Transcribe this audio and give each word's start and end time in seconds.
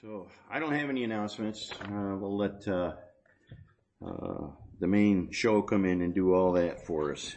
So 0.00 0.28
I 0.50 0.58
don't 0.58 0.72
have 0.72 0.88
any 0.88 1.04
announcements. 1.04 1.70
Uh, 1.72 2.16
we'll 2.16 2.38
let 2.38 2.66
uh, 2.66 2.92
uh, 4.02 4.46
the 4.78 4.86
main 4.86 5.30
show 5.30 5.60
come 5.60 5.84
in 5.84 6.00
and 6.00 6.14
do 6.14 6.32
all 6.32 6.52
that 6.52 6.86
for 6.86 7.12
us. 7.12 7.36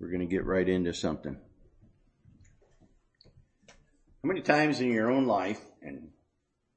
We're 0.00 0.08
going 0.08 0.26
to 0.26 0.34
get 0.34 0.46
right 0.46 0.66
into 0.66 0.94
something. 0.94 1.36
How 3.68 4.28
many 4.28 4.40
times 4.40 4.80
in 4.80 4.90
your 4.90 5.10
own 5.10 5.26
life, 5.26 5.60
and 5.82 6.08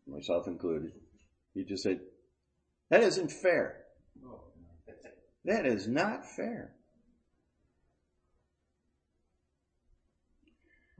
myself 0.05 0.47
included, 0.47 0.91
you 1.53 1.63
just 1.63 1.83
said, 1.83 2.01
that 2.89 3.01
isn't 3.01 3.31
fair. 3.31 3.83
That 5.45 5.65
is 5.65 5.87
not 5.87 6.25
fair. 6.25 6.73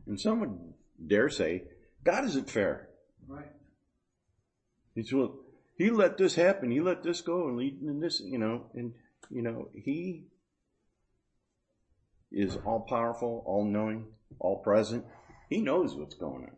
And 0.07 0.17
some 0.17 0.39
would 0.39 0.57
dare 1.05 1.29
say, 1.29 1.63
God 2.05 2.23
isn't 2.23 2.49
fair. 2.49 2.87
Right. 3.27 3.51
He 4.95 5.03
said, 5.03 5.17
well, 5.17 5.35
he 5.77 5.89
let 5.89 6.17
this 6.17 6.35
happen. 6.35 6.71
He 6.71 6.81
let 6.81 7.03
this 7.03 7.21
go 7.21 7.47
and 7.47 7.57
lead 7.57 7.81
in 7.81 7.99
this, 7.99 8.21
you 8.23 8.37
know, 8.37 8.65
and, 8.73 8.93
you 9.29 9.41
know, 9.41 9.69
he 9.73 10.25
is 12.31 12.57
all 12.65 12.81
powerful, 12.81 13.43
all 13.45 13.65
knowing, 13.65 14.07
all 14.39 14.57
present. 14.57 15.05
He 15.49 15.61
knows 15.61 15.95
what's 15.95 16.15
going 16.15 16.43
on. 16.43 16.55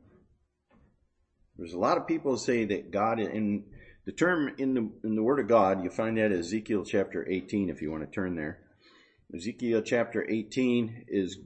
There's 1.57 1.73
a 1.73 1.79
lot 1.79 1.97
of 1.97 2.07
people 2.07 2.37
say 2.37 2.65
that 2.65 2.91
God, 2.91 3.19
in 3.19 3.65
the 4.05 4.11
term 4.11 4.53
in 4.57 4.73
the, 4.73 4.89
in 5.03 5.15
the 5.15 5.23
word 5.23 5.39
of 5.39 5.47
God, 5.47 5.83
you 5.83 5.89
find 5.89 6.17
that 6.17 6.31
Ezekiel 6.31 6.83
chapter 6.83 7.27
18 7.27 7.69
if 7.69 7.81
you 7.81 7.91
want 7.91 8.03
to 8.03 8.13
turn 8.13 8.35
there. 8.35 8.59
Ezekiel 9.35 9.81
chapter 9.81 10.25
18 10.29 11.05
is 11.07 11.37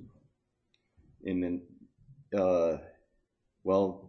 in 1.24 1.62
the, 2.32 2.38
uh, 2.38 2.78
well, 3.64 4.07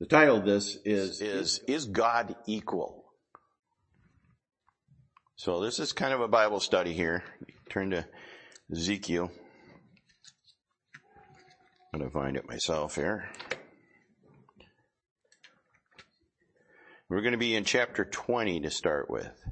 the 0.00 0.06
title 0.06 0.36
of 0.36 0.44
this 0.44 0.76
is, 0.84 1.20
is, 1.20 1.60
is 1.66 1.86
God 1.86 2.34
equal? 2.46 3.04
So 5.36 5.60
this 5.60 5.78
is 5.78 5.92
kind 5.92 6.14
of 6.14 6.20
a 6.20 6.28
Bible 6.28 6.60
study 6.60 6.92
here. 6.92 7.24
Turn 7.68 7.90
to 7.90 8.06
Ezekiel. 8.72 9.30
I'm 11.92 12.00
going 12.00 12.10
to 12.10 12.12
find 12.12 12.36
it 12.36 12.48
myself 12.48 12.96
here. 12.96 13.28
We're 17.08 17.20
going 17.20 17.32
to 17.32 17.38
be 17.38 17.54
in 17.54 17.64
chapter 17.64 18.04
20 18.04 18.60
to 18.60 18.70
start 18.70 19.10
with. 19.10 19.44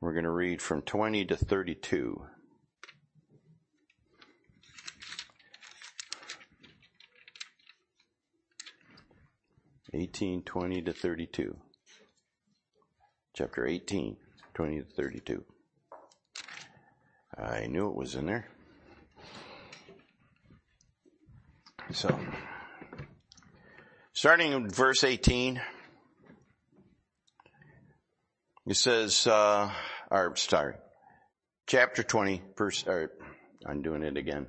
We're 0.00 0.12
going 0.12 0.24
to 0.24 0.30
read 0.30 0.60
from 0.60 0.82
20 0.82 1.24
to 1.26 1.36
32. 1.36 2.22
Eighteen, 9.92 10.42
twenty 10.42 10.82
to 10.82 10.92
thirty-two. 10.92 11.56
Chapter 13.34 13.66
18, 13.66 14.16
20 14.54 14.78
to 14.78 14.84
32. 14.84 15.44
I 17.38 17.66
knew 17.66 17.88
it 17.88 17.94
was 17.94 18.16
in 18.16 18.26
there. 18.26 18.48
So, 21.92 22.18
starting 24.12 24.52
in 24.52 24.68
verse 24.68 25.04
18, 25.04 25.60
it 28.66 28.76
says, 28.76 29.26
uh, 29.26 29.70
or 30.10 30.36
sorry, 30.36 30.74
chapter 31.66 32.02
20, 32.02 32.42
verse, 32.56 32.84
or 32.86 33.12
I'm 33.66 33.82
doing 33.82 34.02
it 34.02 34.16
again. 34.16 34.48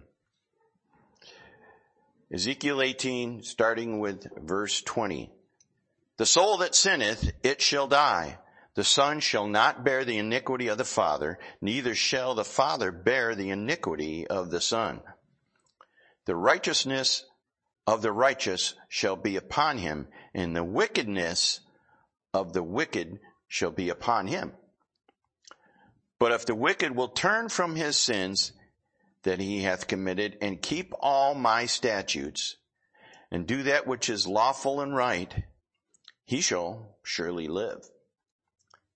Ezekiel 2.33 2.81
18, 2.81 3.43
starting 3.43 3.99
with 3.99 4.25
verse 4.37 4.81
20. 4.83 5.29
The 6.15 6.25
soul 6.25 6.57
that 6.59 6.73
sinneth, 6.73 7.29
it 7.43 7.61
shall 7.61 7.87
die. 7.87 8.37
The 8.73 8.85
son 8.85 9.19
shall 9.19 9.47
not 9.47 9.83
bear 9.83 10.05
the 10.05 10.17
iniquity 10.17 10.69
of 10.69 10.77
the 10.77 10.85
father, 10.85 11.39
neither 11.59 11.93
shall 11.93 12.33
the 12.33 12.45
father 12.45 12.89
bear 12.89 13.35
the 13.35 13.49
iniquity 13.49 14.25
of 14.27 14.49
the 14.49 14.61
son. 14.61 15.01
The 16.25 16.35
righteousness 16.37 17.25
of 17.85 18.01
the 18.01 18.13
righteous 18.13 18.75
shall 18.87 19.17
be 19.17 19.35
upon 19.35 19.79
him, 19.79 20.07
and 20.33 20.55
the 20.55 20.63
wickedness 20.63 21.59
of 22.33 22.53
the 22.53 22.63
wicked 22.63 23.19
shall 23.49 23.71
be 23.71 23.89
upon 23.89 24.27
him. 24.27 24.53
But 26.17 26.31
if 26.31 26.45
the 26.45 26.55
wicked 26.55 26.95
will 26.95 27.09
turn 27.09 27.49
from 27.49 27.75
his 27.75 27.97
sins 27.97 28.53
that 29.23 29.39
he 29.39 29.63
hath 29.63 29.87
committed 29.87 30.37
and 30.41 30.61
keep 30.61 30.93
all 30.99 31.35
my 31.35 31.65
statutes 31.65 32.57
and 33.31 33.47
do 33.47 33.63
that 33.63 33.87
which 33.87 34.09
is 34.09 34.27
lawful 34.27 34.81
and 34.81 34.95
right, 34.95 35.43
he 36.25 36.41
shall 36.41 36.97
surely 37.03 37.47
live. 37.47 37.83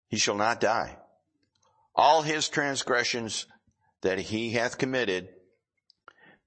He 0.07 0.17
shall 0.17 0.35
not 0.35 0.59
die. 0.59 0.97
All 1.95 2.21
his 2.21 2.49
transgressions 2.49 3.45
that 4.01 4.19
he 4.19 4.51
hath 4.51 4.77
committed, 4.77 5.29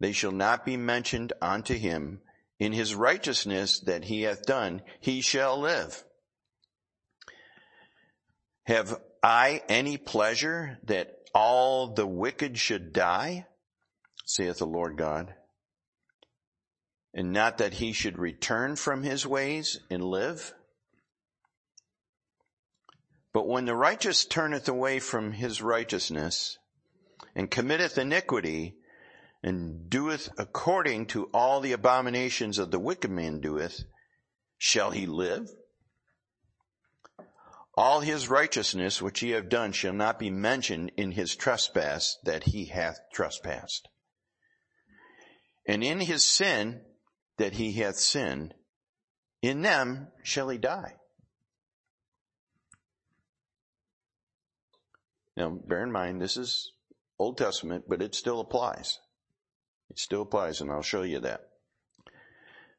they 0.00 0.12
shall 0.12 0.32
not 0.32 0.64
be 0.64 0.76
mentioned 0.76 1.32
unto 1.40 1.74
him. 1.74 2.20
In 2.58 2.72
his 2.72 2.94
righteousness 2.94 3.80
that 3.80 4.04
he 4.04 4.22
hath 4.22 4.42
done, 4.44 4.82
he 5.00 5.20
shall 5.20 5.60
live. 5.60 6.04
Have 8.64 9.00
I 9.22 9.62
any 9.68 9.96
pleasure 9.96 10.78
that 10.84 11.14
all 11.34 11.94
the 11.94 12.06
wicked 12.06 12.58
should 12.58 12.92
die? 12.92 13.46
Saith 14.28 14.58
the 14.58 14.66
Lord 14.66 14.98
God. 14.98 15.34
And 17.14 17.32
not 17.32 17.58
that 17.58 17.74
he 17.74 17.92
should 17.92 18.18
return 18.18 18.76
from 18.76 19.02
his 19.02 19.26
ways 19.26 19.80
and 19.90 20.04
live? 20.04 20.54
But 23.32 23.48
when 23.48 23.64
the 23.64 23.74
righteous 23.74 24.26
turneth 24.26 24.68
away 24.68 24.98
from 25.00 25.32
his 25.32 25.62
righteousness 25.62 26.58
and 27.34 27.50
committeth 27.50 27.96
iniquity 27.96 28.76
and 29.42 29.88
doeth 29.88 30.28
according 30.38 31.06
to 31.06 31.30
all 31.32 31.60
the 31.60 31.72
abominations 31.72 32.58
of 32.58 32.70
the 32.70 32.78
wicked 32.78 33.10
man 33.10 33.40
doeth, 33.40 33.84
shall 34.58 34.90
he 34.90 35.06
live? 35.06 35.48
All 37.74 38.00
his 38.00 38.28
righteousness 38.28 39.00
which 39.00 39.20
he 39.20 39.30
have 39.30 39.48
done 39.48 39.72
shall 39.72 39.94
not 39.94 40.18
be 40.18 40.30
mentioned 40.30 40.92
in 40.98 41.12
his 41.12 41.34
trespass 41.34 42.18
that 42.24 42.44
he 42.44 42.66
hath 42.66 43.00
trespassed. 43.10 43.88
And 45.68 45.84
in 45.84 46.00
his 46.00 46.24
sin 46.24 46.80
that 47.36 47.52
he 47.52 47.72
hath 47.72 47.96
sinned, 47.96 48.54
in 49.42 49.60
them 49.60 50.08
shall 50.22 50.48
he 50.48 50.56
die. 50.56 50.94
Now, 55.36 55.50
bear 55.50 55.84
in 55.84 55.92
mind, 55.92 56.20
this 56.20 56.36
is 56.36 56.72
Old 57.18 57.36
Testament, 57.36 57.84
but 57.86 58.02
it 58.02 58.14
still 58.14 58.40
applies. 58.40 58.98
It 59.90 59.98
still 59.98 60.22
applies, 60.22 60.60
and 60.60 60.70
I'll 60.70 60.82
show 60.82 61.02
you 61.02 61.20
that. 61.20 61.42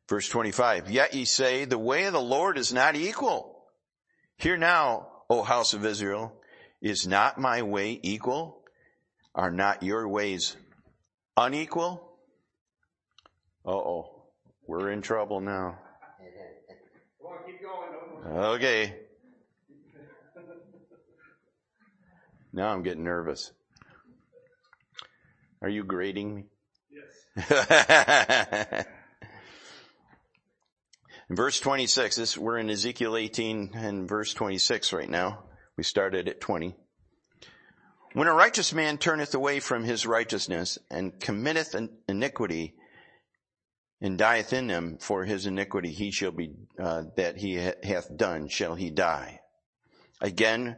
Verse 0.09 0.27
25, 0.27 0.89
Yet 0.89 1.13
ye 1.13 1.23
say, 1.23 1.66
the 1.66 1.77
way 1.77 2.06
of 2.06 2.13
the 2.13 2.19
Lord 2.19 2.57
is 2.57 2.73
not 2.73 2.95
equal. 2.95 3.63
Hear 4.38 4.57
now, 4.57 5.07
O 5.29 5.44
house 5.44 5.73
of 5.73 5.85
Israel, 5.85 6.33
is 6.81 7.07
not 7.07 7.38
my 7.38 7.61
way 7.61 8.00
equal? 8.01 8.63
Are 9.35 9.51
not 9.51 9.83
your 9.83 10.07
ways 10.07 10.57
unequal? 11.38 12.08
Uh 13.65 13.71
oh, 13.71 14.23
we're 14.67 14.91
in 14.91 15.01
trouble 15.01 15.41
now. 15.41 15.79
On, 17.25 17.37
going. 18.23 18.45
Okay. 18.55 18.95
Now 22.51 22.69
I'm 22.69 22.83
getting 22.83 23.03
nervous. 23.03 23.51
Are 25.61 25.69
you 25.69 25.83
grading 25.83 26.35
me? 26.35 26.45
Yes. 27.37 28.85
In 31.29 31.35
verse 31.35 31.59
26, 31.59 32.15
this, 32.15 32.38
we're 32.38 32.57
in 32.57 32.71
Ezekiel 32.71 33.15
18 33.15 33.71
and 33.75 34.09
verse 34.09 34.33
26 34.33 34.94
right 34.94 35.09
now. 35.09 35.44
We 35.77 35.83
started 35.83 36.27
at 36.27 36.41
20. 36.41 36.75
When 38.13 38.27
a 38.27 38.33
righteous 38.33 38.73
man 38.73 38.97
turneth 38.97 39.35
away 39.35 39.59
from 39.59 39.83
his 39.83 40.07
righteousness 40.07 40.79
and 40.89 41.19
committeth 41.19 41.75
iniquity 42.07 42.73
and 44.01 44.18
dieth 44.18 44.54
in 44.54 44.68
them 44.68 44.98
for 45.00 45.25
his 45.25 45.46
iniquity, 45.46 45.92
he 45.92 46.12
shall 46.12 46.31
be, 46.31 46.51
uh, 46.80 47.04
that 47.18 47.38
he 47.38 47.56
hath 47.56 48.16
done, 48.16 48.48
shall 48.48 48.75
he 48.75 48.90
die. 48.90 49.40
Again, 50.22 50.78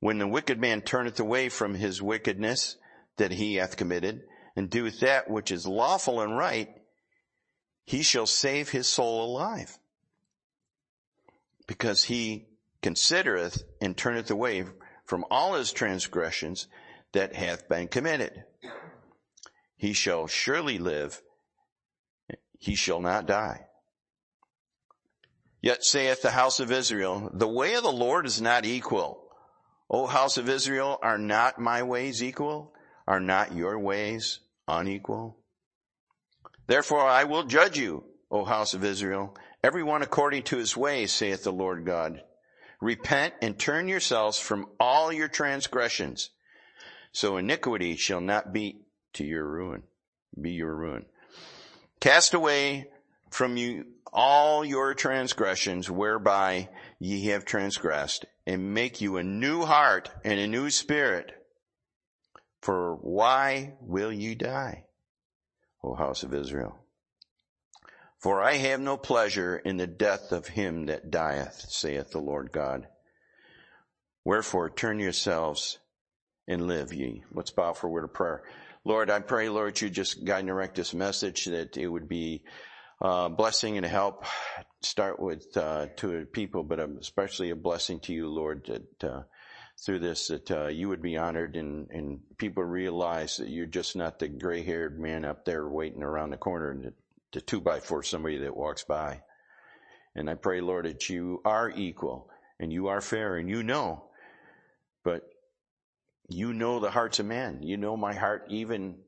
when 0.00 0.18
the 0.18 0.28
wicked 0.28 0.60
man 0.60 0.82
turneth 0.82 1.18
away 1.20 1.48
from 1.48 1.74
his 1.74 2.02
wickedness 2.02 2.76
that 3.16 3.32
he 3.32 3.56
hath 3.56 3.76
committed 3.76 4.22
and 4.56 4.70
doeth 4.70 5.00
that 5.00 5.30
which 5.30 5.50
is 5.50 5.66
lawful 5.66 6.20
and 6.20 6.36
right, 6.36 6.68
he 7.84 8.02
shall 8.02 8.26
save 8.26 8.68
his 8.68 8.88
soul 8.88 9.24
alive. 9.24 9.78
Because 11.66 12.04
he 12.04 12.48
considereth 12.82 13.62
and 13.80 13.96
turneth 13.96 14.30
away 14.30 14.64
from 15.04 15.24
all 15.30 15.54
his 15.54 15.72
transgressions 15.72 16.68
that 17.12 17.34
hath 17.34 17.68
been 17.68 17.88
committed. 17.88 18.44
He 19.76 19.92
shall 19.92 20.26
surely 20.26 20.78
live. 20.78 21.22
He 22.58 22.74
shall 22.74 23.00
not 23.00 23.26
die. 23.26 23.66
Yet 25.60 25.84
saith 25.84 26.22
the 26.22 26.30
house 26.30 26.60
of 26.60 26.70
Israel, 26.70 27.30
the 27.32 27.48
way 27.48 27.74
of 27.74 27.82
the 27.82 27.92
Lord 27.92 28.26
is 28.26 28.40
not 28.40 28.64
equal. 28.64 29.24
O 29.90 30.06
house 30.06 30.36
of 30.36 30.48
Israel, 30.48 30.98
are 31.02 31.18
not 31.18 31.58
my 31.58 31.82
ways 31.82 32.22
equal? 32.22 32.74
Are 33.06 33.20
not 33.20 33.54
your 33.54 33.78
ways 33.78 34.40
unequal? 34.68 35.38
Therefore 36.66 37.06
I 37.06 37.24
will 37.24 37.44
judge 37.44 37.78
you, 37.78 38.04
O 38.30 38.44
house 38.44 38.74
of 38.74 38.84
Israel, 38.84 39.34
every 39.64 39.82
one 39.82 40.02
according 40.02 40.42
to 40.44 40.58
his 40.58 40.76
ways, 40.76 41.12
saith 41.12 41.42
the 41.42 41.52
Lord 41.52 41.86
God. 41.86 42.22
Repent 42.80 43.34
and 43.40 43.58
turn 43.58 43.88
yourselves 43.88 44.38
from 44.38 44.68
all 44.78 45.12
your 45.12 45.28
transgressions, 45.28 46.30
so 47.10 47.36
iniquity 47.36 47.96
shall 47.96 48.20
not 48.20 48.52
be 48.52 48.82
to 49.14 49.24
your 49.24 49.44
ruin, 49.44 49.82
be 50.40 50.52
your 50.52 50.76
ruin. 50.76 51.06
Cast 52.00 52.34
away 52.34 52.88
from 53.30 53.56
you 53.56 53.86
all 54.12 54.64
your 54.64 54.94
transgressions 54.94 55.90
whereby 55.90 56.68
ye 56.98 57.26
have 57.26 57.44
transgressed 57.44 58.24
and 58.46 58.72
make 58.72 59.00
you 59.00 59.16
a 59.16 59.22
new 59.22 59.64
heart 59.64 60.10
and 60.24 60.38
a 60.38 60.46
new 60.46 60.70
spirit. 60.70 61.32
For 62.62 62.96
why 62.96 63.74
will 63.80 64.12
you 64.12 64.34
die, 64.34 64.84
O 65.82 65.94
house 65.94 66.22
of 66.22 66.34
Israel? 66.34 66.78
For 68.18 68.42
I 68.42 68.54
have 68.54 68.80
no 68.80 68.96
pleasure 68.96 69.56
in 69.56 69.76
the 69.76 69.86
death 69.86 70.32
of 70.32 70.48
him 70.48 70.86
that 70.86 71.10
dieth, 71.10 71.66
saith 71.68 72.10
the 72.10 72.18
Lord 72.18 72.50
God. 72.50 72.88
Wherefore 74.24 74.70
turn 74.70 74.98
yourselves 74.98 75.78
and 76.48 76.66
live 76.66 76.92
ye. 76.92 77.22
Let's 77.32 77.52
bow 77.52 77.74
for 77.74 77.86
a 77.86 77.90
word 77.90 78.04
of 78.04 78.12
prayer. 78.12 78.42
Lord, 78.84 79.10
I 79.10 79.20
pray, 79.20 79.48
Lord, 79.48 79.80
you 79.80 79.90
just 79.90 80.24
guide 80.24 80.40
and 80.40 80.48
direct 80.48 80.76
this 80.76 80.94
message 80.94 81.46
that 81.46 81.76
it 81.76 81.88
would 81.88 82.08
be 82.08 82.42
uh, 83.00 83.28
blessing 83.28 83.76
and 83.76 83.86
help. 83.86 84.24
Start 84.80 85.20
with 85.20 85.56
uh, 85.56 85.86
to 85.96 86.24
people, 86.26 86.62
but 86.62 86.78
especially 86.78 87.50
a 87.50 87.56
blessing 87.56 88.00
to 88.00 88.12
you, 88.12 88.28
Lord, 88.28 88.66
that 88.66 89.04
uh, 89.04 89.22
through 89.84 90.00
this 90.00 90.28
that 90.28 90.50
uh, 90.50 90.66
you 90.68 90.88
would 90.88 91.02
be 91.02 91.16
honored 91.16 91.56
and, 91.56 91.90
and 91.90 92.20
people 92.36 92.64
realize 92.64 93.36
that 93.36 93.48
you're 93.48 93.66
just 93.66 93.96
not 93.96 94.18
the 94.18 94.28
gray-haired 94.28 94.98
man 94.98 95.24
up 95.24 95.44
there 95.44 95.68
waiting 95.68 96.02
around 96.02 96.30
the 96.30 96.36
corner 96.36 96.74
to, 96.74 96.92
to 97.32 97.40
two 97.40 97.60
by 97.60 97.80
four 97.80 98.02
somebody 98.02 98.38
that 98.38 98.56
walks 98.56 98.84
by. 98.84 99.20
And 100.14 100.28
I 100.28 100.34
pray, 100.34 100.60
Lord, 100.60 100.86
that 100.86 101.08
you 101.08 101.40
are 101.44 101.70
equal 101.70 102.30
and 102.58 102.72
you 102.72 102.88
are 102.88 103.00
fair 103.00 103.36
and 103.36 103.48
you 103.48 103.62
know, 103.62 104.04
but 105.04 105.22
you 106.28 106.52
know 106.52 106.80
the 106.80 106.90
hearts 106.90 107.18
of 107.18 107.26
men. 107.26 107.60
You 107.62 107.76
know 107.76 107.96
my 107.96 108.14
heart 108.14 108.44
even 108.48 108.98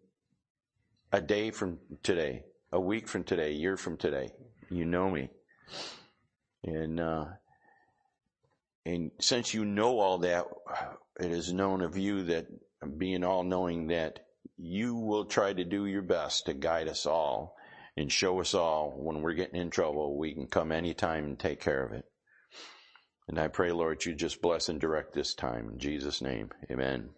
a 1.12 1.20
day 1.20 1.50
from 1.50 1.78
today 2.02 2.44
a 2.72 2.80
week 2.80 3.08
from 3.08 3.24
today, 3.24 3.48
a 3.48 3.54
year 3.54 3.76
from 3.76 3.96
today. 3.96 4.32
You 4.70 4.84
know 4.84 5.10
me. 5.10 5.30
And, 6.64 7.00
uh, 7.00 7.24
and 8.86 9.10
since 9.20 9.54
you 9.54 9.64
know 9.64 9.98
all 9.98 10.18
that, 10.18 10.46
it 11.18 11.32
is 11.32 11.52
known 11.52 11.82
of 11.82 11.96
you 11.96 12.24
that 12.24 12.46
being 12.96 13.24
all 13.24 13.42
knowing 13.42 13.88
that 13.88 14.20
you 14.56 14.94
will 14.94 15.24
try 15.24 15.52
to 15.52 15.64
do 15.64 15.86
your 15.86 16.02
best 16.02 16.46
to 16.46 16.54
guide 16.54 16.88
us 16.88 17.06
all 17.06 17.56
and 17.96 18.12
show 18.12 18.40
us 18.40 18.54
all 18.54 18.92
when 18.96 19.20
we're 19.20 19.34
getting 19.34 19.60
in 19.60 19.70
trouble, 19.70 20.16
we 20.16 20.32
can 20.32 20.46
come 20.46 20.70
anytime 20.70 21.24
and 21.24 21.38
take 21.38 21.60
care 21.60 21.84
of 21.84 21.92
it. 21.92 22.04
And 23.30 23.38
I 23.38 23.46
pray, 23.46 23.70
Lord, 23.70 24.04
you 24.04 24.12
just 24.12 24.42
bless 24.42 24.68
and 24.68 24.80
direct 24.80 25.12
this 25.12 25.34
time. 25.34 25.70
In 25.72 25.78
Jesus' 25.78 26.20
name, 26.20 26.50
amen. 26.68 27.10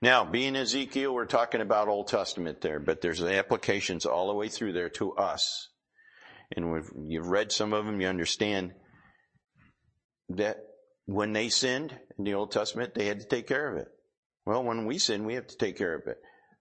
Now, 0.00 0.24
being 0.24 0.54
Ezekiel, 0.54 1.12
we're 1.12 1.26
talking 1.26 1.60
about 1.60 1.88
Old 1.88 2.06
Testament 2.06 2.60
there, 2.60 2.78
but 2.78 3.00
there's 3.00 3.20
applications 3.20 4.06
all 4.06 4.28
the 4.28 4.36
way 4.36 4.46
through 4.46 4.74
there 4.74 4.90
to 4.90 5.16
us. 5.16 5.70
And 6.54 6.80
you've 7.08 7.26
read 7.26 7.50
some 7.50 7.72
of 7.72 7.86
them, 7.86 8.00
you 8.00 8.06
understand 8.06 8.72
that 10.28 10.58
when 11.06 11.32
they 11.32 11.48
sinned 11.48 11.98
in 12.16 12.22
the 12.22 12.34
Old 12.34 12.52
Testament, 12.52 12.94
they 12.94 13.06
had 13.06 13.18
to 13.18 13.26
take 13.26 13.48
care 13.48 13.72
of 13.72 13.78
it. 13.78 13.88
Well, 14.46 14.62
when 14.62 14.86
we 14.86 14.98
sin, 14.98 15.24
we 15.24 15.34
have 15.34 15.48
to 15.48 15.56
take 15.56 15.76
care 15.76 15.96
of 15.96 16.06
it. 16.06 16.18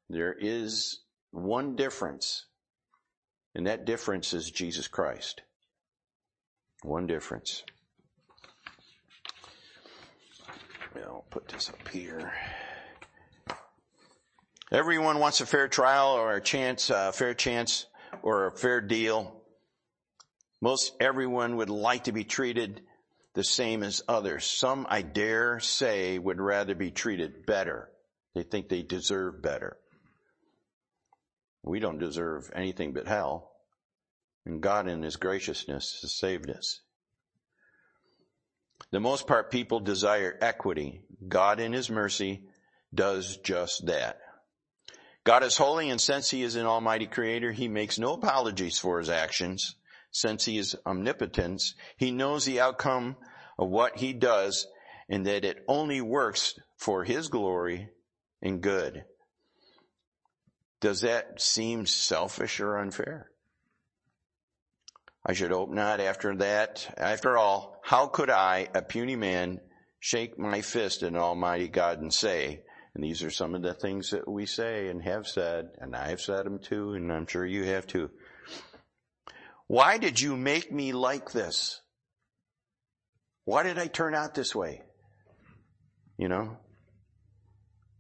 There 0.09 0.33
is 0.33 1.01
one 1.29 1.75
difference, 1.75 2.47
and 3.53 3.67
that 3.67 3.85
difference 3.85 4.33
is 4.33 4.49
Jesus 4.49 4.87
Christ. 4.87 5.43
One 6.81 7.05
difference. 7.05 7.61
I'll 11.05 11.25
put 11.29 11.47
this 11.47 11.69
up 11.69 11.87
here. 11.89 12.33
Everyone 14.71 15.19
wants 15.19 15.39
a 15.39 15.45
fair 15.45 15.67
trial 15.67 16.09
or 16.09 16.33
a 16.33 16.41
chance, 16.41 16.89
a 16.89 17.11
fair 17.11 17.33
chance 17.33 17.85
or 18.21 18.47
a 18.47 18.51
fair 18.51 18.81
deal. 18.81 19.41
Most 20.61 20.93
everyone 20.99 21.57
would 21.57 21.69
like 21.69 22.05
to 22.05 22.11
be 22.11 22.23
treated 22.23 22.81
the 23.33 23.43
same 23.43 23.83
as 23.83 24.03
others. 24.07 24.45
Some, 24.45 24.87
I 24.89 25.03
dare 25.03 25.59
say, 25.59 26.17
would 26.17 26.41
rather 26.41 26.75
be 26.75 26.91
treated 26.91 27.45
better. 27.45 27.89
They 28.33 28.43
think 28.43 28.67
they 28.67 28.81
deserve 28.81 29.41
better. 29.41 29.77
We 31.63 31.79
don't 31.79 31.99
deserve 31.99 32.49
anything 32.55 32.93
but 32.93 33.07
hell. 33.07 33.51
And 34.45 34.61
God 34.61 34.87
in 34.87 35.03
His 35.03 35.17
graciousness 35.17 35.99
has 36.01 36.17
saved 36.17 36.49
us. 36.49 36.81
The 38.91 38.99
most 38.99 39.27
part 39.27 39.51
people 39.51 39.79
desire 39.79 40.37
equity. 40.41 41.01
God 41.27 41.59
in 41.59 41.73
His 41.73 41.89
mercy 41.89 42.43
does 42.93 43.37
just 43.37 43.85
that. 43.87 44.19
God 45.27 45.43
is 45.43 45.57
holy 45.57 45.89
and 45.89 45.99
since 45.99 46.29
he 46.29 46.41
is 46.41 46.55
an 46.55 46.65
almighty 46.65 47.05
creator, 47.05 47.51
he 47.51 47.67
makes 47.67 47.99
no 47.99 48.13
apologies 48.13 48.79
for 48.79 48.97
his 48.97 49.09
actions. 49.09 49.75
Since 50.09 50.45
he 50.45 50.57
is 50.57 50.73
omnipotent, 50.85 51.61
he 51.97 52.11
knows 52.11 52.45
the 52.45 52.61
outcome 52.61 53.17
of 53.59 53.67
what 53.67 53.97
he 53.97 54.13
does 54.13 54.65
and 55.09 55.25
that 55.27 55.43
it 55.43 55.65
only 55.67 55.99
works 55.99 56.57
for 56.77 57.03
his 57.03 57.27
glory 57.27 57.89
and 58.41 58.61
good. 58.61 59.03
Does 60.79 61.01
that 61.01 61.41
seem 61.41 61.85
selfish 61.85 62.61
or 62.61 62.77
unfair? 62.77 63.29
I 65.27 65.33
should 65.33 65.51
hope 65.51 65.69
not 65.69 65.99
after 65.99 66.33
that. 66.37 66.93
After 66.97 67.37
all, 67.37 67.81
how 67.83 68.07
could 68.07 68.29
I, 68.29 68.69
a 68.73 68.81
puny 68.81 69.17
man, 69.17 69.59
shake 69.99 70.39
my 70.39 70.61
fist 70.61 71.03
at 71.03 71.15
Almighty 71.15 71.67
God 71.67 71.99
and 71.99 72.13
say, 72.13 72.61
and 72.95 73.03
these 73.03 73.23
are 73.23 73.29
some 73.29 73.53
of 73.53 73.61
the 73.61 73.73
things 73.73 74.11
that 74.11 74.27
we 74.27 74.45
say 74.45 74.87
and 74.87 75.03
have 75.03 75.27
said, 75.27 75.67
and 75.79 75.95
I've 75.95 76.21
said 76.21 76.45
them 76.45 76.59
too, 76.59 76.93
and 76.93 77.11
I'm 77.11 77.27
sure 77.27 77.45
you 77.45 77.65
have 77.65 77.85
too. 77.85 78.09
Why 79.67 79.97
did 79.97 80.21
you 80.21 80.37
make 80.37 80.71
me 80.71 80.93
like 80.93 81.31
this? 81.31 81.81
Why 83.43 83.63
did 83.63 83.77
I 83.77 83.87
turn 83.87 84.15
out 84.15 84.33
this 84.33 84.55
way? 84.55 84.81
You 86.17 86.29
know, 86.29 86.57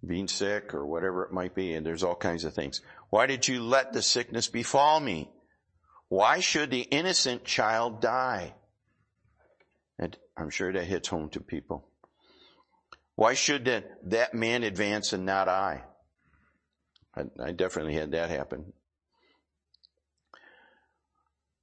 being 0.05 0.29
sick 0.29 0.73
or 0.73 0.85
whatever 0.85 1.25
it 1.25 1.33
might 1.33 1.53
be, 1.53 1.73
and 1.73 1.85
there's 1.85 2.03
all 2.03 2.15
kinds 2.15 2.45
of 2.45 2.53
things. 2.53 2.81
Why 3.09 3.25
did 3.25 3.47
you 3.49 3.61
let 3.61 3.91
the 3.91 4.01
sickness 4.01 4.47
befall 4.47 4.99
me? 5.01 5.29
Why 6.09 6.39
should 6.39 6.71
the 6.71 6.81
innocent 6.81 7.43
child 7.43 8.01
die? 8.01 8.53
And 9.99 10.17
I'm 10.37 10.49
sure 10.49 10.71
that 10.71 10.85
hits 10.85 11.09
home 11.09 11.29
to 11.31 11.41
people. 11.41 11.87
Why 13.15 13.33
should 13.33 13.65
that 13.65 14.09
that 14.09 14.33
man 14.33 14.63
advance 14.63 15.11
and 15.11 15.25
not 15.25 15.49
I? 15.49 15.83
I, 17.15 17.23
I 17.43 17.51
definitely 17.51 17.95
had 17.95 18.11
that 18.11 18.29
happen. 18.29 18.73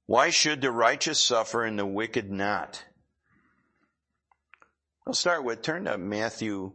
Why 0.05 0.29
should 0.29 0.61
the 0.61 0.71
righteous 0.71 1.23
suffer 1.23 1.63
and 1.63 1.79
the 1.79 1.85
wicked 1.85 2.29
not? 2.29 2.83
I'll 5.07 5.13
start 5.13 5.43
with 5.43 5.61
turn 5.61 5.85
to 5.85 5.97
Matthew 5.97 6.73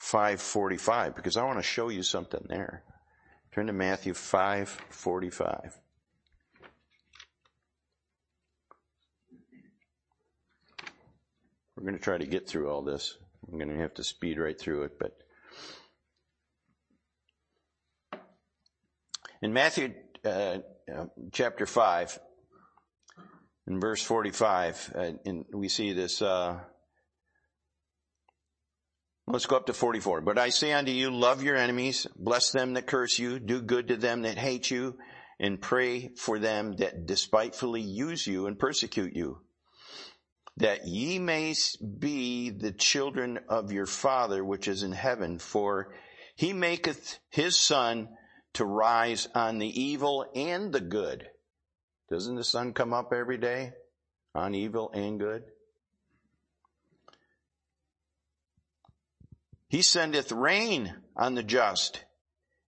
5:45 0.00 1.14
because 1.14 1.36
I 1.36 1.44
want 1.44 1.58
to 1.58 1.62
show 1.62 1.88
you 1.88 2.02
something 2.02 2.44
there. 2.48 2.82
Turn 3.52 3.66
to 3.66 3.72
Matthew 3.72 4.14
5:45. 4.14 5.78
We're 11.76 11.84
going 11.84 11.96
to 11.96 12.02
try 12.02 12.18
to 12.18 12.26
get 12.26 12.48
through 12.48 12.70
all 12.70 12.82
this. 12.82 13.16
I'm 13.48 13.58
going 13.58 13.70
to 13.70 13.80
have 13.80 13.94
to 13.94 14.04
speed 14.04 14.38
right 14.38 14.58
through 14.58 14.82
it, 14.84 14.98
but 14.98 15.16
in 19.40 19.52
Matthew 19.52 19.94
uh, 20.24 20.58
uh, 20.94 21.06
chapter 21.32 21.66
5, 21.66 22.18
in 23.66 23.80
verse 23.80 24.02
45, 24.02 24.92
uh, 24.94 25.10
in, 25.24 25.44
we 25.52 25.68
see 25.68 25.92
this. 25.92 26.20
Uh, 26.20 26.60
let's 29.26 29.46
go 29.46 29.56
up 29.56 29.66
to 29.66 29.72
44. 29.72 30.20
But 30.20 30.38
I 30.38 30.50
say 30.50 30.72
unto 30.72 30.92
you, 30.92 31.10
love 31.10 31.42
your 31.42 31.56
enemies, 31.56 32.06
bless 32.16 32.52
them 32.52 32.74
that 32.74 32.86
curse 32.86 33.18
you, 33.18 33.40
do 33.40 33.62
good 33.62 33.88
to 33.88 33.96
them 33.96 34.22
that 34.22 34.36
hate 34.36 34.70
you, 34.70 34.98
and 35.40 35.60
pray 35.60 36.10
for 36.16 36.38
them 36.38 36.76
that 36.76 37.06
despitefully 37.06 37.80
use 37.80 38.26
you 38.26 38.46
and 38.46 38.58
persecute 38.58 39.16
you 39.16 39.41
that 40.58 40.86
ye 40.86 41.18
may 41.18 41.54
be 41.98 42.50
the 42.50 42.72
children 42.72 43.38
of 43.48 43.72
your 43.72 43.86
Father 43.86 44.44
which 44.44 44.68
is 44.68 44.82
in 44.82 44.92
heaven, 44.92 45.38
for 45.38 45.94
he 46.36 46.52
maketh 46.52 47.18
his 47.30 47.58
sun 47.58 48.08
to 48.54 48.64
rise 48.64 49.28
on 49.34 49.58
the 49.58 49.80
evil 49.80 50.26
and 50.34 50.72
the 50.72 50.80
good. 50.80 51.28
Doesn't 52.10 52.36
the 52.36 52.44
sun 52.44 52.74
come 52.74 52.92
up 52.92 53.12
every 53.12 53.38
day? 53.38 53.72
on 54.34 54.54
evil 54.54 54.90
and 54.92 55.18
good. 55.18 55.44
He 59.68 59.82
sendeth 59.82 60.32
rain 60.32 60.94
on 61.16 61.34
the 61.34 61.42
just 61.42 62.04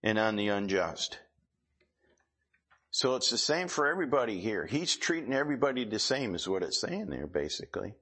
and 0.02 0.18
on 0.18 0.36
the 0.36 0.48
unjust. 0.48 1.18
So 2.94 3.16
it's 3.16 3.28
the 3.28 3.38
same 3.38 3.66
for 3.66 3.88
everybody 3.88 4.38
here. 4.38 4.66
He's 4.66 4.94
treating 4.94 5.32
everybody 5.34 5.84
the 5.84 5.98
same 5.98 6.36
is 6.36 6.48
what 6.48 6.62
it's 6.62 6.80
saying 6.80 7.06
there 7.06 7.26
basically. 7.26 7.96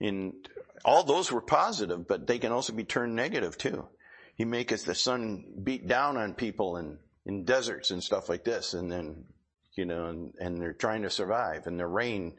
And 0.00 0.32
all 0.84 1.02
those 1.02 1.32
were 1.32 1.40
positive, 1.40 2.06
but 2.06 2.24
they 2.24 2.38
can 2.38 2.52
also 2.52 2.72
be 2.72 2.84
turned 2.84 3.16
negative 3.16 3.58
too. 3.58 3.88
He 4.36 4.44
maketh 4.44 4.84
the 4.84 4.94
sun 4.94 5.42
beat 5.64 5.88
down 5.88 6.16
on 6.16 6.34
people 6.34 6.76
in, 6.76 6.98
in 7.24 7.44
deserts 7.44 7.90
and 7.90 8.00
stuff 8.00 8.28
like 8.28 8.44
this 8.44 8.74
and 8.74 8.92
then, 8.92 9.24
you 9.76 9.86
know, 9.86 10.06
and, 10.06 10.34
and 10.38 10.62
they're 10.62 10.72
trying 10.72 11.02
to 11.02 11.10
survive 11.10 11.66
and 11.66 11.80
the 11.80 11.86
rain, 11.88 12.34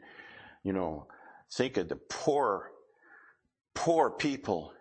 you 0.64 0.72
know, 0.72 1.06
think 1.52 1.76
of 1.76 1.90
the 1.90 1.96
poor, 1.96 2.70
poor 3.74 4.08
people 4.08 4.72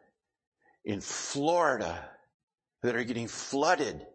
in 0.86 1.02
Florida 1.02 2.08
that 2.82 2.96
are 2.96 3.04
getting 3.04 3.28
flooded. 3.28 4.08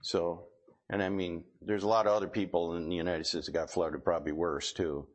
So, 0.00 0.50
and 0.90 1.02
I 1.02 1.08
mean, 1.08 1.44
there's 1.62 1.82
a 1.82 1.88
lot 1.88 2.06
of 2.06 2.12
other 2.12 2.28
people 2.28 2.76
in 2.76 2.88
the 2.88 2.96
United 2.96 3.26
States 3.26 3.46
that 3.46 3.52
got 3.52 3.70
flooded 3.70 4.04
probably 4.04 4.32
worse 4.32 4.72
too, 4.72 5.06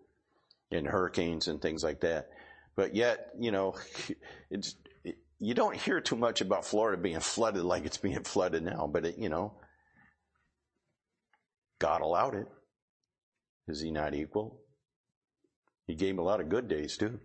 in 0.71 0.85
hurricanes 0.85 1.47
and 1.47 1.61
things 1.61 1.83
like 1.83 2.01
that. 2.01 2.29
But 2.75 2.95
yet, 2.95 3.29
you 3.39 3.51
know, 3.51 3.75
it's, 4.49 4.75
it, 5.03 5.17
you 5.39 5.53
don't 5.53 5.75
hear 5.75 6.01
too 6.01 6.15
much 6.15 6.41
about 6.41 6.65
Florida 6.65 7.01
being 7.01 7.19
flooded 7.19 7.63
like 7.63 7.85
it's 7.85 7.97
being 7.97 8.23
flooded 8.23 8.63
now, 8.63 8.89
but 8.91 9.05
it, 9.05 9.17
you 9.17 9.29
know, 9.29 9.53
God 11.79 12.01
allowed 12.01 12.35
it. 12.35 12.47
Is 13.67 13.81
he 13.81 13.91
not 13.91 14.15
equal? 14.15 14.59
He 15.85 15.95
gave 15.95 16.17
a 16.17 16.23
lot 16.23 16.41
of 16.41 16.49
good 16.49 16.67
days 16.67 16.97
too. 16.97 17.19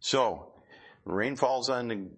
So, 0.00 0.52
rain 1.04 1.36
falls 1.36 1.68
on 1.68 1.88
the 1.88 2.08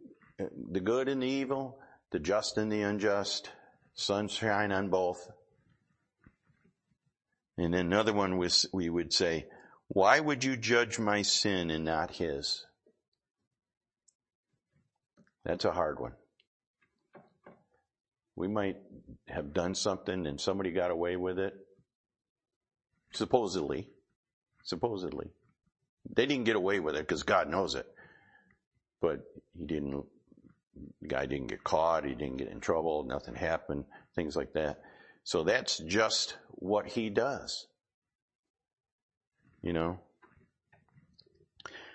the 0.70 0.80
good 0.80 1.08
and 1.08 1.22
the 1.22 1.26
evil, 1.26 1.78
the 2.12 2.18
just 2.18 2.58
and 2.58 2.70
the 2.70 2.82
unjust, 2.82 3.50
sunshine 3.96 4.70
on 4.70 4.88
both. 4.88 5.28
And 7.58 7.74
another 7.74 8.12
one 8.12 8.36
was, 8.36 8.66
we 8.72 8.88
would 8.88 9.12
say, 9.12 9.46
why 9.88 10.20
would 10.20 10.44
you 10.44 10.56
judge 10.56 10.98
my 10.98 11.22
sin 11.22 11.70
and 11.70 11.84
not 11.84 12.14
his? 12.16 12.64
That's 15.44 15.64
a 15.64 15.72
hard 15.72 15.98
one. 15.98 16.12
We 18.34 18.48
might 18.48 18.76
have 19.28 19.54
done 19.54 19.74
something 19.74 20.26
and 20.26 20.40
somebody 20.40 20.70
got 20.70 20.90
away 20.90 21.16
with 21.16 21.38
it. 21.38 21.54
Supposedly. 23.12 23.88
Supposedly. 24.64 25.30
They 26.14 26.26
didn't 26.26 26.44
get 26.44 26.56
away 26.56 26.80
with 26.80 26.96
it 26.96 27.06
because 27.06 27.22
God 27.22 27.48
knows 27.48 27.74
it. 27.74 27.86
But 29.00 29.20
he 29.56 29.64
didn't 29.64 30.04
guy 31.06 31.26
didn't 31.26 31.48
get 31.48 31.64
caught, 31.64 32.04
he 32.04 32.14
didn't 32.14 32.38
get 32.38 32.48
in 32.48 32.60
trouble, 32.60 33.04
nothing 33.04 33.34
happened, 33.34 33.84
things 34.14 34.36
like 34.36 34.52
that. 34.54 34.80
So 35.24 35.42
that's 35.42 35.78
just 35.78 36.36
what 36.50 36.86
he 36.86 37.10
does. 37.10 37.66
You 39.62 39.72
know? 39.72 40.00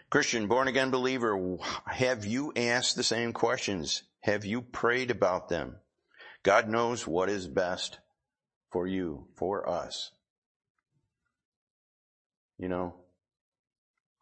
Christian, 0.10 0.48
born 0.48 0.68
again 0.68 0.92
believer, 0.92 1.58
have 1.86 2.26
you 2.26 2.52
asked 2.56 2.96
the 2.96 3.04
same 3.04 3.32
questions? 3.32 4.04
Have 4.22 4.44
you 4.44 4.62
prayed 4.62 5.10
about 5.10 5.48
them? 5.48 5.78
God 6.44 6.68
knows 6.68 7.08
what 7.08 7.30
is 7.30 7.48
best 7.48 8.00
for 8.72 8.86
you, 8.88 9.28
for 9.36 9.70
us. 9.70 10.12
You 12.58 12.68
know, 12.68 12.96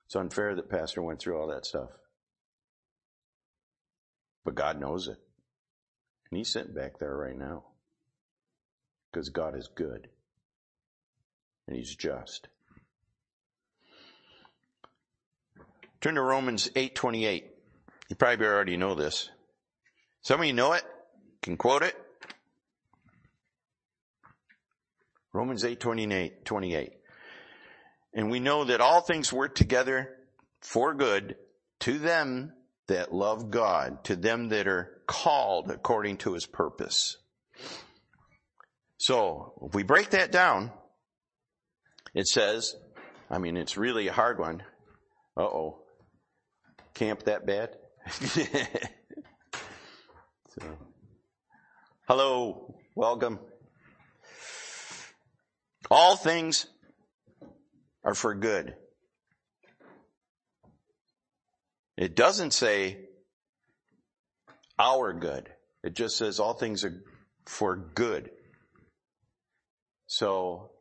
it's 0.05 0.15
unfair 0.15 0.55
that 0.55 0.69
Pastor 0.69 1.01
went 1.01 1.19
through 1.19 1.39
all 1.39 1.47
that 1.47 1.65
stuff. 1.65 1.89
But 4.43 4.55
God 4.55 4.79
knows 4.79 5.07
it. 5.07 5.17
And 6.29 6.37
he's 6.37 6.51
sitting 6.51 6.73
back 6.73 6.99
there 6.99 7.15
right 7.15 7.37
now. 7.37 7.63
Because 9.11 9.29
God 9.29 9.57
is 9.57 9.69
good. 9.73 10.09
And 11.67 11.75
he's 11.75 11.95
just. 11.95 12.47
Turn 16.01 16.15
to 16.15 16.21
Romans 16.21 16.69
8:28. 16.75 17.43
You 18.09 18.15
probably 18.15 18.45
already 18.45 18.77
know 18.77 18.95
this. 18.95 19.29
Some 20.21 20.39
of 20.39 20.45
you 20.45 20.53
know 20.53 20.73
it, 20.73 20.83
can 21.41 21.57
quote 21.57 21.83
it. 21.83 21.95
Romans 25.33 25.63
8:28, 25.63 26.45
28. 26.45 26.93
And 28.13 28.31
we 28.31 28.39
know 28.39 28.63
that 28.63 28.81
all 28.81 29.01
things 29.01 29.31
work 29.31 29.55
together 29.55 30.17
for 30.61 30.93
good 30.93 31.35
to 31.81 31.99
them 31.99 32.53
that 32.89 33.13
love 33.13 33.49
God, 33.49 34.03
to 34.03 34.15
them 34.15 34.49
that 34.49 34.67
are 34.67 35.01
called 35.07 35.71
according 35.71 36.17
to 36.17 36.33
his 36.33 36.45
purpose. 36.45 37.17
So, 38.97 39.53
if 39.65 39.73
we 39.73 39.83
break 39.83 40.09
that 40.11 40.31
down, 40.31 40.71
it 42.13 42.27
says, 42.27 42.75
I 43.29 43.37
mean, 43.37 43.55
it's 43.57 43.77
really 43.77 44.07
a 44.07 44.13
hard 44.13 44.39
one. 44.39 44.61
Uh 45.37 45.43
oh. 45.43 45.83
Camp 46.93 47.23
that 47.23 47.45
bad? 47.45 47.77
so, 48.09 48.35
hello, 52.07 52.75
welcome. 52.95 53.39
All 55.89 56.17
things 56.17 56.65
are 58.03 58.15
for 58.15 58.35
good 58.35 58.75
It 61.99 62.15
doesn't 62.15 62.51
say 62.51 62.97
our 64.79 65.11
good. 65.11 65.49
It 65.83 65.95
just 65.95 66.17
says 66.17 66.39
all 66.39 66.53
things 66.53 66.85
are 66.85 67.03
for 67.45 67.75
good. 67.75 68.31
So 70.07 70.71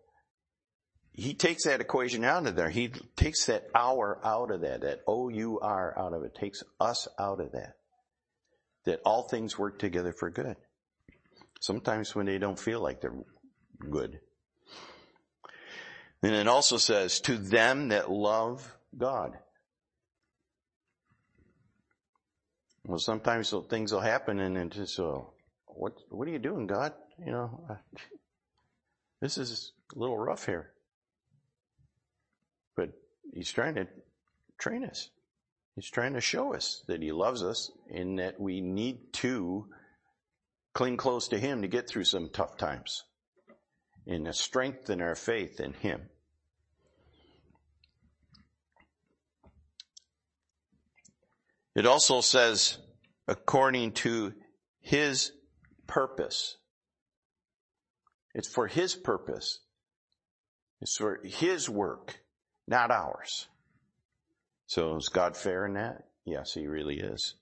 he 1.10 1.34
takes 1.34 1.64
that 1.64 1.80
equation 1.80 2.22
out 2.22 2.46
of 2.46 2.54
there. 2.54 2.70
He 2.70 2.92
takes 3.16 3.46
that 3.46 3.64
our 3.74 4.20
out 4.24 4.52
of 4.52 4.60
that, 4.60 4.82
that 4.82 5.00
O-U-R 5.08 5.98
out 5.98 6.12
of 6.12 6.22
it, 6.22 6.36
takes 6.36 6.62
us 6.78 7.08
out 7.18 7.40
of 7.40 7.50
that. 7.50 7.72
That 8.84 9.00
all 9.04 9.24
things 9.24 9.58
work 9.58 9.80
together 9.80 10.12
for 10.12 10.30
good. 10.30 10.54
Sometimes 11.60 12.14
when 12.14 12.26
they 12.26 12.38
don't 12.38 12.60
feel 12.60 12.80
like 12.80 13.00
they're 13.00 13.24
good. 13.90 14.20
And 16.22 16.32
it 16.32 16.46
also 16.46 16.76
says, 16.76 17.18
to 17.22 17.36
them 17.36 17.88
that 17.88 18.08
love 18.08 18.72
God. 18.96 19.36
Well, 22.88 22.98
sometimes 22.98 23.52
things 23.68 23.92
will 23.92 24.00
happen 24.00 24.40
and 24.40 24.56
it 24.56 24.70
just, 24.70 24.98
uh, 24.98 25.20
what, 25.66 25.92
what 26.08 26.26
are 26.26 26.30
you 26.30 26.38
doing, 26.38 26.66
God? 26.66 26.94
You 27.22 27.30
know, 27.30 27.76
this 29.20 29.36
is 29.36 29.72
a 29.94 29.98
little 29.98 30.16
rough 30.16 30.46
here. 30.46 30.72
But 32.76 32.92
he's 33.34 33.52
trying 33.52 33.74
to 33.74 33.88
train 34.58 34.84
us. 34.84 35.10
He's 35.74 35.90
trying 35.90 36.14
to 36.14 36.22
show 36.22 36.54
us 36.54 36.82
that 36.88 37.02
he 37.02 37.12
loves 37.12 37.42
us 37.42 37.70
and 37.94 38.20
that 38.20 38.40
we 38.40 38.62
need 38.62 39.12
to 39.14 39.66
cling 40.72 40.96
close 40.96 41.28
to 41.28 41.38
him 41.38 41.60
to 41.60 41.68
get 41.68 41.90
through 41.90 42.04
some 42.04 42.30
tough 42.32 42.56
times 42.56 43.04
and 44.06 44.24
to 44.24 44.32
strengthen 44.32 45.02
our 45.02 45.14
faith 45.14 45.60
in 45.60 45.74
him. 45.74 46.08
It 51.78 51.86
also 51.86 52.20
says, 52.20 52.76
according 53.28 53.92
to 53.92 54.34
his 54.80 55.30
purpose. 55.86 56.56
It's 58.34 58.48
for 58.48 58.66
his 58.66 58.96
purpose. 58.96 59.60
It's 60.80 60.96
for 60.96 61.20
his 61.22 61.70
work, 61.70 62.18
not 62.66 62.90
ours. 62.90 63.46
So 64.66 64.96
is 64.96 65.08
God 65.08 65.36
fair 65.36 65.66
in 65.66 65.74
that? 65.74 66.08
Yes, 66.24 66.52
he 66.52 66.66
really 66.66 66.98
is. 66.98 67.36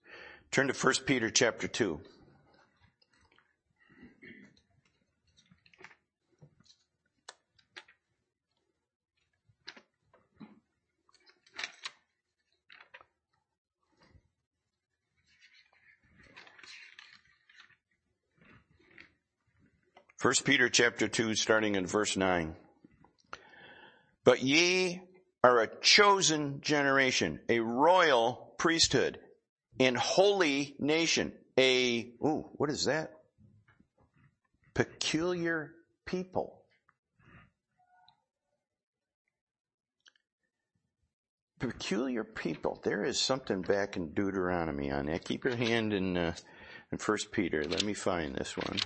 Turn 0.51 0.69
to 0.69 0.75
1 0.75 0.95
Peter 1.07 1.31
chapter 1.31 1.67
2. 1.67 1.99
1 20.27 20.35
Peter 20.43 20.69
chapter 20.69 21.07
2 21.07 21.37
starting 21.37 21.77
in 21.77 21.87
verse 21.87 22.17
9. 22.17 22.57
But 24.25 24.43
ye 24.43 25.01
are 25.45 25.61
a 25.61 25.69
chosen 25.81 26.61
generation, 26.63 27.39
a 27.49 27.61
royal 27.61 28.53
priesthood, 28.59 29.21
and 29.79 29.97
holy 29.97 30.75
nation, 30.81 31.33
a, 31.57 32.13
ooh, 32.25 32.45
what 32.55 32.71
is 32.71 32.87
that? 32.87 33.13
Peculiar 34.75 35.71
people. 36.07 36.61
peculiar 41.61 42.25
people. 42.25 42.81
There 42.83 43.05
is 43.05 43.21
something 43.21 43.63
back 43.63 43.97
in 43.97 44.13
Deuteronomy 44.13 44.91
on 44.91 45.07
that. 45.07 45.25
Keep 45.25 45.45
your 45.45 45.55
hand 45.55 45.93
in, 45.93 46.17
uh, 46.17 46.35
in 46.91 46.99
First 46.99 47.31
Peter. 47.31 47.63
Let 47.65 47.85
me 47.85 47.95
find 47.95 48.35
this 48.35 48.57
one. 48.57 48.79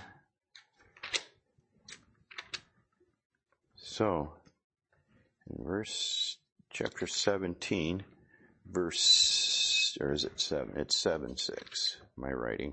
So, 3.91 4.31
in 5.49 5.65
verse, 5.65 6.37
chapter 6.71 7.05
17, 7.05 8.05
verse, 8.65 9.97
or 9.99 10.13
is 10.13 10.23
it 10.23 10.39
7? 10.39 10.75
It's 10.77 10.97
7 10.97 11.35
6, 11.35 11.97
my 12.15 12.31
writing. 12.31 12.71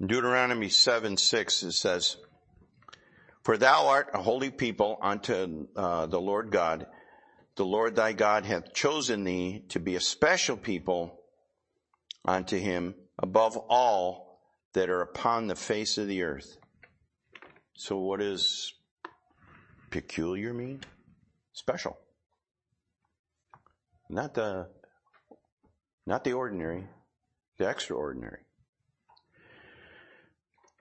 Deuteronomy 0.00 0.70
7 0.70 1.18
6, 1.18 1.62
it 1.64 1.72
says, 1.72 2.16
For 3.44 3.58
thou 3.58 3.88
art 3.88 4.08
a 4.14 4.22
holy 4.22 4.50
people 4.50 4.96
unto 5.02 5.66
uh, 5.76 6.06
the 6.06 6.20
Lord 6.20 6.50
God. 6.50 6.86
The 7.56 7.66
Lord 7.66 7.94
thy 7.94 8.14
God 8.14 8.46
hath 8.46 8.72
chosen 8.72 9.24
thee 9.24 9.64
to 9.68 9.78
be 9.78 9.96
a 9.96 10.00
special 10.00 10.56
people 10.56 11.19
unto 12.24 12.58
him 12.58 12.94
above 13.18 13.56
all 13.56 14.40
that 14.74 14.90
are 14.90 15.02
upon 15.02 15.46
the 15.46 15.56
face 15.56 15.98
of 15.98 16.06
the 16.06 16.22
earth. 16.22 16.56
So 17.74 17.98
what 17.98 18.20
does 18.20 18.72
peculiar 19.90 20.52
mean? 20.52 20.80
Special. 21.52 21.98
Not 24.08 24.34
the, 24.34 24.68
not 26.06 26.24
the 26.24 26.32
ordinary, 26.32 26.86
the 27.58 27.68
extraordinary. 27.68 28.40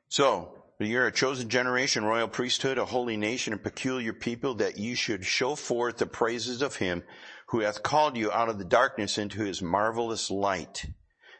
So, 0.07 0.55
you're 0.79 1.07
a 1.07 1.11
chosen 1.11 1.49
generation, 1.49 2.05
royal 2.05 2.27
priesthood, 2.27 2.77
a 2.77 2.85
holy 2.85 3.17
nation, 3.17 3.53
a 3.53 3.57
peculiar 3.57 4.13
people, 4.13 4.55
that 4.55 4.79
you 4.79 4.95
should 4.95 5.25
show 5.25 5.55
forth 5.55 5.97
the 5.97 6.05
praises 6.05 6.61
of 6.61 6.77
him 6.77 7.03
who 7.47 7.59
hath 7.59 7.83
called 7.83 8.15
you 8.15 8.31
out 8.31 8.49
of 8.49 8.57
the 8.57 8.65
darkness 8.65 9.17
into 9.17 9.43
his 9.43 9.61
marvelous 9.61 10.31
light. 10.31 10.85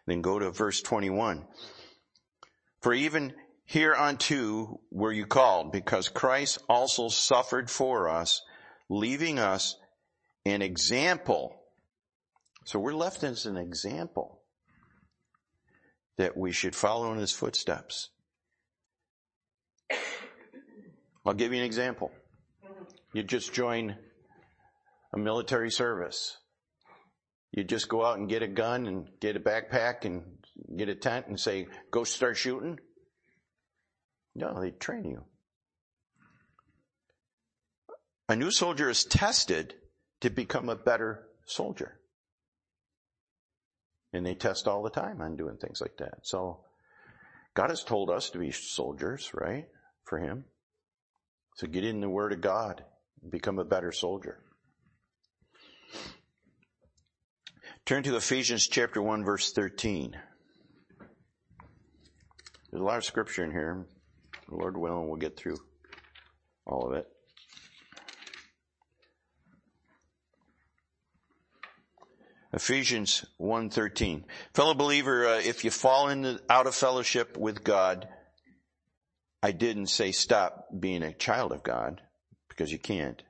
Then 0.10 0.22
go 0.22 0.40
to 0.40 0.52
verse 0.52 0.82
21. 0.82 1.46
For 2.82 2.94
even 2.94 3.34
hereunto 3.66 4.82
were 4.92 5.12
you 5.12 5.26
called, 5.26 5.72
because 5.72 6.10
Christ 6.10 6.60
also 6.68 7.10
suffered 7.10 7.70
for 7.70 8.10
us, 8.10 8.42
leaving 8.90 9.40
us 9.40 9.76
an 10.46 10.62
example. 10.62 11.62
So 12.66 12.80
we're 12.80 12.94
left 12.94 13.24
as 13.24 13.46
an 13.46 13.58
example 13.58 14.42
that 16.18 16.36
we 16.36 16.52
should 16.52 16.76
follow 16.76 17.12
in 17.14 17.20
his 17.20 17.32
footsteps 17.32 18.10
I'll 21.26 21.34
give 21.34 21.54
you 21.54 21.60
an 21.60 21.66
example. 21.66 22.12
You 23.14 23.24
just 23.24 23.54
join 23.54 23.96
a 25.14 25.18
military 25.20 25.70
service. 25.70 26.38
You 27.52 27.64
just 27.64 27.90
go 27.90 28.06
out 28.06 28.20
and 28.20 28.30
get 28.30 28.44
a 28.44 28.48
gun 28.48 28.86
and 28.86 29.08
get 29.20 29.36
a 29.36 29.40
backpack 29.40 30.06
and 30.06 30.24
get 30.76 30.90
a 30.90 30.96
tent 30.96 31.28
and 31.28 31.40
say, 31.40 31.68
go 31.92 32.04
start 32.04 32.38
shooting. 32.38 32.80
No, 34.36 34.62
they 34.62 34.72
train 34.72 35.06
you. 35.06 35.24
A 38.28 38.36
new 38.36 38.52
soldier 38.52 38.90
is 38.90 39.06
tested 39.06 39.74
to 40.22 40.30
become 40.30 40.70
a 40.70 40.76
better 40.76 41.28
soldier. 41.46 42.00
And 44.14 44.26
they 44.26 44.36
test 44.36 44.68
all 44.68 44.84
the 44.84 44.90
time 44.90 45.22
on 45.22 45.36
doing 45.36 45.58
things 45.58 45.82
like 45.82 45.98
that. 45.98 46.20
So 46.24 46.60
God 47.56 47.72
has 47.72 47.84
told 47.84 48.10
us 48.10 48.30
to 48.32 48.38
be 48.38 48.52
soldiers, 48.52 49.32
right? 49.34 49.68
For 50.06 50.20
Him. 50.20 50.46
So 51.56 51.68
get 51.68 51.84
in 51.84 52.02
the 52.02 52.10
Word 52.10 52.32
of 52.32 52.42
God, 52.42 52.84
and 53.22 53.32
become 53.32 53.60
a 53.60 53.66
better 53.66 53.92
soldier. 53.92 54.40
Turn 57.86 58.04
to 58.04 58.16
Ephesians 58.16 58.68
chapter 58.68 59.02
1 59.02 59.24
verse 59.24 59.52
13. 59.52 60.16
There's 62.72 62.82
a 62.82 62.86
lot 62.86 62.98
of 62.98 63.06
scripture 63.06 63.44
in 63.44 63.52
here. 63.52 63.86
The 64.48 64.56
Lord 64.56 64.78
willing, 64.78 65.08
we'll 65.08 65.18
get 65.18 65.38
through 65.38 65.58
all 66.66 66.88
of 66.88 66.94
it. 66.94 67.08
Ephesians 72.52 73.26
1:13. 73.40 74.26
Fellow 74.54 74.74
believer, 74.74 75.28
uh, 75.28 75.40
if 75.40 75.64
you 75.64 75.72
fall 75.72 76.10
into, 76.10 76.42
out 76.50 76.66
of 76.66 76.76
fellowship 76.76 77.38
with 77.38 77.64
God, 77.64 78.10
I 79.44 79.52
didn't 79.52 79.88
say 79.88 80.12
stop 80.12 80.68
being 80.78 81.04
a 81.04 81.14
child 81.14 81.52
of 81.52 81.64
God 81.64 82.02
because 82.48 82.72
you 82.72 82.80
can't. 82.80 83.22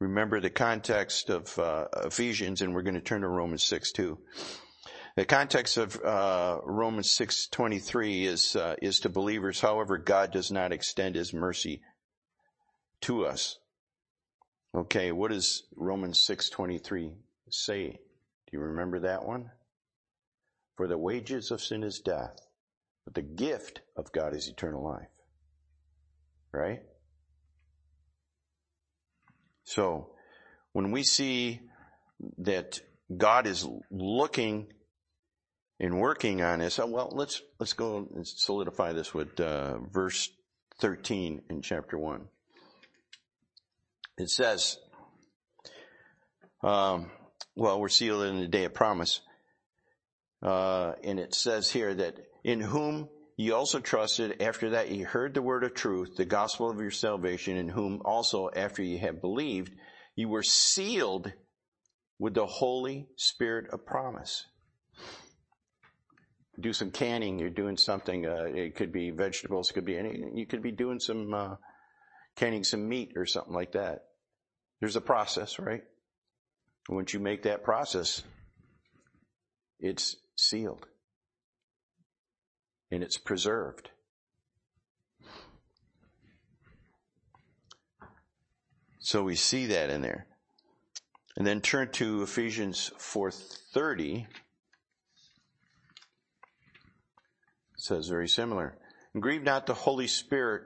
Remember 0.00 0.40
the 0.40 0.50
context 0.50 1.28
of 1.28 1.58
uh, 1.58 1.86
Ephesians, 2.04 2.62
and 2.62 2.74
we're 2.74 2.82
going 2.82 2.94
to 2.94 3.00
turn 3.00 3.22
to 3.22 3.28
Romans 3.28 3.64
6 3.64 3.92
too. 3.92 4.18
The 5.18 5.24
context 5.24 5.78
of 5.78 6.00
uh, 6.00 6.60
Romans 6.62 7.08
6:23 7.18 8.22
is 8.22 8.54
uh, 8.54 8.76
is 8.80 9.00
to 9.00 9.08
believers. 9.08 9.60
However, 9.60 9.98
God 9.98 10.30
does 10.30 10.52
not 10.52 10.70
extend 10.70 11.16
His 11.16 11.34
mercy 11.34 11.82
to 13.00 13.26
us. 13.26 13.58
Okay, 14.76 15.10
what 15.10 15.32
does 15.32 15.64
Romans 15.74 16.24
6:23 16.24 17.16
say? 17.50 17.88
Do 17.90 18.56
you 18.56 18.60
remember 18.60 19.00
that 19.00 19.26
one? 19.26 19.50
For 20.76 20.86
the 20.86 20.96
wages 20.96 21.50
of 21.50 21.60
sin 21.60 21.82
is 21.82 21.98
death, 21.98 22.38
but 23.04 23.14
the 23.14 23.22
gift 23.22 23.80
of 23.96 24.12
God 24.12 24.36
is 24.36 24.46
eternal 24.46 24.84
life. 24.84 25.10
Right? 26.52 26.82
So, 29.68 30.08
when 30.72 30.92
we 30.92 31.02
see 31.02 31.60
that 32.38 32.80
God 33.14 33.46
is 33.46 33.68
looking 33.90 34.72
and 35.78 36.00
working 36.00 36.40
on 36.40 36.60
this, 36.60 36.78
well, 36.78 37.12
let's, 37.12 37.42
let's 37.60 37.74
go 37.74 38.08
and 38.14 38.26
solidify 38.26 38.94
this 38.94 39.12
with 39.12 39.38
uh, 39.38 39.76
verse 39.92 40.30
13 40.80 41.42
in 41.50 41.60
chapter 41.60 41.98
1. 41.98 42.28
It 44.16 44.30
says, 44.30 44.78
um, 46.62 47.10
well, 47.54 47.78
we're 47.78 47.90
sealed 47.90 48.24
in 48.24 48.40
the 48.40 48.48
day 48.48 48.64
of 48.64 48.72
promise. 48.72 49.20
Uh, 50.42 50.94
and 51.04 51.20
it 51.20 51.34
says 51.34 51.70
here 51.70 51.92
that 51.92 52.16
in 52.42 52.60
whom 52.60 53.10
ye 53.38 53.52
also 53.52 53.78
trusted 53.78 54.42
after 54.42 54.70
that 54.70 54.90
ye 54.90 55.02
heard 55.02 55.32
the 55.32 55.40
word 55.40 55.62
of 55.62 55.72
truth, 55.72 56.16
the 56.16 56.24
gospel 56.24 56.68
of 56.68 56.80
your 56.80 56.90
salvation, 56.90 57.56
in 57.56 57.68
whom 57.68 58.02
also 58.04 58.50
after 58.54 58.82
ye 58.82 58.98
have 58.98 59.20
believed, 59.20 59.72
ye 60.16 60.26
were 60.26 60.42
sealed 60.42 61.32
with 62.18 62.34
the 62.34 62.46
Holy 62.46 63.06
Spirit 63.14 63.70
of 63.72 63.86
promise. 63.86 64.44
Do 66.58 66.72
some 66.72 66.90
canning, 66.90 67.38
you're 67.38 67.48
doing 67.48 67.76
something, 67.76 68.26
uh, 68.26 68.46
it 68.52 68.74
could 68.74 68.92
be 68.92 69.10
vegetables, 69.10 69.70
could 69.70 69.84
be 69.84 69.96
any, 69.96 70.20
you 70.34 70.44
could 70.44 70.62
be 70.62 70.72
doing 70.72 70.98
some, 70.98 71.32
uh, 71.32 71.54
canning 72.34 72.64
some 72.64 72.88
meat 72.88 73.12
or 73.14 73.24
something 73.24 73.54
like 73.54 73.72
that. 73.72 74.00
There's 74.80 74.96
a 74.96 75.00
process, 75.00 75.60
right? 75.60 75.84
Once 76.88 77.14
you 77.14 77.20
make 77.20 77.44
that 77.44 77.62
process, 77.62 78.20
it's 79.78 80.16
sealed 80.34 80.88
and 82.90 83.02
it's 83.02 83.18
preserved. 83.18 83.90
So 88.98 89.22
we 89.22 89.36
see 89.36 89.66
that 89.66 89.90
in 89.90 90.02
there. 90.02 90.26
And 91.36 91.46
then 91.46 91.60
turn 91.60 91.90
to 91.92 92.22
Ephesians 92.22 92.90
4:30. 92.98 94.26
says 97.76 98.08
very 98.08 98.28
similar. 98.28 98.76
And 99.14 99.22
grieve 99.22 99.44
not 99.44 99.66
the 99.66 99.74
Holy 99.74 100.08
Spirit 100.08 100.64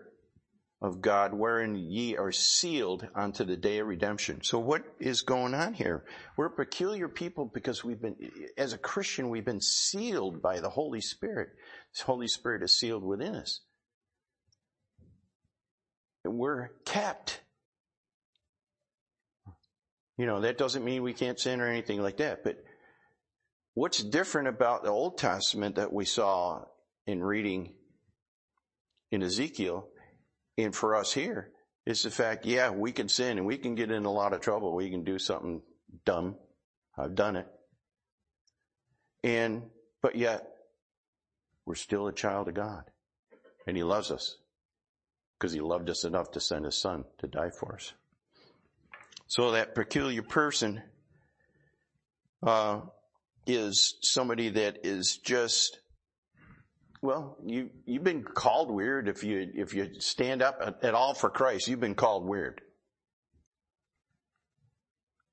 of 0.83 1.01
God 1.01 1.33
wherein 1.33 1.77
ye 1.77 2.17
are 2.17 2.33
sealed 2.33 3.07
unto 3.15 3.45
the 3.45 3.57
day 3.57 3.79
of 3.79 3.87
redemption. 3.87 4.43
So 4.43 4.59
what 4.59 4.83
is 4.99 5.23
going 5.23 5.55
on 5.55 5.75
here? 5.75 6.05
We're 6.37 6.49
peculiar 6.49 7.09
people 7.09 7.45
because 7.45 7.85
we've 7.85 8.03
been, 8.03 8.17
as 8.59 8.73
a 8.73 8.79
Christian, 8.79 9.31
we've 9.31 9.45
been 9.45 9.61
sealed 9.61 10.43
by 10.43 10.59
the 10.59 10.69
Holy 10.69 11.01
Spirit. 11.01 11.51
His 11.95 12.03
Holy 12.03 12.27
Spirit 12.27 12.65
is 12.65 12.77
sealed 12.77 13.05
within 13.05 13.37
us. 13.37 13.61
And 16.25 16.35
we're 16.35 16.71
kept. 16.85 17.41
You 20.19 20.27
know, 20.27 20.41
that 20.41 20.59
doesn't 20.59 20.85
mean 20.85 21.05
we 21.05 21.15
can't 21.15 21.39
sin 21.39 21.61
or 21.61 21.69
anything 21.69 22.03
like 22.03 22.17
that, 22.17 22.43
but 22.43 22.63
what's 23.75 24.03
different 24.03 24.49
about 24.49 24.83
the 24.83 24.91
Old 24.91 25.17
Testament 25.17 25.77
that 25.77 25.93
we 25.93 26.05
saw 26.05 26.65
in 27.07 27.23
reading 27.23 27.75
in 29.13 29.23
Ezekiel 29.23 29.89
and 30.59 30.75
for 30.75 30.97
us 30.97 31.13
here 31.13 31.51
is 31.87 32.03
the 32.03 32.11
fact, 32.11 32.47
yeah, 32.47 32.71
we 32.71 32.93
can 32.93 33.09
sin 33.09 33.39
and 33.39 33.47
we 33.47 33.59
can 33.59 33.75
get 33.75 33.91
in 33.91 34.05
a 34.05 34.13
lot 34.13 34.33
of 34.33 34.41
trouble. 34.41 34.75
We 34.75 34.91
can 34.91 35.05
do 35.05 35.19
something 35.19 35.63
dumb. 36.05 36.37
I've 36.97 37.15
done 37.15 37.37
it. 37.37 37.47
And, 39.25 39.63
but 40.03 40.15
yet 40.15 40.47
we're 41.65 41.75
still 41.75 42.07
a 42.07 42.13
child 42.13 42.49
of 42.49 42.55
God. 42.55 42.85
And 43.67 43.77
He 43.77 43.83
loves 43.83 44.11
us 44.11 44.37
because 45.39 45.53
He 45.53 45.61
loved 45.61 45.89
us 45.89 46.05
enough 46.05 46.33
to 46.33 46.41
send 46.41 46.65
His 46.65 46.81
Son 46.81 47.05
to 47.19 47.27
die 47.27 47.51
for 47.51 47.75
us. 47.75 47.93
So 49.27 49.53
that 49.53 49.75
peculiar 49.75 50.23
person 50.23 50.83
uh, 52.43 52.81
is 53.47 53.97
somebody 54.03 54.51
that 54.51 54.81
is 54.85 55.17
just 55.17 55.79
well, 57.03 57.37
you 57.45 57.71
you've 57.85 58.05
been 58.05 58.23
called 58.23 58.71
weird 58.71 59.09
if 59.09 59.25
you 59.25 59.51
if 59.55 59.75
you 59.75 60.01
stand 60.01 60.41
up 60.41 60.79
at, 60.83 60.95
all 60.95 61.15
for 61.15 61.29
Christ. 61.29 61.67
You've 61.67 61.81
been 61.81 61.97
called 61.97 62.25
weird. 62.25 62.61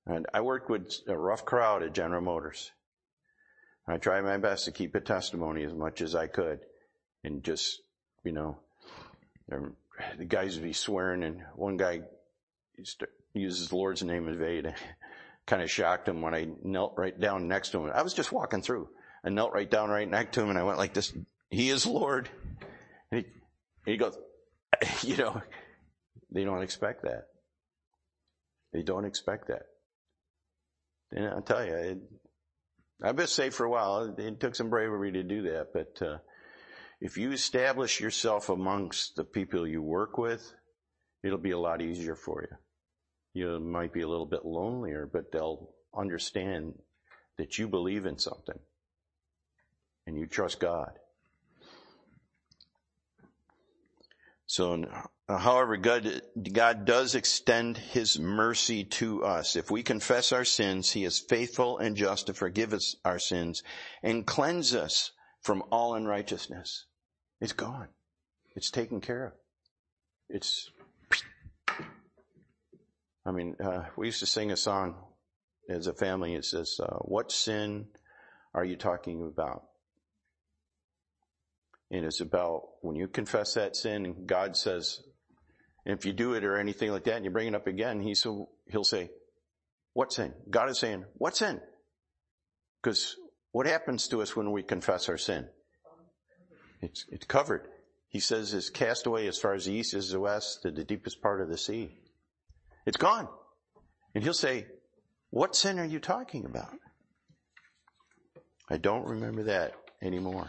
And 0.07 0.25
I 0.33 0.41
worked 0.41 0.71
with 0.71 0.91
a 1.07 1.15
rough 1.15 1.45
crowd 1.45 1.83
at 1.83 1.93
General 1.93 2.21
Motors. 2.21 2.71
I 3.87 3.97
tried 3.97 4.23
my 4.23 4.37
best 4.37 4.65
to 4.65 4.71
keep 4.71 4.95
a 4.95 4.99
testimony 4.99 5.63
as 5.63 5.73
much 5.73 6.01
as 6.01 6.15
I 6.15 6.25
could, 6.25 6.59
and 7.23 7.43
just 7.43 7.81
you 8.23 8.31
know, 8.31 8.57
um, 9.51 9.75
the 10.17 10.25
guys 10.25 10.55
would 10.55 10.63
be 10.63 10.73
swearing, 10.73 11.23
and 11.23 11.43
one 11.55 11.77
guy 11.77 12.01
uses 13.33 13.69
the 13.69 13.75
Lord's 13.75 14.03
name 14.03 14.27
as 14.27 14.37
vain. 14.37 14.73
kind 15.45 15.61
of 15.63 15.71
shocked 15.71 16.07
him 16.07 16.21
when 16.21 16.35
I 16.35 16.47
knelt 16.63 16.93
right 16.95 17.19
down 17.19 17.47
next 17.47 17.69
to 17.71 17.79
him. 17.79 17.91
I 17.93 18.03
was 18.03 18.13
just 18.13 18.31
walking 18.31 18.61
through. 18.61 18.87
I 19.23 19.29
knelt 19.29 19.51
right 19.51 19.69
down 19.69 19.89
right 19.89 20.07
next 20.07 20.35
to 20.35 20.41
him, 20.41 20.49
and 20.49 20.59
I 20.59 20.63
went 20.63 20.77
like 20.77 20.93
this. 20.93 21.11
He 21.49 21.69
is 21.69 21.85
Lord. 21.85 22.29
And 23.11 23.25
he, 23.85 23.91
he 23.91 23.97
goes, 23.97 24.17
you 25.03 25.17
know, 25.17 25.41
they 26.31 26.43
don't 26.43 26.61
expect 26.61 27.03
that. 27.03 27.25
They 28.73 28.83
don't 28.83 29.05
expect 29.05 29.47
that. 29.47 29.63
And 31.11 31.27
I'll 31.27 31.41
tell 31.41 31.65
you, 31.65 31.73
it, 31.73 31.97
I've 33.01 33.15
been 33.15 33.27
safe 33.27 33.55
for 33.55 33.65
a 33.65 33.69
while. 33.69 34.15
It 34.17 34.39
took 34.39 34.55
some 34.55 34.69
bravery 34.69 35.11
to 35.13 35.23
do 35.23 35.43
that, 35.43 35.69
but 35.73 36.05
uh, 36.05 36.17
if 37.01 37.17
you 37.17 37.31
establish 37.31 37.99
yourself 37.99 38.49
amongst 38.49 39.15
the 39.15 39.23
people 39.23 39.67
you 39.67 39.81
work 39.81 40.17
with, 40.17 40.53
it'll 41.23 41.37
be 41.37 41.51
a 41.51 41.59
lot 41.59 41.81
easier 41.81 42.15
for 42.15 42.43
you. 42.43 42.57
You 43.33 43.59
might 43.59 43.93
be 43.93 44.01
a 44.01 44.07
little 44.07 44.25
bit 44.25 44.45
lonelier, 44.45 45.09
but 45.11 45.31
they'll 45.31 45.69
understand 45.97 46.73
that 47.37 47.57
you 47.57 47.67
believe 47.67 48.05
in 48.05 48.17
something 48.17 48.59
and 50.05 50.17
you 50.17 50.27
trust 50.27 50.59
God. 50.59 50.91
So, 54.49 54.83
uh, 55.27 55.37
however, 55.37 55.77
God, 55.77 56.23
God 56.51 56.83
does 56.85 57.13
extend 57.13 57.77
His 57.77 58.17
mercy 58.17 58.83
to 58.83 59.23
us. 59.23 59.55
If 59.55 59.69
we 59.69 59.83
confess 59.83 60.31
our 60.31 60.43
sins, 60.43 60.91
He 60.91 61.05
is 61.05 61.19
faithful 61.19 61.77
and 61.77 61.95
just 61.95 62.25
to 62.25 62.33
forgive 62.33 62.73
us 62.73 62.95
our 63.05 63.19
sins 63.19 63.61
and 64.01 64.25
cleanse 64.25 64.73
us 64.73 65.11
from 65.43 65.61
all 65.71 65.93
unrighteousness. 65.93 66.87
It's 67.39 67.53
gone. 67.53 67.89
It's 68.55 68.71
taken 68.71 69.01
care 69.01 69.27
of. 69.27 69.33
It's, 70.29 70.71
I 73.27 73.31
mean, 73.31 73.55
uh, 73.63 73.83
we 73.95 74.07
used 74.07 74.21
to 74.21 74.25
sing 74.25 74.49
a 74.51 74.57
song 74.57 74.95
as 75.69 75.85
a 75.85 75.93
family. 75.93 76.33
It 76.33 76.45
says, 76.45 76.79
uh, 76.81 76.97
what 77.01 77.31
sin 77.31 77.89
are 78.55 78.65
you 78.65 78.77
talking 78.77 79.21
about? 79.31 79.65
And 81.91 82.05
it's 82.05 82.21
about 82.21 82.63
when 82.81 82.95
you 82.95 83.07
confess 83.07 83.55
that 83.55 83.75
sin 83.75 84.25
God 84.25 84.55
says, 84.55 85.01
if 85.85 86.05
you 86.05 86.13
do 86.13 86.33
it 86.33 86.43
or 86.43 86.57
anything 86.57 86.91
like 86.91 87.05
that 87.05 87.15
and 87.15 87.25
you 87.25 87.31
bring 87.31 87.47
it 87.47 87.55
up 87.55 87.67
again, 87.67 88.01
he 88.01 88.13
so, 88.13 88.49
he'll 88.67 88.83
say, 88.83 89.09
what 89.93 90.13
sin? 90.13 90.33
God 90.49 90.69
is 90.69 90.77
saying, 90.77 91.05
what 91.15 91.35
sin? 91.35 91.59
Because 92.81 93.15
what 93.51 93.65
happens 93.65 94.07
to 94.09 94.21
us 94.21 94.35
when 94.35 94.51
we 94.51 94.61
confess 94.61 95.09
our 95.09 95.17
sin? 95.17 95.47
It's, 96.81 97.05
it's 97.09 97.25
covered. 97.25 97.67
He 98.09 98.19
says 98.19 98.53
it's 98.53 98.69
cast 98.69 99.05
away 99.05 99.27
as 99.27 99.39
far 99.39 99.53
as 99.53 99.65
the 99.65 99.73
east 99.73 99.93
is 99.93 100.11
the 100.11 100.19
west 100.19 100.61
to 100.63 100.71
the 100.71 100.83
deepest 100.83 101.21
part 101.21 101.41
of 101.41 101.49
the 101.49 101.57
sea. 101.57 101.97
It's 102.85 102.97
gone. 102.97 103.27
And 104.13 104.23
he'll 104.23 104.33
say, 104.33 104.67
what 105.29 105.55
sin 105.55 105.79
are 105.79 105.85
you 105.85 105.99
talking 105.99 106.45
about? 106.45 106.73
I 108.69 108.77
don't 108.77 109.05
remember 109.05 109.43
that 109.43 109.73
anymore. 110.01 110.47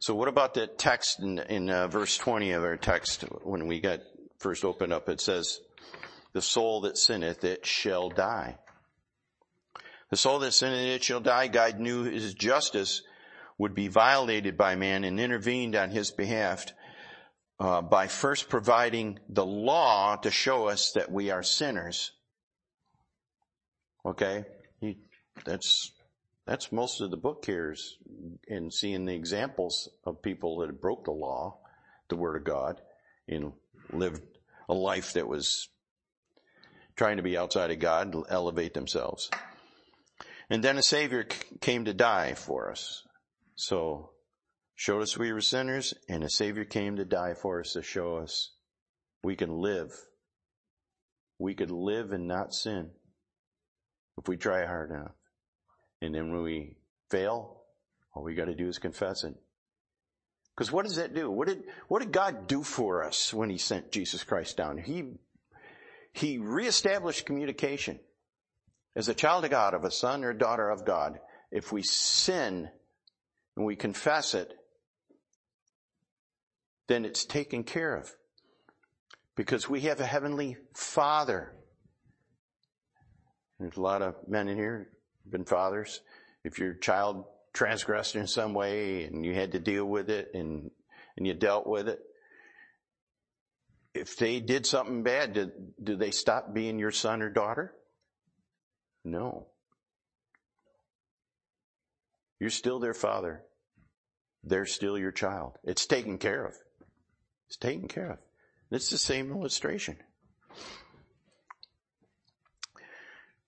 So 0.00 0.14
what 0.14 0.28
about 0.28 0.54
that 0.54 0.78
text 0.78 1.20
in, 1.20 1.38
in 1.38 1.70
uh, 1.70 1.88
verse 1.88 2.16
20 2.18 2.52
of 2.52 2.62
our 2.62 2.76
text 2.76 3.22
when 3.42 3.66
we 3.66 3.80
got 3.80 4.00
first 4.38 4.64
opened 4.64 4.92
up? 4.92 5.08
It 5.08 5.20
says, 5.20 5.60
the 6.32 6.42
soul 6.42 6.82
that 6.82 6.96
sinneth, 6.96 7.42
it 7.42 7.66
shall 7.66 8.08
die. 8.08 8.58
The 10.10 10.16
soul 10.16 10.38
that 10.40 10.52
sinneth, 10.52 10.86
it 10.86 11.02
shall 11.02 11.20
die. 11.20 11.48
God 11.48 11.80
knew 11.80 12.04
his 12.04 12.34
justice 12.34 13.02
would 13.58 13.74
be 13.74 13.88
violated 13.88 14.56
by 14.56 14.76
man 14.76 15.02
and 15.02 15.18
intervened 15.18 15.74
on 15.74 15.90
his 15.90 16.12
behalf 16.12 16.66
uh, 17.58 17.82
by 17.82 18.06
first 18.06 18.48
providing 18.48 19.18
the 19.28 19.44
law 19.44 20.14
to 20.16 20.30
show 20.30 20.68
us 20.68 20.92
that 20.92 21.10
we 21.10 21.30
are 21.30 21.42
sinners. 21.42 22.12
Okay? 24.06 24.44
He, 24.80 24.98
that's 25.44 25.90
that's 26.48 26.72
most 26.72 27.02
of 27.02 27.10
the 27.10 27.18
book 27.18 27.44
here 27.44 27.72
is 27.72 27.98
in 28.46 28.70
seeing 28.70 29.04
the 29.04 29.14
examples 29.14 29.90
of 30.04 30.22
people 30.22 30.58
that 30.58 30.80
broke 30.80 31.04
the 31.04 31.10
law, 31.10 31.58
the 32.08 32.16
word 32.16 32.36
of 32.36 32.44
God, 32.44 32.80
and 33.28 33.52
lived 33.92 34.22
a 34.66 34.72
life 34.72 35.12
that 35.12 35.28
was 35.28 35.68
trying 36.96 37.18
to 37.18 37.22
be 37.22 37.36
outside 37.36 37.70
of 37.70 37.80
God, 37.80 38.16
elevate 38.30 38.72
themselves. 38.72 39.30
And 40.48 40.64
then 40.64 40.78
a 40.78 40.82
savior 40.82 41.26
came 41.60 41.84
to 41.84 41.92
die 41.92 42.32
for 42.32 42.70
us. 42.70 43.02
So 43.54 44.12
showed 44.74 45.02
us 45.02 45.18
we 45.18 45.34
were 45.34 45.42
sinners 45.42 45.92
and 46.08 46.24
a 46.24 46.30
savior 46.30 46.64
came 46.64 46.96
to 46.96 47.04
die 47.04 47.34
for 47.34 47.60
us 47.60 47.74
to 47.74 47.82
show 47.82 48.16
us 48.16 48.54
we 49.22 49.36
can 49.36 49.50
live. 49.50 49.92
We 51.38 51.54
could 51.54 51.70
live 51.70 52.12
and 52.12 52.26
not 52.26 52.54
sin 52.54 52.92
if 54.16 54.28
we 54.28 54.38
try 54.38 54.64
hard 54.64 54.90
enough. 54.90 55.17
And 56.00 56.14
then 56.14 56.32
when 56.32 56.42
we 56.42 56.76
fail, 57.10 57.62
all 58.14 58.22
we 58.22 58.34
got 58.34 58.46
to 58.46 58.54
do 58.54 58.68
is 58.68 58.78
confess 58.78 59.24
it. 59.24 59.34
Because 60.56 60.72
what 60.72 60.84
does 60.84 60.96
that 60.96 61.14
do? 61.14 61.30
What 61.30 61.48
did, 61.48 61.62
what 61.86 62.00
did 62.00 62.12
God 62.12 62.46
do 62.48 62.62
for 62.62 63.04
us 63.04 63.32
when 63.32 63.50
he 63.50 63.58
sent 63.58 63.92
Jesus 63.92 64.24
Christ 64.24 64.56
down? 64.56 64.78
He, 64.78 65.04
he 66.12 66.38
reestablished 66.38 67.26
communication. 67.26 68.00
As 68.96 69.08
a 69.08 69.14
child 69.14 69.44
of 69.44 69.50
God, 69.50 69.74
of 69.74 69.84
a 69.84 69.90
son 69.90 70.24
or 70.24 70.32
daughter 70.32 70.68
of 70.68 70.84
God, 70.84 71.20
if 71.52 71.70
we 71.70 71.82
sin 71.82 72.68
and 73.56 73.66
we 73.66 73.76
confess 73.76 74.34
it, 74.34 74.52
then 76.88 77.04
it's 77.04 77.24
taken 77.24 77.62
care 77.62 77.94
of. 77.94 78.10
Because 79.36 79.68
we 79.68 79.82
have 79.82 80.00
a 80.00 80.06
heavenly 80.06 80.56
father. 80.74 81.54
There's 83.60 83.76
a 83.76 83.80
lot 83.80 84.02
of 84.02 84.16
men 84.26 84.48
in 84.48 84.56
here 84.56 84.88
been 85.30 85.44
fathers. 85.44 86.00
If 86.44 86.58
your 86.58 86.74
child 86.74 87.24
transgressed 87.52 88.16
in 88.16 88.26
some 88.26 88.54
way 88.54 89.04
and 89.04 89.24
you 89.24 89.34
had 89.34 89.52
to 89.52 89.58
deal 89.58 89.84
with 89.84 90.10
it 90.10 90.30
and, 90.34 90.70
and 91.16 91.26
you 91.26 91.34
dealt 91.34 91.66
with 91.66 91.88
it, 91.88 92.00
if 93.94 94.16
they 94.16 94.40
did 94.40 94.66
something 94.66 95.02
bad, 95.02 95.32
did, 95.32 95.50
do 95.82 95.96
they 95.96 96.10
stop 96.10 96.54
being 96.54 96.78
your 96.78 96.92
son 96.92 97.22
or 97.22 97.30
daughter? 97.30 97.74
No. 99.04 99.48
You're 102.38 102.50
still 102.50 102.78
their 102.78 102.94
father. 102.94 103.42
They're 104.44 104.66
still 104.66 104.96
your 104.96 105.10
child. 105.10 105.58
It's 105.64 105.86
taken 105.86 106.18
care 106.18 106.44
of. 106.44 106.54
It's 107.48 107.56
taken 107.56 107.88
care 107.88 108.12
of. 108.12 108.18
It's 108.70 108.90
the 108.90 108.98
same 108.98 109.32
illustration. 109.32 109.96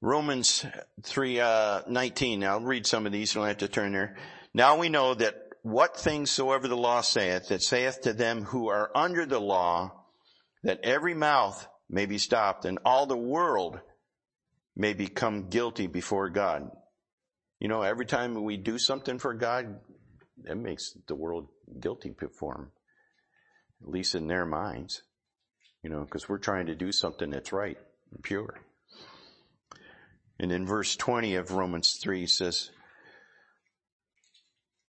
Romans 0.00 0.64
3, 1.02 1.40
uh, 1.40 1.82
19. 1.86 2.40
Now 2.40 2.52
I'll 2.52 2.60
read 2.60 2.86
some 2.86 3.06
of 3.06 3.12
these. 3.12 3.34
You 3.34 3.40
don't 3.40 3.48
have 3.48 3.58
to 3.58 3.68
turn 3.68 3.92
there. 3.92 4.16
Now 4.54 4.78
we 4.78 4.88
know 4.88 5.14
that 5.14 5.34
what 5.62 5.96
things 5.96 6.30
soever 6.30 6.68
the 6.68 6.76
law 6.76 7.02
saith, 7.02 7.48
that 7.48 7.62
saith 7.62 8.00
to 8.02 8.12
them 8.12 8.44
who 8.44 8.68
are 8.68 8.90
under 8.94 9.26
the 9.26 9.40
law, 9.40 9.92
that 10.62 10.80
every 10.82 11.14
mouth 11.14 11.66
may 11.88 12.06
be 12.06 12.18
stopped 12.18 12.64
and 12.64 12.78
all 12.84 13.06
the 13.06 13.16
world 13.16 13.80
may 14.74 14.94
become 14.94 15.48
guilty 15.48 15.86
before 15.86 16.30
God. 16.30 16.70
You 17.58 17.68
know, 17.68 17.82
every 17.82 18.06
time 18.06 18.42
we 18.42 18.56
do 18.56 18.78
something 18.78 19.18
for 19.18 19.34
God, 19.34 19.80
that 20.44 20.56
makes 20.56 20.96
the 21.06 21.14
world 21.14 21.48
guilty 21.78 22.14
before 22.18 22.54
Him. 22.54 22.70
At 23.82 23.88
least 23.88 24.14
in 24.14 24.26
their 24.26 24.46
minds. 24.46 25.02
You 25.82 25.90
know, 25.90 26.00
because 26.00 26.28
we're 26.28 26.38
trying 26.38 26.66
to 26.66 26.74
do 26.74 26.92
something 26.92 27.30
that's 27.30 27.52
right 27.52 27.78
and 28.12 28.22
pure. 28.22 28.60
And 30.40 30.50
in 30.50 30.66
verse 30.66 30.96
20 30.96 31.34
of 31.34 31.52
Romans 31.52 31.98
3 32.02 32.26
says, 32.26 32.70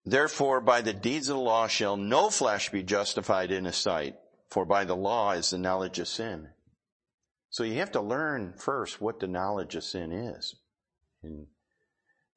Therefore 0.05 0.61
by 0.61 0.79
the 0.79 0.93
deeds 0.93 1.27
of 1.27 1.35
the 1.35 1.41
law 1.41 1.67
shall 1.67 1.97
no 1.97 2.29
flesh 2.29 2.69
be 2.69 2.83
justified 2.83 3.51
in 3.51 3.65
his 3.65 3.75
sight, 3.75 4.15
for 4.49 4.65
by 4.65 4.85
the 4.85 4.95
law 4.95 5.31
is 5.31 5.49
the 5.49 5.57
knowledge 5.57 5.99
of 5.99 6.07
sin. 6.07 6.47
So 7.49 7.63
you 7.63 7.75
have 7.79 7.91
to 7.91 8.01
learn 8.01 8.53
first 8.53 9.01
what 9.01 9.19
the 9.19 9.27
knowledge 9.27 9.75
of 9.75 9.83
sin 9.83 10.13
is. 10.13 10.55
And 11.21 11.47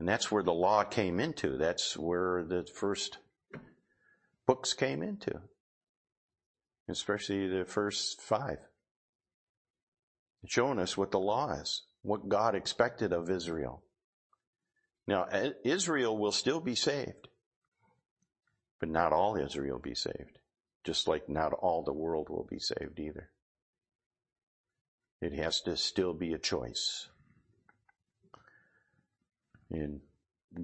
And 0.00 0.08
that's 0.08 0.32
where 0.32 0.42
the 0.42 0.52
law 0.52 0.82
came 0.82 1.20
into. 1.20 1.56
That's 1.56 1.96
where 1.96 2.44
the 2.44 2.66
first 2.74 3.18
books 4.44 4.74
came 4.74 5.04
into. 5.04 5.40
Especially 6.88 7.46
the 7.46 7.64
first 7.64 8.20
five. 8.20 8.58
Showing 10.46 10.80
us 10.80 10.96
what 10.96 11.12
the 11.12 11.20
law 11.20 11.52
is, 11.52 11.84
what 12.04 12.28
God 12.28 12.54
expected 12.54 13.12
of 13.14 13.30
Israel. 13.30 13.82
Now, 15.06 15.26
Israel 15.64 16.16
will 16.16 16.32
still 16.32 16.60
be 16.60 16.74
saved, 16.74 17.28
but 18.78 18.90
not 18.90 19.12
all 19.12 19.36
Israel 19.36 19.78
be 19.78 19.94
saved. 19.94 20.38
Just 20.84 21.08
like 21.08 21.28
not 21.30 21.54
all 21.54 21.82
the 21.82 21.94
world 21.94 22.28
will 22.28 22.46
be 22.48 22.58
saved 22.58 23.00
either. 23.00 23.30
It 25.22 25.32
has 25.32 25.62
to 25.62 25.78
still 25.78 26.12
be 26.12 26.34
a 26.34 26.38
choice. 26.38 27.08
And 29.70 30.00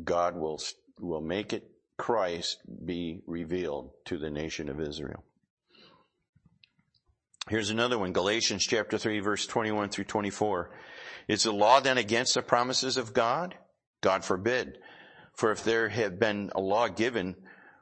God 0.05 0.37
will, 0.37 0.61
will 1.01 1.23
make 1.23 1.55
it 1.55 1.71
Christ 1.97 2.59
be 2.85 3.23
revealed 3.27 3.93
to 4.07 4.19
the 4.19 4.31
nation 4.31 4.69
of 4.69 4.79
Israel. 4.79 5.25
Here's 7.49 7.71
another 7.71 7.99
one, 7.99 8.13
Galatians 8.13 8.67
chapter 8.67 8.99
3 8.99 9.21
verse 9.21 9.47
21 9.47 9.89
through 9.89 10.05
24. 10.05 10.71
Is 11.31 11.45
the 11.45 11.53
law 11.53 11.79
then 11.79 11.97
against 11.97 12.35
the 12.35 12.43
promises 12.43 12.97
of 12.97 13.15
God? 13.15 13.55
God 14.01 14.25
forbid. 14.25 14.79
For 15.37 15.53
if 15.53 15.63
there 15.63 15.89
had 15.89 16.19
been 16.19 16.51
a 16.57 16.61
law 16.61 16.89
given 16.89 17.37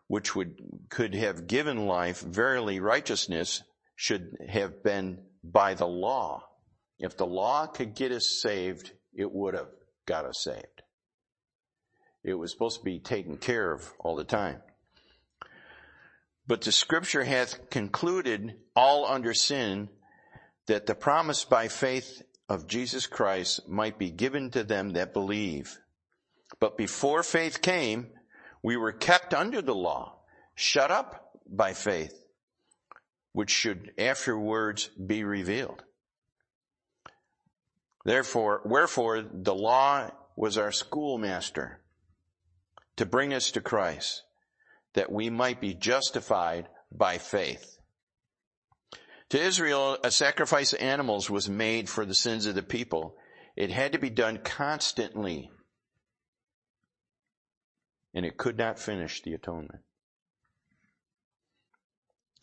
which 0.06 0.36
would, 0.36 0.60
could 0.90 1.14
have 1.14 1.46
given 1.46 1.86
life, 1.86 2.20
verily 2.20 2.78
righteousness 2.78 3.62
should 3.96 4.36
have 4.46 4.82
been 4.82 5.22
by 5.42 5.72
the 5.72 5.86
law. 5.86 6.44
If 6.98 7.16
the 7.16 7.24
law 7.24 7.64
could 7.66 7.94
get 7.94 8.12
us 8.12 8.38
saved, 8.42 8.92
it 9.14 9.32
would 9.32 9.54
have 9.54 9.70
got 10.04 10.26
us 10.26 10.44
saved. 10.44 10.82
It 12.22 12.34
was 12.34 12.52
supposed 12.52 12.80
to 12.80 12.84
be 12.84 13.00
taken 13.00 13.38
care 13.38 13.72
of 13.72 13.94
all 13.98 14.14
the 14.14 14.24
time. 14.24 14.60
But 16.46 16.60
the 16.60 16.72
scripture 16.72 17.24
hath 17.24 17.70
concluded 17.70 18.56
all 18.76 19.06
under 19.06 19.32
sin 19.32 19.88
that 20.66 20.84
the 20.84 20.94
promise 20.94 21.46
by 21.46 21.68
faith 21.68 22.22
of 22.48 22.66
Jesus 22.66 23.06
Christ 23.06 23.68
might 23.68 23.98
be 23.98 24.10
given 24.10 24.50
to 24.50 24.64
them 24.64 24.90
that 24.90 25.12
believe. 25.12 25.78
But 26.60 26.78
before 26.78 27.22
faith 27.22 27.60
came, 27.60 28.08
we 28.62 28.76
were 28.76 28.92
kept 28.92 29.34
under 29.34 29.60
the 29.60 29.74
law, 29.74 30.16
shut 30.54 30.90
up 30.90 31.38
by 31.46 31.74
faith, 31.74 32.24
which 33.32 33.50
should 33.50 33.92
afterwards 33.98 34.88
be 34.88 35.24
revealed. 35.24 35.84
Therefore, 38.04 38.62
wherefore 38.64 39.22
the 39.22 39.54
law 39.54 40.10
was 40.34 40.56
our 40.56 40.72
schoolmaster 40.72 41.80
to 42.96 43.04
bring 43.06 43.34
us 43.34 43.50
to 43.52 43.60
Christ, 43.60 44.22
that 44.94 45.12
we 45.12 45.30
might 45.30 45.60
be 45.60 45.74
justified 45.74 46.68
by 46.90 47.18
faith. 47.18 47.77
To 49.30 49.40
Israel, 49.40 49.98
a 50.02 50.10
sacrifice 50.10 50.72
of 50.72 50.80
animals 50.80 51.28
was 51.28 51.48
made 51.48 51.88
for 51.88 52.06
the 52.06 52.14
sins 52.14 52.46
of 52.46 52.54
the 52.54 52.62
people. 52.62 53.16
It 53.56 53.70
had 53.70 53.92
to 53.92 53.98
be 53.98 54.10
done 54.10 54.38
constantly. 54.38 55.50
And 58.14 58.24
it 58.24 58.38
could 58.38 58.56
not 58.56 58.78
finish 58.78 59.22
the 59.22 59.34
atonement. 59.34 59.82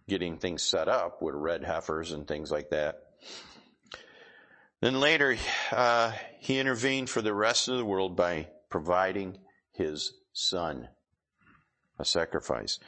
getting 0.08 0.38
things 0.38 0.64
set 0.64 0.88
up 0.88 1.22
with 1.22 1.36
red 1.36 1.66
heifers 1.66 2.14
and 2.14 2.26
things 2.26 2.50
like 2.50 2.70
that. 2.70 3.04
Then 4.80 5.02
later, 5.02 5.36
uh, 5.72 6.14
he 6.40 6.60
intervened 6.60 7.10
for 7.10 7.22
the 7.22 7.34
rest 7.34 7.68
of 7.68 7.78
the 7.78 7.86
world 7.86 8.16
by 8.16 8.48
providing 8.70 9.40
his 9.74 10.14
son, 10.32 10.88
a 12.00 12.06
sacrifice. 12.06 12.80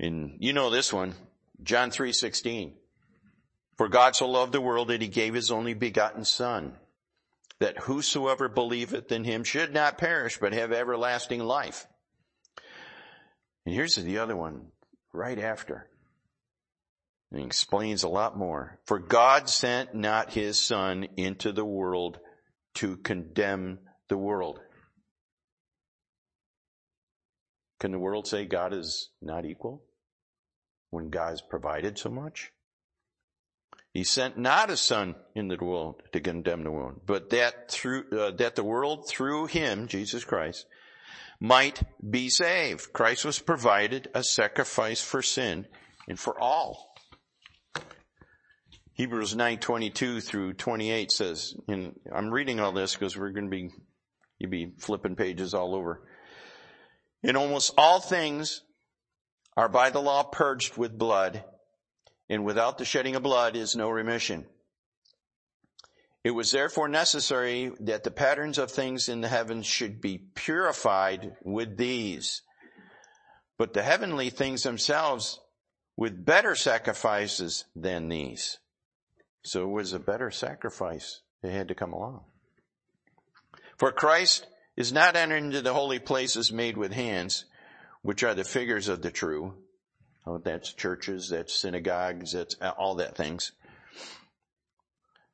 And 0.00 0.36
you 0.40 0.52
know 0.52 0.70
this 0.70 0.92
one, 0.92 1.14
John 1.62 1.90
3:16. 1.90 2.76
For 3.76 3.88
God 3.88 4.16
so 4.16 4.28
loved 4.28 4.52
the 4.52 4.60
world 4.60 4.88
that 4.88 5.02
he 5.02 5.08
gave 5.08 5.34
his 5.34 5.50
only 5.50 5.74
begotten 5.74 6.24
son, 6.24 6.78
that 7.60 7.78
whosoever 7.78 8.48
believeth 8.48 9.10
in 9.12 9.24
him 9.24 9.44
should 9.44 9.72
not 9.72 9.98
perish 9.98 10.38
but 10.38 10.52
have 10.52 10.72
everlasting 10.72 11.40
life. 11.40 11.86
And 13.64 13.74
here's 13.74 13.96
the 13.96 14.18
other 14.18 14.36
one 14.36 14.72
right 15.12 15.38
after. 15.38 15.88
He 17.34 17.42
explains 17.42 18.02
a 18.02 18.08
lot 18.08 18.36
more. 18.36 18.80
For 18.86 18.98
God 18.98 19.48
sent 19.48 19.94
not 19.94 20.32
his 20.32 20.60
son 20.60 21.04
into 21.16 21.52
the 21.52 21.64
world 21.64 22.18
to 22.74 22.96
condemn 22.96 23.80
the 24.08 24.16
world. 24.16 24.60
Can 27.78 27.92
the 27.92 27.98
world 27.98 28.26
say 28.26 28.46
God 28.46 28.72
is 28.72 29.10
not 29.20 29.44
equal 29.44 29.87
when 30.90 31.10
God's 31.10 31.42
provided 31.42 31.98
so 31.98 32.10
much? 32.10 32.52
He 33.92 34.04
sent 34.04 34.38
not 34.38 34.70
a 34.70 34.76
son 34.76 35.16
into 35.34 35.56
the 35.56 35.64
world 35.64 36.02
to 36.12 36.20
condemn 36.20 36.62
the 36.62 36.70
world, 36.70 37.00
but 37.06 37.30
that 37.30 37.70
through, 37.70 38.04
uh, 38.12 38.30
that 38.32 38.54
the 38.54 38.64
world 38.64 39.08
through 39.08 39.46
him, 39.46 39.88
Jesus 39.88 40.24
Christ, 40.24 40.66
might 41.40 41.82
be 42.08 42.28
saved. 42.28 42.92
Christ 42.92 43.24
was 43.24 43.38
provided 43.38 44.08
a 44.14 44.22
sacrifice 44.22 45.00
for 45.00 45.22
sin 45.22 45.66
and 46.08 46.18
for 46.18 46.38
all. 46.38 46.94
Hebrews 48.92 49.34
9:22 49.34 50.20
through 50.20 50.54
28 50.54 51.12
says, 51.12 51.54
and 51.68 51.98
I'm 52.12 52.30
reading 52.30 52.58
all 52.58 52.72
this 52.72 52.94
because 52.94 53.16
we're 53.16 53.30
going 53.30 53.46
to 53.46 53.50
be 53.50 53.70
you 54.38 54.48
be 54.48 54.72
flipping 54.78 55.16
pages 55.16 55.54
all 55.54 55.74
over. 55.74 56.02
In 57.22 57.36
almost 57.36 57.74
all 57.76 58.00
things 58.00 58.62
are 59.58 59.68
by 59.68 59.90
the 59.90 60.00
law 60.00 60.22
purged 60.22 60.76
with 60.76 60.96
blood, 60.96 61.42
and 62.30 62.44
without 62.44 62.78
the 62.78 62.84
shedding 62.84 63.16
of 63.16 63.24
blood 63.24 63.56
is 63.56 63.74
no 63.74 63.90
remission. 63.90 64.46
It 66.22 66.30
was 66.30 66.52
therefore 66.52 66.86
necessary 66.86 67.72
that 67.80 68.04
the 68.04 68.12
patterns 68.12 68.58
of 68.58 68.70
things 68.70 69.08
in 69.08 69.20
the 69.20 69.26
heavens 69.26 69.66
should 69.66 70.00
be 70.00 70.16
purified 70.36 71.32
with 71.42 71.76
these. 71.76 72.42
But 73.58 73.72
the 73.72 73.82
heavenly 73.82 74.30
things 74.30 74.62
themselves 74.62 75.40
with 75.96 76.24
better 76.24 76.54
sacrifices 76.54 77.64
than 77.74 78.08
these. 78.08 78.58
So 79.42 79.64
it 79.64 79.72
was 79.72 79.92
a 79.92 79.98
better 79.98 80.30
sacrifice 80.30 81.22
that 81.42 81.50
had 81.50 81.66
to 81.66 81.74
come 81.74 81.92
along. 81.92 82.20
For 83.76 83.90
Christ 83.90 84.46
is 84.76 84.92
not 84.92 85.16
entered 85.16 85.42
into 85.42 85.62
the 85.62 85.74
holy 85.74 85.98
places 85.98 86.52
made 86.52 86.76
with 86.76 86.92
hands, 86.92 87.44
which 88.02 88.22
are 88.22 88.34
the 88.34 88.44
figures 88.44 88.88
of 88.88 89.02
the 89.02 89.10
true. 89.10 89.54
Oh, 90.26 90.38
that's 90.38 90.72
churches, 90.72 91.30
that's 91.30 91.54
synagogues, 91.54 92.32
that's 92.32 92.54
all 92.78 92.96
that 92.96 93.16
things. 93.16 93.52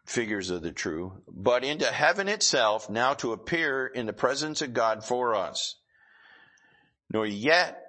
Figures 0.07 0.51
of 0.51 0.63
the 0.63 0.73
true. 0.73 1.23
But 1.29 1.65
into 1.65 1.87
heaven 1.87 2.29
itself, 2.29 2.91
now 2.91 3.15
to 3.15 3.33
appear 3.33 3.87
in 3.87 4.07
the 4.07 4.13
presence 4.13 4.63
of 4.63 4.75
God 4.75 5.05
for 5.05 5.35
us. 5.35 5.77
Nor 7.11 7.27
yet 7.27 7.81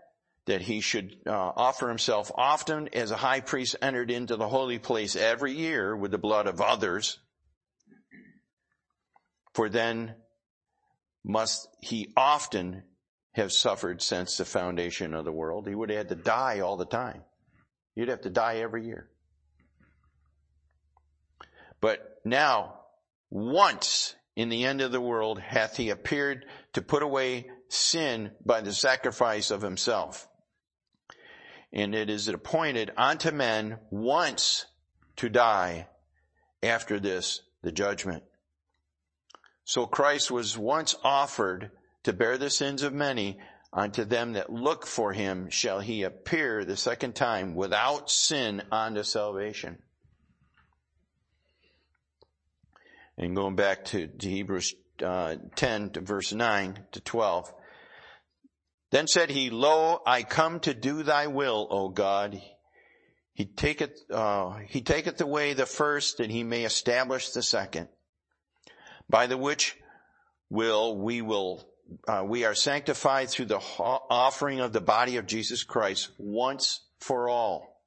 that 0.45 0.61
he 0.61 0.79
should 0.79 1.15
uh, 1.25 1.31
offer 1.31 1.89
himself 1.89 2.31
often 2.35 2.89
as 2.93 3.11
a 3.11 3.17
high 3.17 3.39
priest 3.39 3.75
entered 3.81 4.11
into 4.11 4.35
the 4.35 4.47
holy 4.47 4.79
place 4.79 5.15
every 5.15 5.53
year 5.53 5.95
with 5.95 6.11
the 6.11 6.17
blood 6.17 6.47
of 6.47 6.61
others. 6.61 7.19
For 9.53 9.69
then 9.69 10.15
must 11.23 11.67
he 11.81 12.13
often 12.15 12.83
have 13.35 13.51
suffered 13.51 14.01
since 14.01 14.37
the 14.37 14.45
foundation 14.45 15.13
of 15.13 15.25
the 15.25 15.31
world. 15.31 15.67
He 15.67 15.75
would 15.75 15.89
have 15.89 15.97
had 15.97 16.09
to 16.09 16.15
die 16.15 16.61
all 16.61 16.77
the 16.77 16.85
time. 16.85 17.21
You'd 17.93 18.07
have 18.07 18.21
to 18.21 18.29
die 18.29 18.57
every 18.57 18.85
year. 18.85 19.09
But 21.81 22.21
now, 22.23 22.79
once 23.29 24.15
in 24.35 24.49
the 24.49 24.63
end 24.65 24.81
of 24.81 24.91
the 24.91 25.01
world 25.01 25.39
hath 25.39 25.75
he 25.75 25.89
appeared 25.89 26.45
to 26.73 26.81
put 26.81 27.03
away 27.03 27.49
sin 27.67 28.31
by 28.45 28.61
the 28.61 28.73
sacrifice 28.73 29.51
of 29.51 29.61
himself. 29.61 30.27
And 31.73 31.93
it 31.93 32.09
is 32.09 32.27
appointed 32.29 32.91
unto 32.95 33.31
men 33.31 33.79
once 33.89 34.65
to 35.17 35.27
die 35.27 35.87
after 36.63 36.99
this, 36.99 37.41
the 37.63 37.71
judgment. 37.71 38.23
So 39.65 39.85
Christ 39.85 40.31
was 40.31 40.57
once 40.57 40.95
offered 41.03 41.71
to 42.05 42.13
bear 42.13 42.37
the 42.37 42.49
sins 42.49 42.83
of 42.83 42.93
many, 42.93 43.37
unto 43.73 44.05
them 44.05 44.33
that 44.33 44.51
look 44.51 44.87
for 44.87 45.11
him 45.11 45.49
shall 45.49 45.79
he 45.81 46.03
appear 46.03 46.63
the 46.63 46.77
second 46.77 47.13
time 47.13 47.55
without 47.55 48.09
sin 48.09 48.61
unto 48.71 49.03
salvation. 49.03 49.77
And 53.17 53.35
going 53.35 53.55
back 53.55 53.85
to, 53.85 54.07
to 54.07 54.29
Hebrews 54.29 54.75
uh, 55.03 55.35
10 55.55 55.91
to 55.91 56.01
verse 56.01 56.31
9 56.31 56.79
to 56.93 57.01
12. 57.01 57.53
Then 58.91 59.07
said 59.07 59.29
he, 59.29 59.49
Lo, 59.49 59.99
I 60.05 60.23
come 60.23 60.59
to 60.61 60.73
do 60.73 61.03
thy 61.03 61.27
will, 61.27 61.67
O 61.69 61.89
God. 61.89 62.41
He 63.33 63.45
taketh, 63.45 63.99
uh, 64.09 64.59
he 64.69 64.81
taketh 64.81 65.19
away 65.19 65.53
the 65.53 65.65
first 65.65 66.19
that 66.19 66.29
he 66.29 66.43
may 66.43 66.63
establish 66.63 67.31
the 67.31 67.43
second. 67.43 67.89
By 69.09 69.27
the 69.27 69.37
which 69.37 69.75
will 70.49 70.97
we 70.97 71.21
will 71.21 71.67
uh, 72.07 72.23
we 72.25 72.45
are 72.45 72.55
sanctified 72.55 73.29
through 73.29 73.45
the 73.45 73.61
offering 73.79 74.59
of 74.59 74.73
the 74.73 74.81
body 74.81 75.17
of 75.17 75.27
Jesus 75.27 75.63
Christ 75.63 76.09
once 76.17 76.81
for 76.99 77.29
all. 77.29 77.81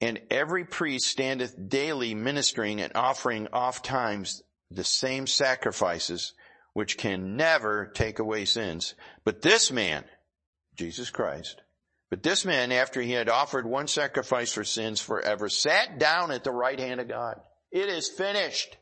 And 0.00 0.20
every 0.30 0.64
priest 0.64 1.06
standeth 1.06 1.54
daily 1.68 2.14
ministering 2.14 2.80
and 2.80 2.92
offering 2.94 3.48
oft 3.52 3.84
times 3.84 4.42
the 4.70 4.84
same 4.84 5.26
sacrifices, 5.26 6.34
which 6.74 6.98
can 6.98 7.36
never 7.36 7.86
take 7.86 8.18
away 8.18 8.44
sins. 8.44 8.94
But 9.24 9.42
this 9.42 9.72
man, 9.72 10.04
Jesus 10.76 11.10
Christ, 11.10 11.62
but 12.10 12.22
this 12.22 12.44
man, 12.44 12.72
after 12.72 13.00
he 13.00 13.12
had 13.12 13.28
offered 13.28 13.66
one 13.66 13.88
sacrifice 13.88 14.52
for 14.52 14.64
sins 14.64 15.00
forever, 15.00 15.48
sat 15.48 15.98
down 15.98 16.30
at 16.30 16.44
the 16.44 16.52
right 16.52 16.78
hand 16.78 17.00
of 17.00 17.08
God. 17.08 17.40
It 17.72 17.88
is 17.88 18.08
finished. 18.08 18.76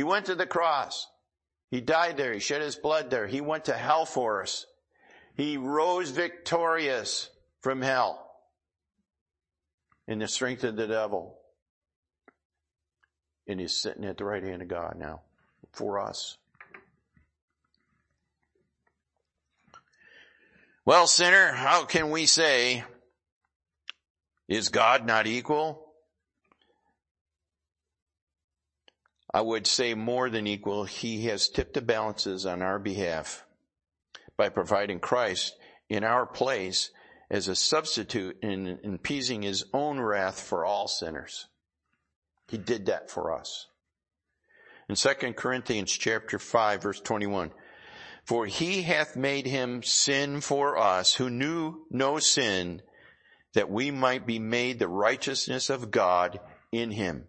He 0.00 0.04
went 0.04 0.24
to 0.26 0.34
the 0.34 0.46
cross. 0.46 1.08
He 1.70 1.82
died 1.82 2.16
there. 2.16 2.32
He 2.32 2.40
shed 2.40 2.62
his 2.62 2.74
blood 2.74 3.10
there. 3.10 3.26
He 3.26 3.42
went 3.42 3.66
to 3.66 3.74
hell 3.74 4.06
for 4.06 4.40
us. 4.40 4.64
He 5.34 5.58
rose 5.58 6.08
victorious 6.08 7.28
from 7.60 7.82
hell 7.82 8.32
in 10.08 10.18
the 10.18 10.26
strength 10.26 10.64
of 10.64 10.76
the 10.76 10.86
devil. 10.86 11.36
And 13.46 13.60
he's 13.60 13.76
sitting 13.76 14.06
at 14.06 14.16
the 14.16 14.24
right 14.24 14.42
hand 14.42 14.62
of 14.62 14.68
God 14.68 14.94
now 14.98 15.20
for 15.72 15.98
us. 15.98 16.38
Well, 20.86 21.08
sinner, 21.08 21.52
how 21.52 21.84
can 21.84 22.10
we 22.10 22.24
say, 22.24 22.84
is 24.48 24.70
God 24.70 25.04
not 25.04 25.26
equal? 25.26 25.89
I 29.32 29.40
would 29.40 29.66
say 29.66 29.94
more 29.94 30.28
than 30.28 30.46
equal. 30.46 30.84
He 30.84 31.26
has 31.26 31.48
tipped 31.48 31.74
the 31.74 31.82
balances 31.82 32.46
on 32.46 32.62
our 32.62 32.78
behalf 32.78 33.44
by 34.36 34.48
providing 34.48 34.98
Christ 34.98 35.56
in 35.88 36.02
our 36.02 36.26
place 36.26 36.90
as 37.30 37.46
a 37.46 37.54
substitute 37.54 38.38
in 38.42 38.78
appeasing 38.94 39.42
his 39.42 39.64
own 39.72 40.00
wrath 40.00 40.40
for 40.40 40.64
all 40.64 40.88
sinners. 40.88 41.46
He 42.48 42.58
did 42.58 42.86
that 42.86 43.10
for 43.10 43.32
us. 43.32 43.68
In 44.88 44.96
2 44.96 45.34
Corinthians 45.34 45.92
chapter 45.92 46.40
5 46.40 46.82
verse 46.82 47.00
21, 47.00 47.52
for 48.24 48.46
he 48.46 48.82
hath 48.82 49.14
made 49.14 49.46
him 49.46 49.84
sin 49.84 50.40
for 50.40 50.76
us 50.76 51.14
who 51.14 51.30
knew 51.30 51.86
no 51.90 52.18
sin 52.18 52.82
that 53.54 53.70
we 53.70 53.92
might 53.92 54.26
be 54.26 54.40
made 54.40 54.78
the 54.78 54.88
righteousness 54.88 55.70
of 55.70 55.92
God 55.92 56.40
in 56.72 56.90
him. 56.90 57.26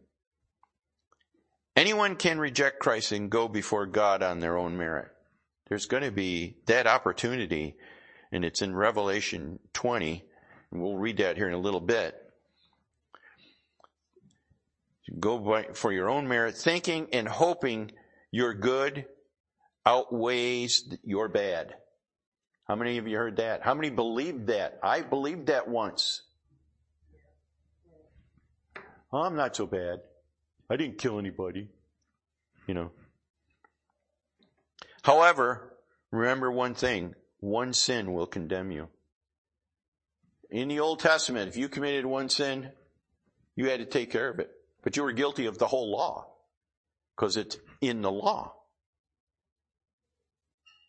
Anyone 1.75 2.15
can 2.15 2.39
reject 2.39 2.79
Christ 2.79 3.11
and 3.11 3.29
go 3.29 3.47
before 3.47 3.85
God 3.85 4.23
on 4.23 4.39
their 4.39 4.57
own 4.57 4.77
merit. 4.77 5.09
There's 5.69 5.85
going 5.85 6.03
to 6.03 6.11
be 6.11 6.57
that 6.65 6.85
opportunity, 6.85 7.75
and 8.31 8.43
it's 8.43 8.61
in 8.61 8.75
Revelation 8.75 9.59
20, 9.73 10.23
and 10.71 10.81
we'll 10.81 10.97
read 10.97 11.17
that 11.17 11.37
here 11.37 11.47
in 11.47 11.53
a 11.53 11.59
little 11.59 11.79
bit. 11.79 12.15
Go 15.19 15.39
by, 15.39 15.63
for 15.73 15.91
your 15.91 16.09
own 16.09 16.27
merit, 16.27 16.55
thinking 16.55 17.07
and 17.13 17.27
hoping 17.27 17.91
your 18.31 18.53
good 18.53 19.05
outweighs 19.85 20.93
your 21.03 21.27
bad. 21.27 21.75
How 22.67 22.75
many 22.75 22.97
of 22.97 23.07
you 23.07 23.17
heard 23.17 23.37
that? 23.37 23.61
How 23.63 23.73
many 23.73 23.89
believed 23.89 24.47
that? 24.47 24.79
I 24.83 25.01
believed 25.01 25.47
that 25.47 25.67
once. 25.67 26.21
Oh, 29.11 29.23
I'm 29.23 29.35
not 29.35 29.55
so 29.55 29.65
bad. 29.65 29.99
I 30.71 30.77
didn't 30.77 30.99
kill 30.99 31.19
anybody. 31.19 31.67
You 32.65 32.73
know. 32.73 32.91
However, 35.03 35.73
remember 36.11 36.49
one 36.49 36.75
thing. 36.75 37.13
One 37.41 37.73
sin 37.73 38.13
will 38.13 38.25
condemn 38.27 38.71
you. 38.71 38.87
In 40.49 40.69
the 40.69 40.79
Old 40.79 40.99
Testament, 40.99 41.49
if 41.49 41.57
you 41.57 41.67
committed 41.67 42.05
one 42.05 42.29
sin, 42.29 42.71
you 43.55 43.69
had 43.69 43.79
to 43.79 43.85
take 43.85 44.11
care 44.11 44.29
of 44.29 44.39
it. 44.39 44.49
But 44.81 44.95
you 44.95 45.03
were 45.03 45.11
guilty 45.11 45.45
of 45.45 45.57
the 45.57 45.67
whole 45.67 45.91
law. 45.91 46.27
Because 47.15 47.35
it's 47.35 47.57
in 47.81 48.01
the 48.01 48.11
law. 48.11 48.53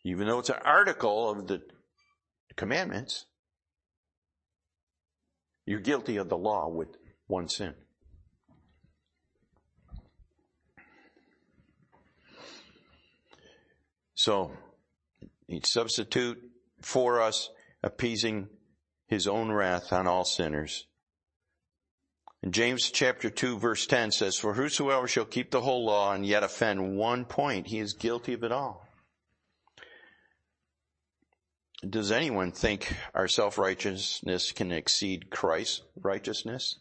Even 0.05 0.27
though 0.27 0.39
it's 0.39 0.49
an 0.49 0.61
article 0.63 1.29
of 1.29 1.47
the 1.47 1.61
commandments, 2.55 3.25
you're 5.65 5.81
guilty 5.81 6.15
of 6.15 6.29
the 6.29 6.37
law 6.37 6.69
with 6.69 6.95
one 7.27 7.49
sin. 7.49 7.73
So, 14.23 14.53
he'd 15.47 15.65
substitute 15.65 16.41
for 16.79 17.21
us, 17.21 17.49
appeasing 17.83 18.47
his 19.05 19.27
own 19.27 19.51
wrath 19.51 19.91
on 19.91 20.07
all 20.07 20.23
sinners. 20.23 20.87
And 22.41 22.53
James 22.53 22.89
chapter 22.89 23.29
2 23.29 23.59
verse 23.59 23.85
10 23.85 24.11
says, 24.11 24.37
For 24.37 24.53
whosoever 24.53 25.09
shall 25.09 25.25
keep 25.25 25.51
the 25.51 25.59
whole 25.59 25.85
law 25.85 26.13
and 26.13 26.25
yet 26.25 26.41
offend 26.41 26.95
one 26.95 27.25
point, 27.25 27.67
he 27.67 27.79
is 27.79 27.95
guilty 27.95 28.31
of 28.31 28.45
it 28.45 28.53
all. 28.53 28.87
Does 31.85 32.09
anyone 32.09 32.53
think 32.53 32.95
our 33.13 33.27
self-righteousness 33.27 34.53
can 34.53 34.71
exceed 34.71 35.31
Christ's 35.31 35.81
righteousness? 36.01 36.79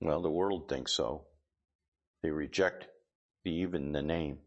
Well, 0.00 0.22
the 0.22 0.30
world 0.30 0.70
thinks 0.70 0.96
so. 0.96 1.26
They 2.22 2.30
reject 2.30 2.86
the, 3.44 3.50
even 3.50 3.92
the 3.92 4.00
name 4.00 4.38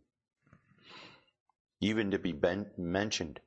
even 1.83 2.11
to 2.11 2.19
be 2.19 2.33
mentioned. 2.77 3.39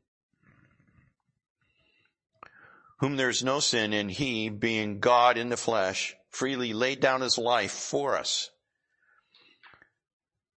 Whom 2.99 3.17
there 3.17 3.31
is 3.31 3.43
no 3.43 3.61
sin 3.61 3.93
in 3.93 4.09
he, 4.09 4.49
being 4.49 5.01
God 5.01 5.39
in 5.39 5.49
the 5.49 5.57
flesh, 5.57 6.15
freely 6.31 6.73
laid 6.73 7.01
down 7.01 7.23
his 7.23 7.39
life 7.39 7.73
for 7.73 8.17
us. 8.17 8.51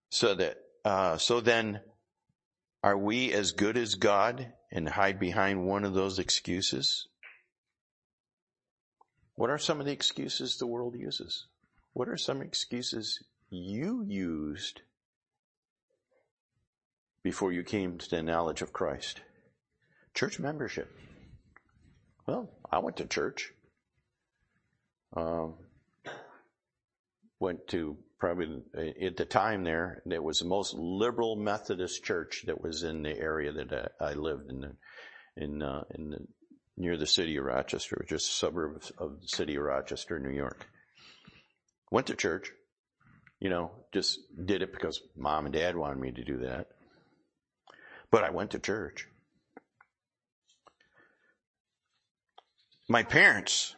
So 0.09 0.35
that, 0.35 0.57
uh, 0.83 1.17
so 1.17 1.39
then, 1.39 1.81
are 2.83 2.97
we 2.97 3.31
as 3.33 3.51
good 3.51 3.77
as 3.77 3.95
God 3.95 4.53
and 4.71 4.87
hide 4.87 5.19
behind 5.19 5.65
one 5.65 5.83
of 5.83 5.93
those 5.93 6.19
excuses? 6.19 7.07
What 9.35 9.49
are 9.49 9.57
some 9.57 9.79
of 9.79 9.85
the 9.85 9.93
excuses 9.93 10.57
the 10.57 10.67
world 10.67 10.95
uses? 10.95 11.47
What 11.93 12.09
are 12.09 12.17
some 12.17 12.41
excuses 12.41 13.23
you 13.49 14.03
used 14.05 14.81
before 17.23 17.51
you 17.51 17.63
came 17.63 17.97
to 17.97 18.09
the 18.09 18.21
knowledge 18.21 18.61
of 18.61 18.73
Christ? 18.73 19.21
Church 20.13 20.39
membership. 20.39 20.91
Well, 22.27 22.49
I 22.71 22.79
went 22.79 22.97
to 22.97 23.05
church. 23.05 23.51
Um, 25.15 25.55
went 27.39 27.67
to 27.69 27.97
probably 28.19 28.61
at 29.01 29.17
the 29.17 29.25
time 29.25 29.63
there, 29.63 30.03
it 30.09 30.23
was 30.23 30.39
the 30.39 30.45
most 30.45 30.73
liberal 30.73 31.35
Methodist 31.35 32.03
church 32.03 32.43
that 32.47 32.61
was 32.61 32.83
in 32.83 33.01
the 33.01 33.17
area 33.17 33.51
that 33.53 33.93
I 33.99 34.13
lived 34.13 34.51
in, 34.51 34.73
in, 35.37 35.63
uh, 35.63 35.83
in 35.95 36.09
the, 36.09 36.27
near 36.77 36.97
the 36.97 37.07
city 37.07 37.37
of 37.37 37.45
Rochester, 37.45 38.05
just 38.07 38.37
suburbs 38.37 38.91
of 38.97 39.21
the 39.21 39.27
city 39.27 39.55
of 39.55 39.63
Rochester, 39.63 40.19
New 40.19 40.35
York. 40.35 40.67
Went 41.91 42.07
to 42.07 42.15
church, 42.15 42.51
you 43.39 43.49
know, 43.49 43.71
just 43.93 44.19
did 44.45 44.61
it 44.61 44.73
because 44.73 45.01
mom 45.15 45.45
and 45.45 45.53
dad 45.53 45.77
wanted 45.77 45.99
me 45.99 46.11
to 46.11 46.23
do 46.23 46.39
that. 46.39 46.67
But 48.11 48.23
I 48.23 48.31
went 48.31 48.51
to 48.51 48.59
church. 48.59 49.07
My 52.87 53.03
parents 53.03 53.75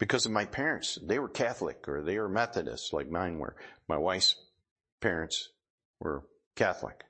because 0.00 0.24
of 0.24 0.32
my 0.32 0.46
parents. 0.46 0.98
They 1.00 1.20
were 1.20 1.28
Catholic 1.28 1.86
or 1.86 2.02
they 2.02 2.18
were 2.18 2.28
Methodist 2.28 2.92
like 2.92 3.08
mine 3.08 3.38
were. 3.38 3.54
My 3.86 3.98
wife's 3.98 4.34
parents 5.00 5.50
were 6.00 6.24
Catholic. 6.56 7.04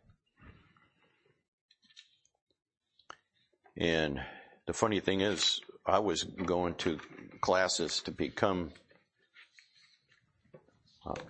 And 3.76 4.20
the 4.66 4.72
funny 4.74 5.01
thing 5.01 5.22
is, 5.22 5.61
I 5.86 6.01
was 6.01 6.24
going 6.24 6.74
to 6.74 6.98
classes 7.40 8.01
to 8.03 8.11
become 8.11 8.72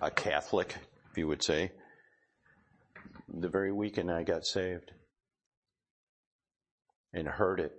a 0.01 0.11
Catholic, 0.11 0.75
if 1.11 1.17
you 1.17 1.27
would 1.27 1.43
say, 1.43 1.71
the 3.29 3.47
very 3.47 3.71
weekend 3.71 4.11
I 4.11 4.23
got 4.23 4.45
saved 4.45 4.91
and 7.13 7.27
heard 7.27 7.59
it 7.59 7.73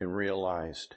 and 0.00 0.14
realized 0.14 0.96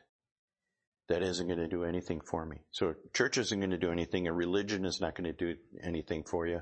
that 1.10 1.24
isn't 1.24 1.48
going 1.48 1.60
to 1.60 1.68
do 1.68 1.84
anything 1.84 2.22
for 2.22 2.46
me. 2.46 2.58
So 2.72 2.96
church 3.14 3.38
isn't 3.38 3.60
going 3.60 3.72
to 3.72 3.78
do 3.78 3.92
anything 3.92 4.28
and 4.28 4.38
religion 4.38 4.86
is 4.86 5.02
not 5.02 5.16
going 5.16 5.26
to 5.26 5.34
do 5.34 5.60
anything 5.84 6.24
for 6.24 6.48
you. 6.48 6.62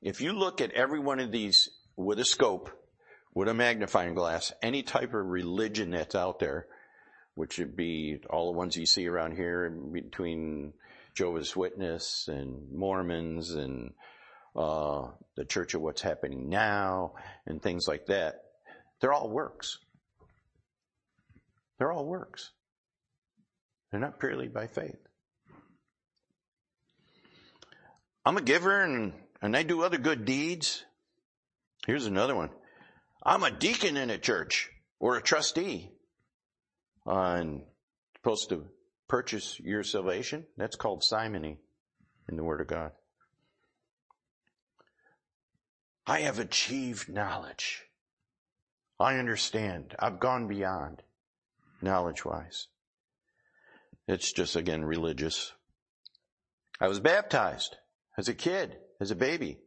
If 0.00 0.20
you 0.20 0.32
look 0.32 0.60
at 0.60 0.72
every 0.72 1.00
one 1.00 1.18
of 1.18 1.32
these 1.32 1.68
with 1.96 2.18
a 2.20 2.24
scope, 2.24 2.70
with 3.34 3.48
a 3.48 3.54
magnifying 3.54 4.14
glass, 4.14 4.52
any 4.62 4.82
type 4.82 5.14
of 5.14 5.26
religion 5.26 5.90
that's 5.90 6.14
out 6.14 6.38
there, 6.38 6.66
which 7.34 7.58
would 7.58 7.74
be 7.74 8.20
all 8.30 8.52
the 8.52 8.56
ones 8.56 8.76
you 8.76 8.86
see 8.86 9.08
around 9.08 9.32
here 9.36 9.68
between 9.70 10.72
Jehovah's 11.14 11.56
Witness 11.56 12.28
and 12.28 12.70
Mormons 12.72 13.50
and 13.50 13.92
uh, 14.54 15.08
the 15.36 15.44
Church 15.44 15.74
of 15.74 15.80
What's 15.80 16.02
Happening 16.02 16.48
Now 16.48 17.14
and 17.46 17.60
things 17.60 17.88
like 17.88 18.06
that, 18.06 18.43
they're 19.00 19.12
all 19.12 19.28
works. 19.28 19.78
They're 21.78 21.92
all 21.92 22.04
works. 22.04 22.50
They're 23.90 24.00
not 24.00 24.18
purely 24.18 24.48
by 24.48 24.66
faith. 24.66 24.98
I'm 28.24 28.36
a 28.36 28.42
giver 28.42 28.82
and, 28.82 29.12
and 29.42 29.56
I 29.56 29.62
do 29.62 29.82
other 29.82 29.98
good 29.98 30.24
deeds. 30.24 30.84
Here's 31.86 32.06
another 32.06 32.34
one. 32.34 32.50
I'm 33.22 33.42
a 33.42 33.50
deacon 33.50 33.96
in 33.96 34.10
a 34.10 34.18
church 34.18 34.70
or 34.98 35.16
a 35.16 35.22
trustee. 35.22 35.90
And 37.06 37.62
supposed 38.16 38.48
to 38.48 38.64
purchase 39.08 39.60
your 39.60 39.82
salvation. 39.82 40.46
That's 40.56 40.76
called 40.76 41.04
simony 41.04 41.58
in 42.28 42.36
the 42.36 42.44
Word 42.44 42.62
of 42.62 42.66
God. 42.66 42.92
I 46.06 46.20
have 46.20 46.38
achieved 46.38 47.08
knowledge. 47.08 47.83
I 48.98 49.16
understand. 49.16 49.94
I've 49.98 50.20
gone 50.20 50.46
beyond 50.46 51.02
knowledge 51.82 52.24
wise. 52.24 52.68
It's 54.06 54.32
just, 54.32 54.56
again, 54.56 54.84
religious. 54.84 55.52
I 56.80 56.88
was 56.88 57.00
baptized 57.00 57.76
as 58.16 58.28
a 58.28 58.34
kid, 58.34 58.76
as 59.00 59.10
a 59.10 59.16
baby. 59.16 59.58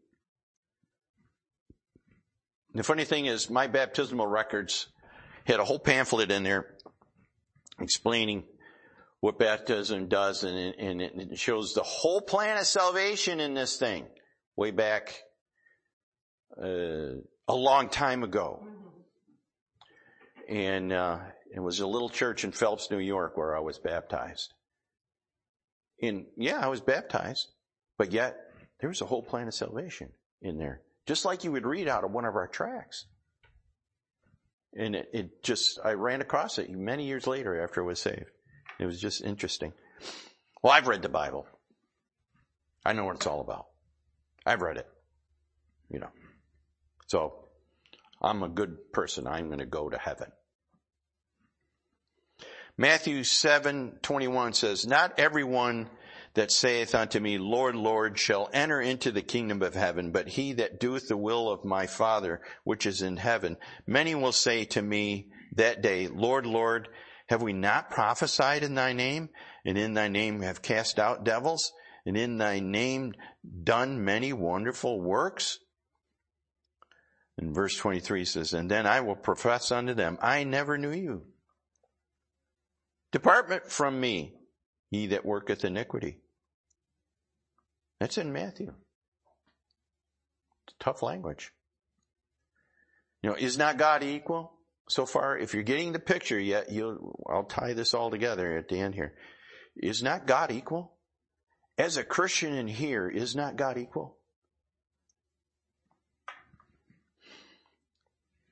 The 2.74 2.84
funny 2.84 3.06
thing 3.06 3.26
is, 3.26 3.50
my 3.50 3.68
baptismal 3.68 4.28
records 4.28 4.88
had 5.46 5.60
a 5.60 5.66
whole 5.66 5.80
pamphlet 5.80 6.32
in 6.32 6.44
there 6.44 6.76
explaining 7.80 8.44
what 9.20 9.40
baptism 9.40 10.08
does, 10.08 10.44
and, 10.44 10.58
and 10.58 11.02
it 11.02 11.40
shows 11.40 11.74
the 11.74 11.84
whole 11.84 12.22
plan 12.22 12.58
of 12.58 12.66
salvation 12.66 13.40
in 13.40 13.56
this 13.56 13.78
thing 13.78 14.08
way 14.56 14.72
back 14.72 15.16
uh, 16.62 17.18
a 17.48 17.56
long 17.56 17.90
time 17.90 18.24
ago. 18.24 18.68
And 20.48 20.94
uh, 20.94 21.20
it 21.54 21.60
was 21.60 21.80
a 21.80 21.88
little 21.88 22.10
church 22.10 22.44
in 22.44 22.52
Phelps, 22.52 22.90
New 22.90 23.00
York, 23.00 23.38
where 23.38 23.56
I 23.56 23.60
was 23.60 23.78
baptized. 23.78 24.54
And 26.02 26.26
yeah, 26.38 26.60
I 26.60 26.68
was 26.68 26.82
baptized, 26.82 27.48
but 27.98 28.12
yet 28.12 28.38
there 28.80 28.90
was 28.90 29.02
a 29.02 29.06
whole 29.06 29.24
plan 29.24 29.48
of 29.48 29.54
salvation 29.54 30.10
in 30.42 30.58
there, 30.58 30.82
just 31.06 31.26
like 31.26 31.44
you 31.44 31.52
would 31.52 31.66
read 31.66 31.88
out 31.88 32.04
of 32.04 32.12
one 32.12 32.26
of 32.26 32.36
our 32.36 32.48
tracts. 32.48 33.06
And 34.74 34.96
it, 34.96 35.10
it 35.14 35.44
just, 35.44 35.80
I 35.84 35.94
ran 35.94 36.22
across 36.22 36.60
it 36.60 36.70
many 36.70 37.06
years 37.06 37.26
later 37.26 37.62
after 37.62 37.82
I 37.82 37.86
was 37.86 38.00
saved. 38.00 38.30
It 38.80 38.86
was 38.86 39.02
just 39.02 39.24
interesting. 39.24 39.74
Well, 40.62 40.72
I've 40.72 40.88
read 40.88 41.02
the 41.02 41.10
Bible. 41.10 41.48
I 42.86 42.94
know 42.94 43.06
what 43.06 43.16
it's 43.16 43.28
all 43.28 43.42
about. 43.42 43.66
I've 44.46 44.62
read 44.62 44.78
it. 44.78 44.88
You 45.90 46.00
know. 46.00 46.12
So, 47.08 47.48
I'm 48.22 48.44
a 48.44 48.50
good 48.50 48.92
person. 48.92 49.26
I'm 49.26 49.48
going 49.48 49.60
to 49.60 49.66
go 49.66 49.90
to 49.90 49.98
heaven. 49.98 50.32
Matthew 52.80 53.24
7, 53.24 53.98
21 54.04 54.54
says, 54.54 54.86
Not 54.86 55.20
everyone 55.20 55.90
that 56.36 56.52
saith 56.52 56.94
unto 56.94 57.20
me, 57.20 57.40
Lord, 57.40 57.76
Lord, 57.76 58.20
shall 58.20 58.50
enter 58.54 58.80
into 58.80 59.12
the 59.12 59.24
kingdom 59.24 59.64
of 59.64 59.74
heaven, 59.74 60.12
but 60.12 60.28
he 60.28 60.54
that 60.54 60.80
doeth 60.80 61.08
the 61.08 61.18
will 61.18 61.50
of 61.50 61.66
my 61.66 61.88
Father 61.88 62.40
which 62.64 62.86
is 62.86 63.02
in 63.02 63.18
heaven. 63.18 63.58
Many 63.88 64.14
will 64.14 64.32
say 64.32 64.66
to 64.66 64.82
me 64.84 65.32
that 65.56 65.82
day, 65.82 66.08
Lord, 66.08 66.46
Lord, 66.46 66.90
have 67.30 67.42
we 67.42 67.52
not 67.52 67.90
prophesied 67.90 68.62
in 68.62 68.76
thy 68.76 68.94
name, 68.94 69.30
and 69.66 69.76
in 69.76 69.96
thy 69.96 70.08
name 70.08 70.42
have 70.44 70.62
cast 70.62 71.00
out 71.00 71.26
devils, 71.26 71.74
and 72.06 72.16
in 72.16 72.38
thy 72.38 72.60
name 72.60 73.14
done 73.64 74.06
many 74.06 74.34
wonderful 74.34 75.02
works? 75.02 75.58
And 77.40 77.56
verse 77.56 77.76
23 77.76 78.24
says, 78.26 78.54
And 78.54 78.70
then 78.70 78.86
I 78.86 79.02
will 79.02 79.16
profess 79.16 79.72
unto 79.72 79.96
them, 79.96 80.20
I 80.22 80.44
never 80.44 80.78
knew 80.78 80.92
you. 80.92 81.24
Depart 83.18 83.72
from 83.72 84.00
me, 84.00 84.36
ye 84.92 85.08
that 85.08 85.26
worketh 85.26 85.66
iniquity. 85.66 86.20
That's 88.00 88.20
in 88.20 88.32
Matthew. 88.32 88.76
It's 90.68 90.76
tough 90.80 91.02
language. 91.02 91.52
You 93.24 93.32
know, 93.32 93.36
is 93.36 93.58
not 93.58 93.80
God 93.80 94.04
equal? 94.04 94.54
So 94.88 95.08
far, 95.08 95.36
if 95.36 95.56
you're 95.56 95.64
getting 95.64 95.94
the 95.94 96.00
picture 96.00 96.40
yet, 96.40 96.72
you'll, 96.72 97.20
I'll 97.28 97.46
tie 97.46 97.74
this 97.74 97.96
all 97.96 98.12
together 98.12 98.56
at 98.56 98.70
the 98.70 98.80
end 98.80 98.94
here. 98.94 99.16
Is 99.76 100.04
not 100.04 100.28
God 100.28 100.52
equal? 100.52 100.94
As 101.76 101.98
a 101.98 102.04
Christian 102.04 102.54
in 102.54 102.68
here, 102.68 103.10
is 103.10 103.36
not 103.36 103.56
God 103.56 103.80
equal? 103.80 104.16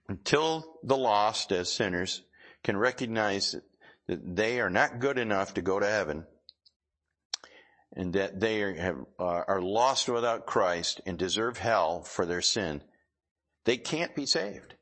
Until 0.09 0.79
the 0.81 0.97
lost 0.97 1.51
as 1.51 1.71
sinners 1.71 2.23
can 2.63 2.75
recognize 2.77 3.55
that 4.07 4.35
they 4.35 4.59
are 4.59 4.69
not 4.69 4.99
good 4.99 5.17
enough 5.17 5.55
to 5.55 5.61
go 5.61 5.79
to 5.79 5.87
heaven 5.87 6.25
and 7.95 8.13
that 8.13 8.39
they 8.39 8.61
are, 8.61 8.73
have, 8.73 8.97
uh, 9.19 9.41
are 9.47 9.61
lost 9.61 10.09
without 10.09 10.45
Christ 10.45 11.01
and 11.05 11.17
deserve 11.17 11.57
hell 11.57 12.03
for 12.03 12.25
their 12.25 12.41
sin, 12.41 12.81
they 13.63 13.77
can't 13.77 14.15
be 14.15 14.25
saved. 14.25 14.75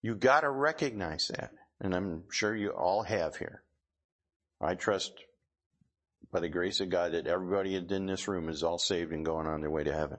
You 0.00 0.14
gotta 0.14 0.50
recognize 0.50 1.28
that. 1.28 1.50
And 1.80 1.94
I'm 1.94 2.24
sure 2.30 2.54
you 2.54 2.70
all 2.70 3.02
have 3.02 3.36
here. 3.36 3.62
I 4.60 4.74
trust 4.74 5.12
by 6.32 6.40
the 6.40 6.48
grace 6.48 6.80
of 6.80 6.88
God 6.88 7.12
that 7.12 7.26
everybody 7.26 7.74
in 7.74 8.06
this 8.06 8.28
room 8.28 8.48
is 8.48 8.62
all 8.62 8.78
saved 8.78 9.12
and 9.12 9.24
going 9.24 9.46
on 9.46 9.60
their 9.60 9.70
way 9.70 9.84
to 9.84 9.92
heaven. 9.92 10.18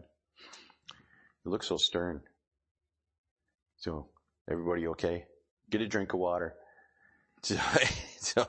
You 1.44 1.52
look 1.52 1.64
so 1.64 1.78
stern. 1.78 2.22
So, 3.78 4.10
everybody 4.50 4.88
okay? 4.88 5.26
Get 5.70 5.82
a 5.82 5.88
drink 5.88 6.14
of 6.14 6.20
water. 6.20 6.56
So, 7.46 7.58
so, 8.20 8.48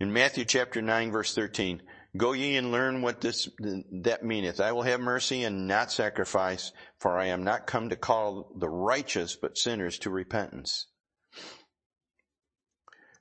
in 0.00 0.14
Matthew 0.14 0.46
chapter 0.46 0.80
9 0.80 1.12
verse 1.12 1.34
13, 1.34 1.82
go 2.16 2.32
ye 2.32 2.56
and 2.56 2.72
learn 2.72 3.02
what 3.02 3.20
this, 3.20 3.50
that 3.58 4.24
meaneth. 4.24 4.60
I 4.60 4.72
will 4.72 4.80
have 4.80 4.98
mercy 4.98 5.44
and 5.44 5.68
not 5.68 5.92
sacrifice, 5.92 6.72
for 6.98 7.18
I 7.18 7.26
am 7.26 7.44
not 7.44 7.66
come 7.66 7.90
to 7.90 7.96
call 7.96 8.50
the 8.56 8.70
righteous, 8.70 9.36
but 9.36 9.58
sinners 9.58 9.98
to 10.00 10.10
repentance. 10.10 10.86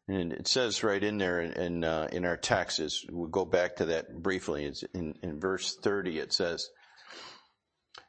And 0.07 0.31
it 0.31 0.47
says 0.47 0.81
right 0.81 1.03
in 1.03 1.17
there 1.17 1.41
in, 1.41 1.83
uh, 1.83 2.07
in 2.13 2.23
our 2.23 2.37
text, 2.37 2.79
is, 2.79 3.05
we'll 3.11 3.27
go 3.27 3.43
back 3.43 3.75
to 3.77 3.85
that 3.87 4.23
briefly, 4.23 4.63
it's 4.63 4.83
in, 4.93 5.15
in 5.21 5.41
verse 5.41 5.75
30 5.75 6.19
it 6.19 6.31
says, 6.31 6.69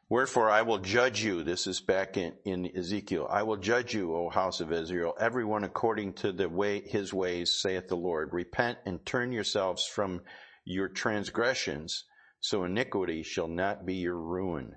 Wherefore 0.08 0.50
I 0.50 0.62
will 0.62 0.78
judge 0.78 1.22
you. 1.22 1.42
This 1.42 1.66
is 1.66 1.80
back 1.80 2.16
in, 2.16 2.34
in 2.44 2.76
Ezekiel. 2.76 3.26
I 3.30 3.42
will 3.42 3.56
judge 3.56 3.94
you, 3.94 4.14
O 4.14 4.28
house 4.28 4.60
of 4.60 4.72
Israel, 4.72 5.14
everyone 5.18 5.64
according 5.64 6.14
to 6.14 6.32
the 6.32 6.48
way, 6.48 6.80
his 6.80 7.12
ways, 7.12 7.54
saith 7.54 7.88
the 7.88 7.96
Lord. 7.96 8.32
Repent 8.32 8.78
and 8.84 9.04
turn 9.06 9.32
yourselves 9.32 9.86
from 9.86 10.20
your 10.64 10.88
transgressions, 10.88 12.04
so 12.40 12.64
iniquity 12.64 13.22
shall 13.22 13.48
not 13.48 13.86
be 13.86 13.94
your 13.94 14.18
ruin. 14.18 14.76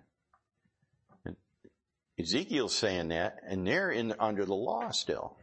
Ezekiel's 2.20 2.76
saying 2.76 3.10
that, 3.10 3.38
and 3.48 3.68
they're 3.68 3.92
in 3.92 4.14
under 4.20 4.46
the 4.46 4.56
law 4.56 4.90
still. 4.92 5.38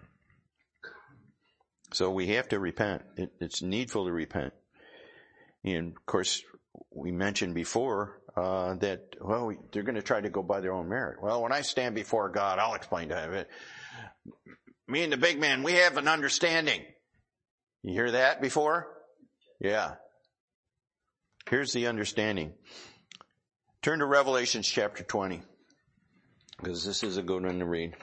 So 1.93 2.11
we 2.11 2.29
have 2.29 2.49
to 2.49 2.59
repent. 2.59 3.03
It, 3.17 3.33
it's 3.39 3.63
needful 3.63 4.07
to 4.07 4.13
repent. 4.13 4.55
And 5.63 5.95
of 5.97 6.07
course, 6.07 6.43
we 6.91 7.13
mentioned 7.13 7.55
before 7.55 8.21
uh, 8.37 8.75
that 8.75 9.17
well, 9.21 9.47
we, 9.47 9.57
they're 9.73 9.83
going 9.83 9.95
to 9.95 10.03
try 10.03 10.21
to 10.21 10.31
go 10.31 10.43
by 10.43 10.61
their 10.61 10.73
own 10.73 10.89
merit. 10.89 11.23
Well, 11.23 11.43
when 11.43 11.53
I 11.53 11.61
stand 11.61 11.95
before 11.95 12.29
God, 12.31 12.59
I'll 12.59 12.75
explain 12.75 13.09
to 13.11 13.21
him. 13.21 13.45
Me 14.89 15.03
and 15.03 15.13
the 15.13 15.17
big 15.17 15.41
man, 15.41 15.63
we 15.63 15.73
have 15.75 15.97
an 15.97 16.09
understanding. 16.09 16.83
You 17.83 17.93
hear 17.93 18.11
that 18.13 18.43
before? 18.43 18.89
Yeah. 19.61 19.95
Here's 21.49 21.73
the 21.73 21.87
understanding. 21.87 22.55
Turn 23.83 23.99
to 23.99 24.07
Revelations 24.07 24.67
chapter 24.67 25.05
20 25.05 25.43
because 26.59 26.85
this 26.85 27.03
is 27.03 27.19
a 27.19 27.23
good 27.23 27.45
one 27.45 27.59
to 27.59 27.67
read. 27.67 27.95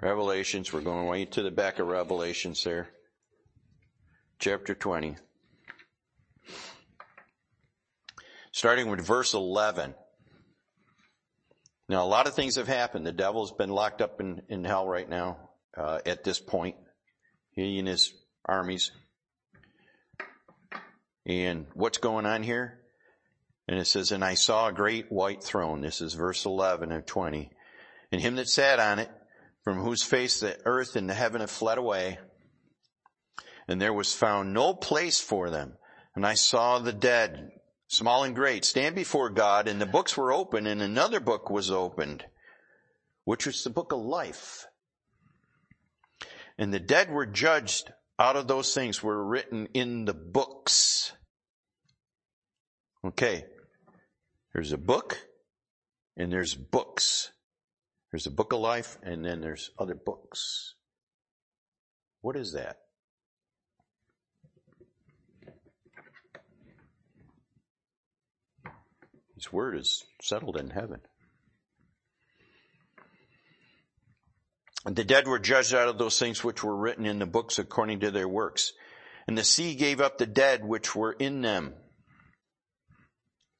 Revelations, 0.00 0.72
we're 0.72 0.80
going 0.80 1.08
right 1.08 1.30
to 1.32 1.42
the 1.42 1.50
back 1.50 1.80
of 1.80 1.88
Revelations 1.88 2.62
there. 2.62 2.88
Chapter 4.40 4.72
20. 4.72 5.16
Starting 8.52 8.88
with 8.88 9.04
verse 9.04 9.34
11. 9.34 9.96
Now, 11.88 12.04
a 12.04 12.06
lot 12.06 12.28
of 12.28 12.34
things 12.34 12.54
have 12.54 12.68
happened. 12.68 13.04
The 13.04 13.10
devil's 13.10 13.50
been 13.50 13.70
locked 13.70 14.00
up 14.00 14.20
in, 14.20 14.42
in 14.48 14.62
hell 14.62 14.86
right 14.86 15.08
now, 15.08 15.38
uh, 15.76 15.98
at 16.06 16.22
this 16.22 16.38
point. 16.38 16.76
He 17.50 17.80
and 17.80 17.88
his 17.88 18.14
armies. 18.44 18.92
And 21.26 21.66
what's 21.74 21.98
going 21.98 22.24
on 22.24 22.44
here? 22.44 22.78
And 23.66 23.80
it 23.80 23.86
says, 23.86 24.12
And 24.12 24.22
I 24.22 24.34
saw 24.34 24.68
a 24.68 24.72
great 24.72 25.10
white 25.10 25.42
throne. 25.42 25.80
This 25.80 26.00
is 26.00 26.14
verse 26.14 26.44
11 26.44 26.92
and 26.92 27.04
20. 27.04 27.50
And 28.12 28.20
him 28.20 28.36
that 28.36 28.48
sat 28.48 28.78
on 28.78 29.00
it, 29.00 29.10
from 29.64 29.78
whose 29.80 30.04
face 30.04 30.38
the 30.38 30.56
earth 30.64 30.94
and 30.94 31.10
the 31.10 31.14
heaven 31.14 31.40
have 31.40 31.50
fled 31.50 31.78
away. 31.78 32.18
And 33.68 33.80
there 33.80 33.92
was 33.92 34.14
found 34.14 34.52
no 34.52 34.74
place 34.74 35.20
for 35.20 35.50
them. 35.50 35.74
And 36.14 36.26
I 36.26 36.34
saw 36.34 36.78
the 36.78 36.92
dead, 36.92 37.50
small 37.86 38.24
and 38.24 38.34
great, 38.34 38.64
stand 38.64 38.94
before 38.94 39.30
God, 39.30 39.68
and 39.68 39.80
the 39.80 39.86
books 39.86 40.16
were 40.16 40.32
open, 40.32 40.66
and 40.66 40.82
another 40.82 41.20
book 41.20 41.50
was 41.50 41.70
opened, 41.70 42.24
which 43.24 43.46
was 43.46 43.62
the 43.62 43.70
book 43.70 43.92
of 43.92 44.00
life. 44.00 44.66
And 46.56 46.74
the 46.74 46.80
dead 46.80 47.10
were 47.10 47.26
judged 47.26 47.92
out 48.18 48.36
of 48.36 48.48
those 48.48 48.74
things 48.74 49.02
were 49.02 49.24
written 49.24 49.68
in 49.74 50.04
the 50.04 50.14
books. 50.14 51.12
Okay. 53.04 53.44
There's 54.52 54.72
a 54.72 54.78
book 54.78 55.18
and 56.16 56.32
there's 56.32 56.54
books. 56.54 57.30
There's 58.10 58.26
a 58.26 58.30
book 58.32 58.52
of 58.52 58.58
life 58.58 58.98
and 59.02 59.24
then 59.24 59.40
there's 59.40 59.70
other 59.78 59.94
books. 59.94 60.74
What 62.22 62.34
is 62.34 62.54
that? 62.54 62.78
His 69.38 69.52
word 69.52 69.78
is 69.78 70.04
settled 70.20 70.56
in 70.56 70.70
heaven. 70.70 71.00
And 74.84 74.96
the 74.96 75.04
dead 75.04 75.28
were 75.28 75.38
judged 75.38 75.74
out 75.74 75.86
of 75.86 75.96
those 75.96 76.18
things 76.18 76.42
which 76.42 76.64
were 76.64 76.76
written 76.76 77.06
in 77.06 77.20
the 77.20 77.26
books 77.26 77.60
according 77.60 78.00
to 78.00 78.10
their 78.10 78.26
works. 78.26 78.72
And 79.28 79.38
the 79.38 79.44
sea 79.44 79.76
gave 79.76 80.00
up 80.00 80.18
the 80.18 80.26
dead 80.26 80.64
which 80.64 80.96
were 80.96 81.12
in 81.12 81.40
them. 81.40 81.74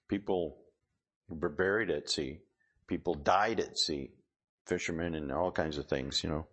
People 0.08 0.58
were 1.28 1.48
buried 1.48 1.90
at 1.90 2.10
sea. 2.10 2.40
People 2.88 3.14
died 3.14 3.60
at 3.60 3.78
sea. 3.78 4.10
Fishermen 4.66 5.14
and 5.14 5.30
all 5.30 5.52
kinds 5.52 5.78
of 5.78 5.86
things, 5.86 6.24
you 6.24 6.30
know. 6.30 6.48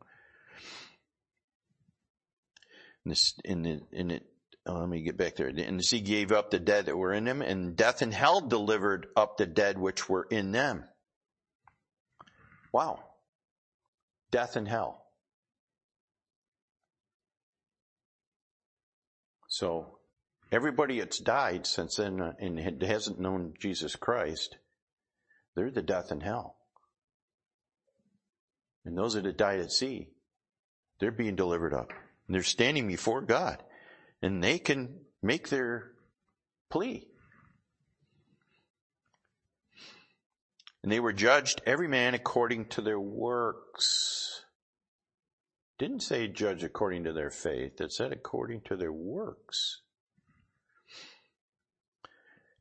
And, 3.03 3.11
this, 3.11 3.33
in 3.43 3.63
the, 3.63 3.81
in 3.91 4.11
it, 4.11 4.23
oh, 4.65 4.79
let 4.79 4.89
me 4.89 5.01
get 5.01 5.17
back 5.17 5.35
there. 5.35 5.47
And 5.47 5.83
sea 5.83 6.01
gave 6.01 6.31
up 6.31 6.51
the 6.51 6.59
dead 6.59 6.85
that 6.87 6.97
were 6.97 7.13
in 7.13 7.25
them, 7.25 7.41
and 7.41 7.75
death 7.75 8.01
and 8.01 8.13
hell 8.13 8.41
delivered 8.41 9.07
up 9.15 9.37
the 9.37 9.45
dead 9.45 9.77
which 9.77 10.09
were 10.09 10.27
in 10.29 10.51
them. 10.51 10.83
Wow 12.71 12.99
death 14.35 14.57
and 14.57 14.67
hell. 14.67 15.05
So 19.47 19.99
everybody 20.51 20.99
that's 20.99 21.19
died 21.19 21.65
since 21.65 21.95
then 21.95 22.19
uh, 22.19 22.33
and 22.37 22.59
hasn't 22.83 23.17
known 23.17 23.53
Jesus 23.57 23.95
Christ, 23.95 24.57
they're 25.55 25.71
the 25.71 25.81
death 25.81 26.11
and 26.11 26.21
hell. 26.21 26.57
And 28.83 28.97
those 28.97 29.13
that 29.13 29.23
have 29.23 29.37
died 29.37 29.61
at 29.61 29.71
sea, 29.71 30.09
they're 30.99 31.11
being 31.11 31.37
delivered 31.37 31.73
up. 31.73 31.91
And 32.27 32.35
they're 32.35 32.43
standing 32.43 32.87
before 32.87 33.21
God. 33.21 33.63
And 34.21 34.43
they 34.43 34.59
can 34.59 35.01
make 35.21 35.49
their 35.49 35.91
plea. 36.69 37.07
And 40.83 40.91
they 40.91 40.99
were 40.99 41.13
judged 41.13 41.61
every 41.65 41.87
man 41.87 42.13
according 42.13 42.65
to 42.65 42.81
their 42.81 42.99
works. 42.99 44.43
Didn't 45.77 46.01
say 46.01 46.27
judge 46.27 46.63
according 46.63 47.05
to 47.05 47.13
their 47.13 47.31
faith. 47.31 47.81
It 47.81 47.91
said 47.91 48.11
according 48.11 48.61
to 48.65 48.75
their 48.77 48.93
works. 48.93 49.81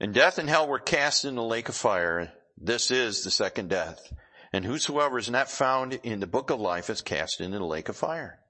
And 0.01 0.13
death 0.13 0.39
and 0.39 0.49
hell 0.49 0.67
were 0.67 0.79
cast 0.79 1.25
in 1.25 1.35
the 1.35 1.43
lake 1.43 1.69
of 1.69 1.77
fire. 1.77 2.33
This 2.57 2.91
is 2.91 3.23
the 3.23 3.31
second 3.31 3.69
death. 3.69 4.13
And 4.53 4.65
whosoever 4.65 5.19
is 5.19 5.31
not 5.31 5.51
found 5.51 5.95
in 6.03 6.21
the 6.21 6.27
book 6.27 6.51
of 6.51 6.61
life 6.61 6.89
is 6.89 7.03
cast 7.03 7.41
into 7.41 7.59
the 7.59 7.65
lake 7.65 7.89
of 7.89 7.97
fire. 7.97 8.41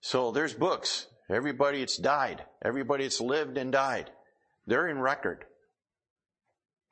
So 0.00 0.32
there's 0.32 0.54
books. 0.54 1.06
Everybody 1.32 1.80
that's 1.80 1.96
died. 1.96 2.44
Everybody 2.64 3.04
that's 3.04 3.20
lived 3.20 3.56
and 3.56 3.72
died. 3.72 4.10
They're 4.66 4.88
in 4.88 4.98
record 4.98 5.44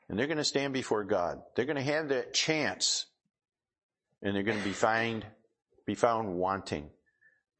and 0.08 0.18
they're 0.18 0.26
going 0.26 0.38
to 0.38 0.44
stand 0.44 0.72
before 0.72 1.04
God. 1.04 1.40
They're 1.54 1.66
going 1.66 1.76
to 1.76 1.82
have 1.82 2.08
that 2.08 2.34
chance 2.34 3.06
and 4.22 4.34
they're 4.34 4.42
going 4.42 4.58
to 4.58 4.64
be 4.64 4.72
find, 4.72 5.24
be 5.86 5.94
found 5.94 6.34
wanting 6.34 6.90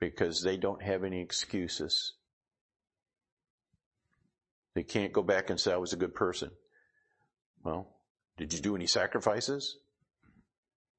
because 0.01 0.43
they 0.43 0.57
don't 0.57 0.83
have 0.83 1.05
any 1.05 1.21
excuses. 1.21 2.15
They 4.75 4.83
can't 4.83 5.13
go 5.13 5.23
back 5.23 5.51
and 5.51 5.61
say, 5.61 5.73
I 5.73 5.77
was 5.77 5.93
a 5.93 5.97
good 5.97 6.15
person. 6.15 6.51
Well, 7.63 7.89
did 8.37 8.53
you 8.53 8.61
do 8.61 8.75
any 8.75 8.87
sacrifices? 8.87 9.77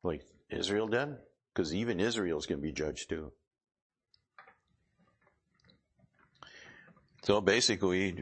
Like 0.03 0.21
Israel 0.49 0.87
did? 0.87 1.17
Because 1.53 1.73
even 1.73 1.99
Israel 1.99 2.37
is 2.37 2.45
going 2.45 2.61
to 2.61 2.65
be 2.65 2.71
judged 2.71 3.09
too. 3.09 3.31
So 7.23 7.39
basically, 7.39 8.15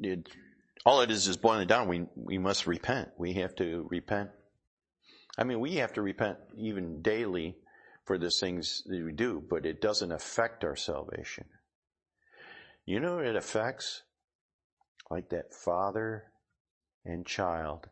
it, 0.00 0.28
all 0.86 1.02
it 1.02 1.10
is 1.10 1.28
is 1.28 1.36
boiling 1.36 1.66
down. 1.66 1.88
We, 1.88 2.06
we 2.14 2.38
must 2.38 2.66
repent. 2.66 3.10
We 3.18 3.34
have 3.34 3.54
to 3.56 3.86
repent. 3.90 4.30
I 5.36 5.44
mean, 5.44 5.60
we 5.60 5.76
have 5.76 5.92
to 5.94 6.02
repent 6.02 6.38
even 6.56 7.02
daily 7.02 7.56
for 8.04 8.18
the 8.18 8.30
things 8.30 8.82
that 8.86 9.04
we 9.04 9.12
do, 9.12 9.42
but 9.48 9.66
it 9.66 9.80
doesn't 9.80 10.12
affect 10.12 10.64
our 10.64 10.76
salvation. 10.76 11.46
You 12.86 13.00
know 13.00 13.18
it 13.18 13.36
affects? 13.36 14.02
Like 15.10 15.30
that 15.30 15.54
father 15.54 16.24
and 17.04 17.26
child. 17.26 17.88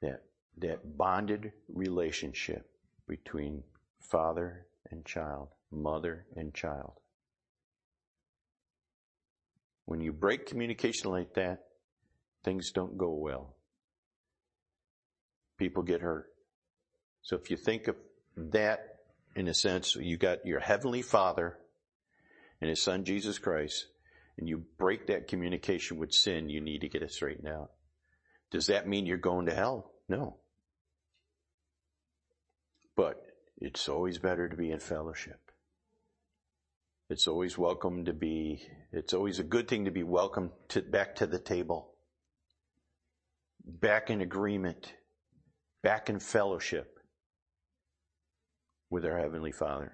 That, 0.00 0.22
that 0.58 0.96
bonded 0.96 1.52
relationship 1.68 2.70
between 3.08 3.62
father 4.00 4.66
and 4.90 5.04
child, 5.04 5.48
mother 5.70 6.26
and 6.36 6.54
child. 6.54 6.92
When 9.86 10.00
you 10.00 10.12
break 10.12 10.46
communication 10.46 11.10
like 11.10 11.34
that, 11.34 11.64
things 12.44 12.70
don't 12.72 12.98
go 12.98 13.14
well. 13.14 13.54
People 15.58 15.82
get 15.82 16.02
hurt. 16.02 16.26
So 17.22 17.36
if 17.36 17.50
you 17.50 17.56
think 17.56 17.88
of 17.88 17.96
that 18.36 18.98
in 19.34 19.48
a 19.48 19.54
sense, 19.54 19.96
you 19.96 20.16
got 20.16 20.44
your 20.44 20.60
heavenly 20.60 21.02
father 21.02 21.56
and 22.60 22.70
his 22.70 22.82
son 22.82 23.04
Jesus 23.04 23.38
Christ, 23.38 23.86
and 24.38 24.48
you 24.48 24.64
break 24.78 25.06
that 25.06 25.28
communication 25.28 25.98
with 25.98 26.12
sin, 26.12 26.48
you 26.48 26.60
need 26.60 26.80
to 26.82 26.88
get 26.88 27.02
it 27.02 27.12
straightened 27.12 27.48
out. 27.48 27.70
Does 28.50 28.66
that 28.68 28.88
mean 28.88 29.06
you're 29.06 29.18
going 29.18 29.46
to 29.46 29.54
hell? 29.54 29.90
No. 30.08 30.36
But 32.96 33.22
it's 33.58 33.88
always 33.88 34.18
better 34.18 34.48
to 34.48 34.56
be 34.56 34.70
in 34.70 34.78
fellowship. 34.78 35.45
It's 37.08 37.28
always 37.28 37.56
welcome 37.56 38.06
to 38.06 38.12
be, 38.12 38.66
it's 38.92 39.14
always 39.14 39.38
a 39.38 39.44
good 39.44 39.68
thing 39.68 39.84
to 39.84 39.92
be 39.92 40.02
welcome 40.02 40.50
to, 40.70 40.82
back 40.82 41.14
to 41.16 41.26
the 41.26 41.38
table. 41.38 41.92
Back 43.64 44.10
in 44.10 44.20
agreement. 44.20 44.92
Back 45.84 46.10
in 46.10 46.18
fellowship 46.18 46.98
with 48.90 49.04
our 49.04 49.18
Heavenly 49.18 49.52
Father. 49.52 49.92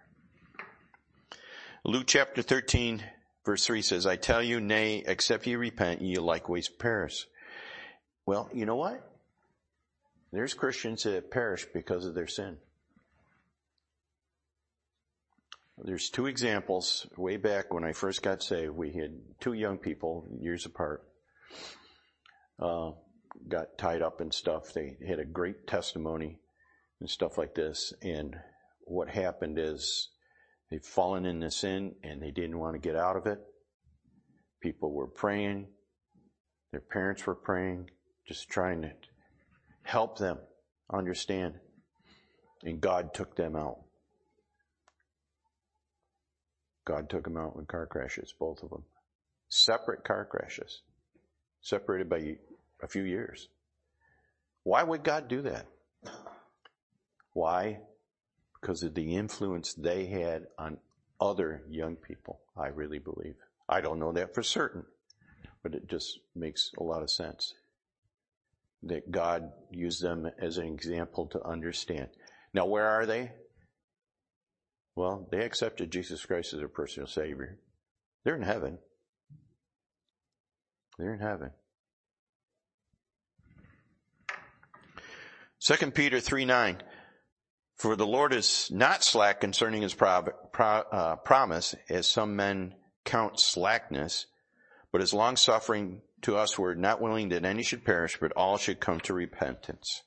Luke 1.85 2.07
chapter 2.07 2.41
13 2.41 3.03
verse 3.45 3.67
3 3.67 3.83
says, 3.83 4.07
I 4.07 4.17
tell 4.17 4.43
you, 4.43 4.61
nay, 4.61 5.03
except 5.07 5.47
ye 5.47 5.57
repent, 5.57 6.01
ye 6.01 6.17
likewise 6.17 6.69
perish. 6.69 7.27
Well, 8.25 8.49
you 8.55 8.65
know 8.65 8.77
what? 8.77 9.07
There's 10.33 10.55
Christians 10.55 11.03
that 11.03 11.31
perish 11.31 11.67
because 11.75 12.07
of 12.07 12.15
their 12.15 12.27
sin. 12.27 12.57
There's 15.79 16.11
two 16.11 16.27
examples. 16.27 17.07
Way 17.17 17.39
back 17.39 17.73
when 17.73 17.85
I 17.85 17.93
first 17.93 18.23
got 18.23 18.43
saved, 18.43 18.75
we 18.75 18.93
had 18.93 19.19
two 19.41 19.55
young 19.55 19.79
people, 19.79 20.29
years 20.39 20.67
apart, 20.67 21.03
uh, 22.59 22.91
got 23.49 23.79
tied 23.79 24.03
up 24.03 24.21
and 24.21 24.33
stuff. 24.33 24.73
They 24.75 24.97
had 25.07 25.19
a 25.19 25.25
great 25.25 25.67
testimony 25.67 26.39
and 27.01 27.09
stuff 27.09 27.39
like 27.39 27.55
this. 27.55 27.93
And 28.03 28.37
what 28.85 29.09
happened 29.09 29.59
is 29.59 30.11
they'd 30.71 30.85
fallen 30.85 31.25
into 31.25 31.51
sin 31.51 31.95
and 32.03 32.23
they 32.23 32.31
didn't 32.31 32.59
want 32.59 32.75
to 32.75 32.79
get 32.79 32.97
out 32.97 33.17
of 33.17 33.27
it. 33.27 33.39
People 34.61 34.93
were 34.93 35.09
praying. 35.09 35.69
Their 36.71 36.81
parents 36.81 37.27
were 37.27 37.35
praying, 37.35 37.91
just 38.27 38.49
trying 38.49 38.83
to 38.83 38.93
help 39.83 40.19
them 40.19 40.39
understand. 40.93 41.55
And 42.63 42.81
God 42.81 43.13
took 43.15 43.37
them 43.37 43.57
out. 43.57 43.79
God 46.85 47.09
took 47.09 47.25
them 47.25 47.37
out 47.37 47.57
in 47.57 47.67
car 47.67 47.87
crashes, 47.87 48.35
both 48.39 48.63
of 48.63 48.71
them. 48.71 48.85
Separate 49.49 50.05
car 50.05 50.25
crashes. 50.25 50.83
Separated 51.61 52.09
by 52.09 52.37
a 52.83 52.89
few 52.89 53.03
years. 53.03 53.49
Why 54.65 54.83
would 54.83 55.03
God 55.05 55.29
do 55.29 55.43
that? 55.43 55.67
Why? 57.33 57.81
Because 58.61 58.83
of 58.83 58.95
the 58.95 59.17
influence 59.17 59.75
they 59.75 60.07
had 60.07 60.47
on 60.59 60.79
other 61.21 61.63
young 61.69 61.97
people, 61.97 62.41
I 62.57 62.69
really 62.69 62.99
believe. 62.99 63.35
I 63.69 63.81
don't 63.81 63.99
know 63.99 64.13
that 64.13 64.35
for 64.35 64.43
certain, 64.43 64.85
but 65.63 65.75
it 65.75 65.89
just 65.89 66.19
makes 66.35 66.73
a 66.79 66.83
lot 66.83 67.03
of 67.03 67.11
sense 67.11 67.55
that 68.83 69.11
God 69.11 69.53
used 69.71 70.03
them 70.03 70.29
as 70.39 70.59
an 70.59 70.67
example 70.67 71.27
to 71.29 71.45
understand. 71.45 72.09
Now, 72.53 72.67
where 72.67 72.87
are 72.87 73.07
they? 73.07 73.31
Well, 74.95 75.27
they 75.31 75.45
accepted 75.45 75.91
Jesus 75.91 76.25
Christ 76.25 76.53
as 76.53 76.59
their 76.59 76.69
personal 76.69 77.07
Savior. 77.07 77.59
They're 78.25 78.37
in 78.37 78.43
heaven. 78.43 78.79
They're 80.99 81.15
in 81.15 81.21
heaven. 81.21 81.51
2 85.61 85.91
Peter 85.93 86.21
3 86.21 86.45
9. 86.45 86.83
For 87.77 87.97
the 87.97 88.07
Lord 88.07 88.33
is 88.33 88.69
not 88.71 89.03
slack 89.03 89.41
concerning 89.41 89.83
his 89.83 89.95
pro- 89.95 90.29
uh, 90.55 91.17
promise, 91.17 91.75
as 91.89 92.09
some 92.09 92.37
men 92.37 92.75
count 93.05 93.41
slackness, 93.41 94.27
but 94.93 95.01
is 95.01 95.13
long 95.13 95.37
suffering 95.37 96.03
to 96.23 96.37
us 96.37 96.53
who 96.53 96.65
are 96.65 96.77
not 96.77 97.01
willing 97.01 97.31
that 97.31 97.45
any 97.45 97.63
should 97.63 97.85
perish, 97.85 98.19
but 98.21 98.33
all 98.33 98.57
should 98.57 98.79
come 98.79 99.01
to 99.01 99.15
repentance. 99.15 100.03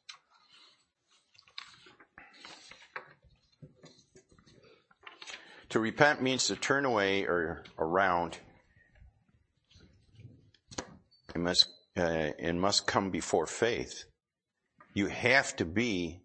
To 5.76 5.82
repent 5.82 6.22
means 6.22 6.48
to 6.48 6.56
turn 6.56 6.86
away 6.86 7.26
or 7.26 7.62
around. 7.78 8.38
It 11.36 11.38
must, 11.38 11.68
uh, 11.98 12.30
it 12.40 12.56
must 12.56 12.88
come 12.88 13.10
before 13.10 13.46
faith. 13.46 14.06
You 14.94 15.08
have 15.08 15.54
to 15.58 15.66
be, 15.66 16.22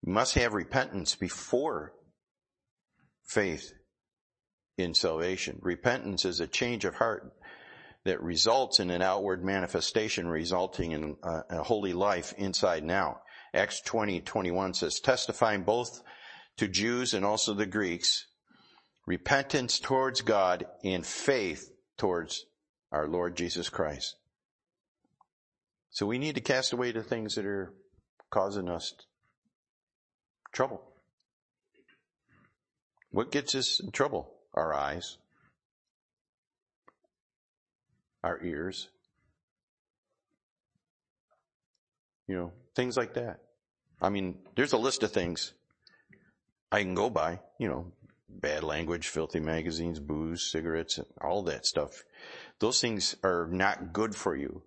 you 0.00 0.10
must 0.14 0.36
have 0.36 0.54
repentance 0.54 1.14
before 1.16 1.92
faith 3.26 3.74
in 4.78 4.94
salvation. 4.94 5.58
Repentance 5.60 6.24
is 6.24 6.40
a 6.40 6.46
change 6.46 6.86
of 6.86 6.94
heart 6.94 7.34
that 8.06 8.22
results 8.22 8.80
in 8.80 8.88
an 8.88 9.02
outward 9.02 9.44
manifestation 9.44 10.26
resulting 10.26 10.92
in 10.92 11.16
a, 11.22 11.42
a 11.58 11.62
holy 11.62 11.92
life 11.92 12.32
inside 12.38 12.84
now. 12.84 13.20
Acts 13.52 13.82
20, 13.82 14.22
21 14.22 14.72
says, 14.72 14.98
testifying 14.98 15.62
both 15.62 16.00
to 16.56 16.68
Jews 16.68 17.12
and 17.12 17.26
also 17.26 17.52
the 17.52 17.66
Greeks 17.66 18.28
repentance 19.06 19.78
towards 19.78 20.22
God 20.22 20.66
and 20.84 21.04
faith 21.04 21.70
towards 21.96 22.44
our 22.92 23.06
Lord 23.06 23.36
Jesus 23.36 23.68
Christ. 23.68 24.16
So 25.90 26.06
we 26.06 26.18
need 26.18 26.36
to 26.36 26.40
cast 26.40 26.72
away 26.72 26.92
the 26.92 27.02
things 27.02 27.34
that 27.34 27.44
are 27.44 27.72
causing 28.30 28.68
us 28.68 28.94
trouble. 30.52 30.82
What 33.10 33.32
gets 33.32 33.54
us 33.54 33.80
in 33.80 33.90
trouble? 33.90 34.32
Our 34.54 34.74
eyes, 34.74 35.18
our 38.22 38.42
ears, 38.42 38.88
you 42.26 42.36
know, 42.36 42.52
things 42.74 42.96
like 42.96 43.14
that. 43.14 43.40
I 44.00 44.08
mean, 44.08 44.38
there's 44.56 44.72
a 44.72 44.78
list 44.78 45.02
of 45.02 45.12
things 45.12 45.52
I 46.72 46.82
can 46.82 46.94
go 46.94 47.10
by, 47.10 47.40
you 47.58 47.68
know, 47.68 47.92
bad 48.32 48.62
language, 48.64 49.08
filthy 49.08 49.40
magazines, 49.40 50.00
booze, 50.00 50.42
cigarettes, 50.42 50.98
and 50.98 51.06
all 51.20 51.42
that 51.44 51.66
stuff. 51.66 52.04
Those 52.58 52.80
things 52.80 53.16
are 53.22 53.48
not 53.50 53.92
good 53.92 54.14
for 54.14 54.36
you. 54.36 54.62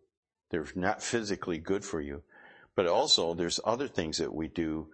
They're 0.49 0.67
not 0.75 1.01
physically 1.01 1.57
good 1.57 1.83
for 1.83 2.01
you. 2.01 2.23
But 2.75 2.87
also 2.87 3.33
there's 3.33 3.59
other 3.63 3.87
things 3.87 4.17
that 4.17 4.33
we 4.33 4.47
do 4.47 4.87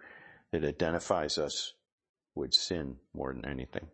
that 0.52 0.64
identifies 0.64 1.38
us 1.38 1.74
with 2.34 2.54
sin 2.54 2.96
more 3.14 3.32
than 3.32 3.44
anything. 3.44 3.88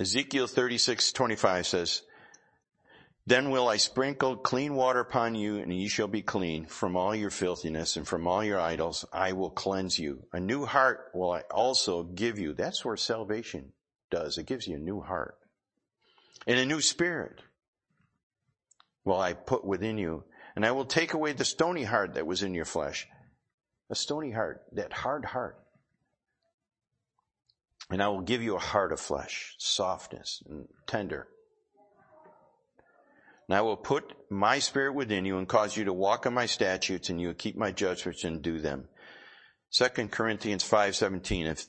Ezekiel 0.00 0.46
36:25 0.46 1.66
says, 1.66 2.02
then 3.26 3.50
will 3.50 3.68
I 3.68 3.78
sprinkle 3.78 4.36
clean 4.36 4.74
water 4.74 5.00
upon 5.00 5.34
you, 5.34 5.56
and 5.56 5.72
ye 5.72 5.88
shall 5.88 6.08
be 6.08 6.20
clean 6.20 6.66
from 6.66 6.94
all 6.94 7.14
your 7.14 7.30
filthiness 7.30 7.96
and 7.96 8.06
from 8.06 8.26
all 8.26 8.44
your 8.44 8.60
idols. 8.60 9.06
I 9.12 9.32
will 9.32 9.50
cleanse 9.50 9.98
you. 9.98 10.26
A 10.32 10.40
new 10.40 10.66
heart 10.66 11.10
will 11.14 11.32
I 11.32 11.40
also 11.50 12.02
give 12.02 12.38
you. 12.38 12.52
That's 12.52 12.84
where 12.84 12.98
salvation 12.98 13.72
does. 14.10 14.36
It 14.36 14.46
gives 14.46 14.68
you 14.68 14.76
a 14.76 14.80
new 14.80 15.00
heart. 15.00 15.38
And 16.46 16.58
a 16.58 16.66
new 16.66 16.82
spirit 16.82 17.40
will 19.06 19.20
I 19.20 19.32
put 19.32 19.64
within 19.64 19.96
you. 19.96 20.24
And 20.54 20.66
I 20.66 20.72
will 20.72 20.84
take 20.84 21.14
away 21.14 21.32
the 21.32 21.46
stony 21.46 21.84
heart 21.84 22.14
that 22.14 22.26
was 22.26 22.42
in 22.42 22.52
your 22.52 22.66
flesh. 22.66 23.08
A 23.88 23.94
stony 23.94 24.32
heart, 24.32 24.64
that 24.72 24.92
hard 24.92 25.24
heart. 25.24 25.58
And 27.90 28.02
I 28.02 28.08
will 28.08 28.20
give 28.20 28.42
you 28.42 28.54
a 28.56 28.60
heart 28.60 28.92
of 28.92 29.00
flesh, 29.00 29.54
softness 29.58 30.42
and 30.46 30.68
tender 30.86 31.26
and 33.48 33.56
I 33.56 33.60
will 33.60 33.76
put 33.76 34.12
my 34.30 34.58
spirit 34.58 34.94
within 34.94 35.24
you 35.24 35.38
and 35.38 35.48
cause 35.48 35.76
you 35.76 35.84
to 35.84 35.92
walk 35.92 36.26
in 36.26 36.34
my 36.34 36.46
statutes 36.46 37.10
and 37.10 37.20
you 37.20 37.28
will 37.28 37.34
keep 37.34 37.56
my 37.56 37.72
judgments 37.72 38.24
and 38.24 38.42
do 38.42 38.58
them. 38.60 38.88
2 39.72 40.08
Corinthians 40.08 40.64
5:17 40.64 41.46
if 41.46 41.66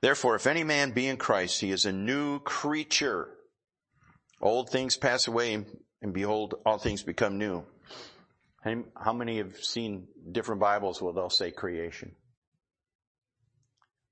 therefore 0.00 0.34
if 0.34 0.46
any 0.46 0.64
man 0.64 0.92
be 0.92 1.06
in 1.06 1.16
Christ 1.16 1.60
he 1.60 1.70
is 1.70 1.86
a 1.86 1.92
new 1.92 2.40
creature. 2.40 3.28
Old 4.40 4.70
things 4.70 4.96
pass 4.96 5.28
away 5.28 5.64
and 6.02 6.12
behold 6.12 6.54
all 6.66 6.78
things 6.78 7.02
become 7.02 7.38
new. 7.38 7.64
How 8.96 9.12
many 9.12 9.38
have 9.38 9.56
seen 9.56 10.08
different 10.32 10.60
bibles 10.60 11.00
where 11.00 11.12
they'll 11.12 11.30
say 11.30 11.50
creation? 11.50 12.16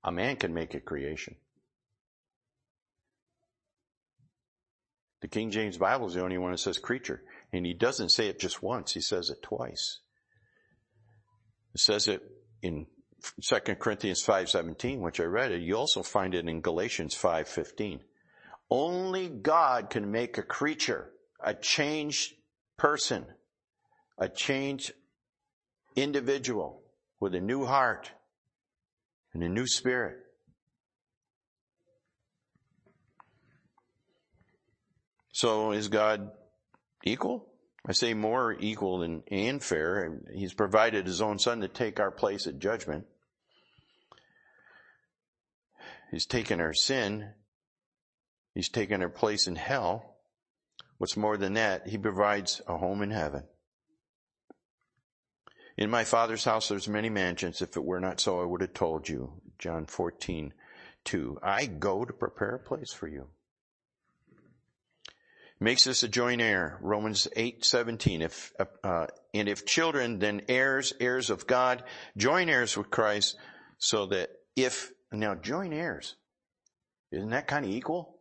A 0.03 0.11
man 0.11 0.35
can 0.35 0.53
make 0.53 0.73
a 0.75 0.79
creation 0.79 1.35
The 5.23 5.29
King 5.29 5.51
James 5.51 5.77
Bible 5.77 6.07
is 6.07 6.15
the 6.15 6.21
only 6.21 6.37
one 6.37 6.51
that 6.51 6.57
says 6.57 6.77
creature. 6.77 7.23
And 7.53 7.65
he 7.65 7.73
doesn't 7.73 8.09
say 8.09 8.27
it 8.27 8.41
just 8.41 8.61
once, 8.61 8.93
he 8.93 8.99
says 8.99 9.29
it 9.29 9.41
twice. 9.41 9.99
It 11.73 11.79
says 11.79 12.09
it 12.09 12.21
in 12.61 12.87
2 13.41 13.75
Corinthians 13.79 14.21
5:17, 14.21 14.99
which 14.99 15.21
I 15.21 15.23
read 15.23 15.53
it. 15.53 15.61
You 15.61 15.77
also 15.77 16.03
find 16.03 16.35
it 16.35 16.45
in 16.45 16.59
Galatians 16.59 17.15
5:15. 17.15 18.01
Only 18.69 19.29
God 19.29 19.89
can 19.89 20.11
make 20.11 20.37
a 20.37 20.43
creature, 20.43 21.13
a 21.39 21.53
changed 21.53 22.33
person, 22.75 23.25
a 24.17 24.27
changed 24.27 24.91
individual 25.95 26.83
with 27.21 27.33
a 27.33 27.39
new 27.39 27.63
heart 27.63 28.11
and 29.31 29.41
a 29.41 29.47
new 29.47 29.67
spirit. 29.67 30.17
So 35.33 35.71
is 35.71 35.89
God 35.89 36.31
equal? 37.03 37.49
I 37.85 37.91
say 37.91 38.13
more 38.13 38.55
equal 38.57 38.99
than 38.99 39.23
and 39.29 39.61
fair. 39.61 40.21
He's 40.33 40.53
provided 40.53 41.05
his 41.05 41.21
own 41.21 41.39
son 41.39 41.59
to 41.61 41.67
take 41.67 41.99
our 41.99 42.11
place 42.11 42.47
at 42.47 42.59
judgment. 42.59 43.05
He's 46.11 46.27
taken 46.27 46.61
our 46.61 46.73
sin. 46.73 47.31
He's 48.53 48.69
taken 48.69 49.01
our 49.01 49.09
place 49.09 49.47
in 49.47 49.55
hell. 49.55 50.17
What's 50.99 51.17
more 51.17 51.35
than 51.35 51.55
that, 51.55 51.87
He 51.87 51.97
provides 51.97 52.61
a 52.67 52.77
home 52.77 53.01
in 53.01 53.09
heaven. 53.09 53.43
In 55.75 55.89
my 55.89 56.03
father's 56.03 56.45
house 56.45 56.69
there's 56.69 56.87
many 56.87 57.09
mansions. 57.09 57.63
If 57.63 57.75
it 57.75 57.83
were 57.83 57.99
not 57.99 58.19
so, 58.19 58.39
I 58.39 58.45
would 58.45 58.61
have 58.61 58.75
told 58.75 59.09
you. 59.09 59.41
John 59.57 59.87
14, 59.87 60.53
2. 61.05 61.39
I 61.41 61.65
go 61.65 62.05
to 62.05 62.13
prepare 62.13 62.55
a 62.55 62.59
place 62.59 62.93
for 62.93 63.07
you. 63.07 63.29
Makes 65.63 65.87
us 65.87 66.03
a 66.03 66.09
joint 66.09 66.41
heir. 66.41 66.77
Romans 66.81 67.25
8, 67.37 67.63
17. 67.63 68.21
If, 68.21 68.51
uh, 68.83 69.07
and 69.33 69.47
if 69.47 69.65
children, 69.65 70.19
then 70.19 70.41
heirs, 70.49 70.91
heirs 70.99 71.29
of 71.29 71.47
God, 71.47 71.85
joint 72.17 72.49
heirs 72.49 72.75
with 72.75 72.89
Christ, 72.89 73.37
so 73.77 74.07
that 74.07 74.29
if, 74.57 74.91
now 75.13 75.35
joint 75.35 75.73
heirs, 75.73 76.17
isn't 77.13 77.29
that 77.29 77.47
kind 77.47 77.63
of 77.63 77.71
equal? 77.71 78.17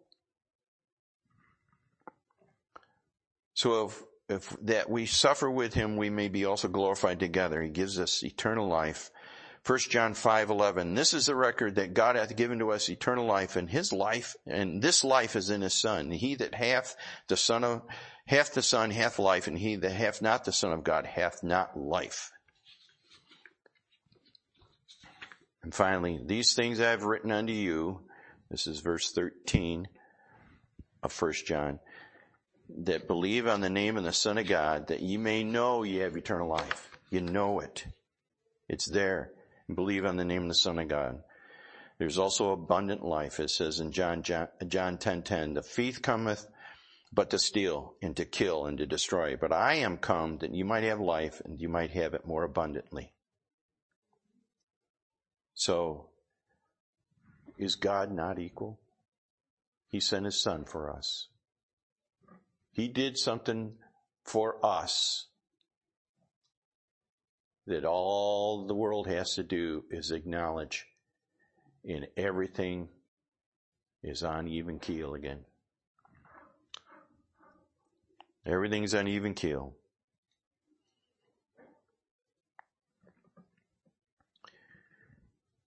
So 3.55 3.86
if 3.86 4.03
if 4.28 4.57
that 4.62 4.88
we 4.88 5.07
suffer 5.07 5.51
with 5.51 5.74
him, 5.74 5.97
we 5.97 6.11
may 6.11 6.28
be 6.28 6.45
also 6.45 6.68
glorified 6.68 7.18
together. 7.18 7.61
He 7.61 7.70
gives 7.70 7.99
us 7.99 8.22
eternal 8.22 8.68
life. 8.68 9.11
1 9.65 9.79
John 9.91 10.13
5:11 10.13 10.97
This 10.97 11.15
is 11.15 11.27
the 11.27 11.37
record 11.37 11.77
that 11.77 11.95
God 11.95 12.17
hath 12.17 12.35
given 12.35 12.59
to 12.59 12.73
us 12.73 12.89
eternal 12.89 13.27
life 13.27 13.55
and 13.55 13.71
his 13.71 13.93
life, 13.93 14.35
and 14.45 14.83
this 14.83 15.05
life 15.05 15.37
is 15.37 15.51
in 15.51 15.61
his 15.61 15.75
son. 15.75 16.11
He 16.11 16.35
that 16.35 16.55
hath 16.55 16.97
the 17.29 17.37
son 17.37 17.63
of, 17.63 17.83
hath 18.27 18.55
the 18.55 18.63
son 18.63 18.91
hath 18.91 19.21
life, 19.21 19.47
and 19.47 19.57
he 19.57 19.77
that 19.77 19.93
hath 19.93 20.21
not 20.21 20.45
the 20.45 20.53
son 20.53 20.73
of 20.73 20.83
God 20.83 21.07
hath 21.07 21.45
not 21.45 21.79
life. 21.79 22.33
And 25.63 25.73
finally, 25.73 26.21
these 26.25 26.55
things 26.55 26.81
I 26.81 26.91
have 26.91 27.05
written 27.05 27.31
unto 27.31 27.53
you. 27.53 28.01
This 28.51 28.67
is 28.67 28.81
verse 28.81 29.13
13 29.13 29.87
of 31.05 31.23
1 31.23 31.33
John 31.47 31.79
that 32.69 33.07
believe 33.07 33.47
on 33.47 33.61
the 33.61 33.71
name 33.71 33.97
of 33.97 34.03
the 34.05 34.13
Son 34.13 34.39
of 34.39 34.47
God, 34.47 34.89
that 34.89 35.03
ye 35.03 35.17
may 35.17 35.45
know 35.45 35.85
ye 35.85 35.99
have 35.99 36.17
eternal 36.17 36.49
life. 36.49 36.91
You 37.11 37.21
know 37.21 37.61
it. 37.61 37.87
It's 38.69 38.87
there. 38.87 39.31
Believe 39.75 40.05
on 40.05 40.16
the 40.16 40.25
name 40.25 40.43
of 40.43 40.49
the 40.49 40.55
Son 40.55 40.79
of 40.79 40.89
God. 40.89 41.23
There's 41.99 42.18
also 42.18 42.53
abundant 42.53 43.05
life. 43.05 43.39
It 43.39 43.51
says 43.51 43.81
in 43.81 43.93
John, 43.93 44.23
John, 44.23 44.49
John 44.66 44.99
10, 44.99 45.23
10, 45.23 45.55
the 45.55 45.62
thief 45.62 46.03
cometh 46.03 46.47
but 47.12 47.31
to 47.31 47.39
steal 47.39 47.95
and 48.01 48.16
to 48.16 48.25
kill 48.25 48.66
and 48.66 48.79
to 48.79 48.87
destroy. 48.87 49.37
But 49.37 49.53
I 49.53 49.75
am 49.75 49.99
come 49.99 50.39
that 50.39 50.55
you 50.55 50.64
might 50.64 50.85
have 50.85 51.01
life 51.01 51.43
and 51.45 51.61
you 51.61 51.68
might 51.68 51.91
have 51.91 52.14
it 52.14 52.27
more 52.27 52.43
abundantly. 52.43 53.12
So, 55.55 56.09
is 57.59 57.77
God 57.77 58.11
not 58.11 58.39
equal? 58.39 58.81
He 59.89 60.01
sent 60.01 60.25
his 60.25 60.43
son 60.43 60.64
for 60.64 60.91
us. 60.91 61.29
He 62.73 62.89
did 62.89 63.18
something 63.18 63.75
for 64.25 64.64
us 64.64 65.29
that 67.67 67.85
all 67.85 68.67
the 68.67 68.75
world 68.75 69.07
has 69.07 69.35
to 69.35 69.43
do 69.43 69.85
is 69.91 70.11
acknowledge 70.11 70.87
and 71.85 72.07
everything 72.17 72.89
is 74.03 74.23
on 74.23 74.49
even 74.49 74.79
keel 74.79 75.15
again. 75.15 75.41
Everything's 78.45 78.95
on 78.95 79.07
even 79.07 79.35
keel. 79.35 79.77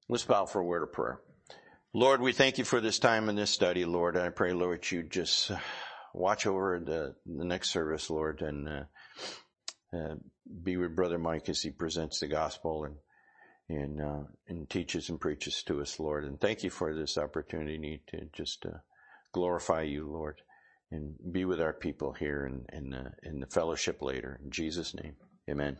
Let's 0.07 0.25
bow 0.25 0.45
for 0.45 0.59
a 0.59 0.65
word 0.65 0.83
of 0.83 0.93
prayer. 0.93 1.19
Lord, 1.93 2.21
we 2.21 2.33
thank 2.33 2.57
you 2.57 2.65
for 2.65 2.81
this 2.81 2.99
time 2.99 3.29
and 3.29 3.37
this 3.37 3.49
study, 3.49 3.85
Lord. 3.85 4.17
I 4.17 4.29
pray, 4.29 4.53
Lord, 4.53 4.89
you 4.91 5.01
just 5.01 5.49
watch 6.13 6.45
over 6.45 6.79
the, 6.79 7.15
the 7.25 7.45
next 7.45 7.71
service, 7.71 8.09
Lord, 8.09 8.41
and 8.41 8.67
uh, 8.67 8.83
uh, 9.97 10.15
be 10.63 10.77
with 10.77 10.95
Brother 10.95 11.17
Mike 11.17 11.49
as 11.49 11.61
he 11.61 11.71
presents 11.71 12.19
the 12.19 12.27
gospel 12.27 12.85
and 12.85 12.95
and 13.67 14.01
uh, 14.01 14.23
and 14.47 14.69
teaches 14.69 15.09
and 15.09 15.19
preaches 15.19 15.63
to 15.63 15.81
us, 15.81 15.99
Lord. 15.99 16.23
And 16.23 16.39
thank 16.39 16.63
you 16.63 16.69
for 16.69 16.93
this 16.93 17.17
opportunity 17.17 18.01
to 18.07 18.25
just 18.31 18.65
uh, 18.65 18.77
glorify 19.31 19.81
you, 19.81 20.07
Lord, 20.07 20.41
and 20.91 21.15
be 21.31 21.45
with 21.45 21.59
our 21.59 21.73
people 21.73 22.13
here 22.13 22.45
and 22.45 22.69
in, 22.71 22.93
in, 22.93 23.11
in 23.23 23.39
the 23.39 23.47
fellowship 23.47 24.01
later. 24.01 24.39
In 24.43 24.51
Jesus' 24.51 24.93
name, 24.93 25.15
Amen. 25.49 25.77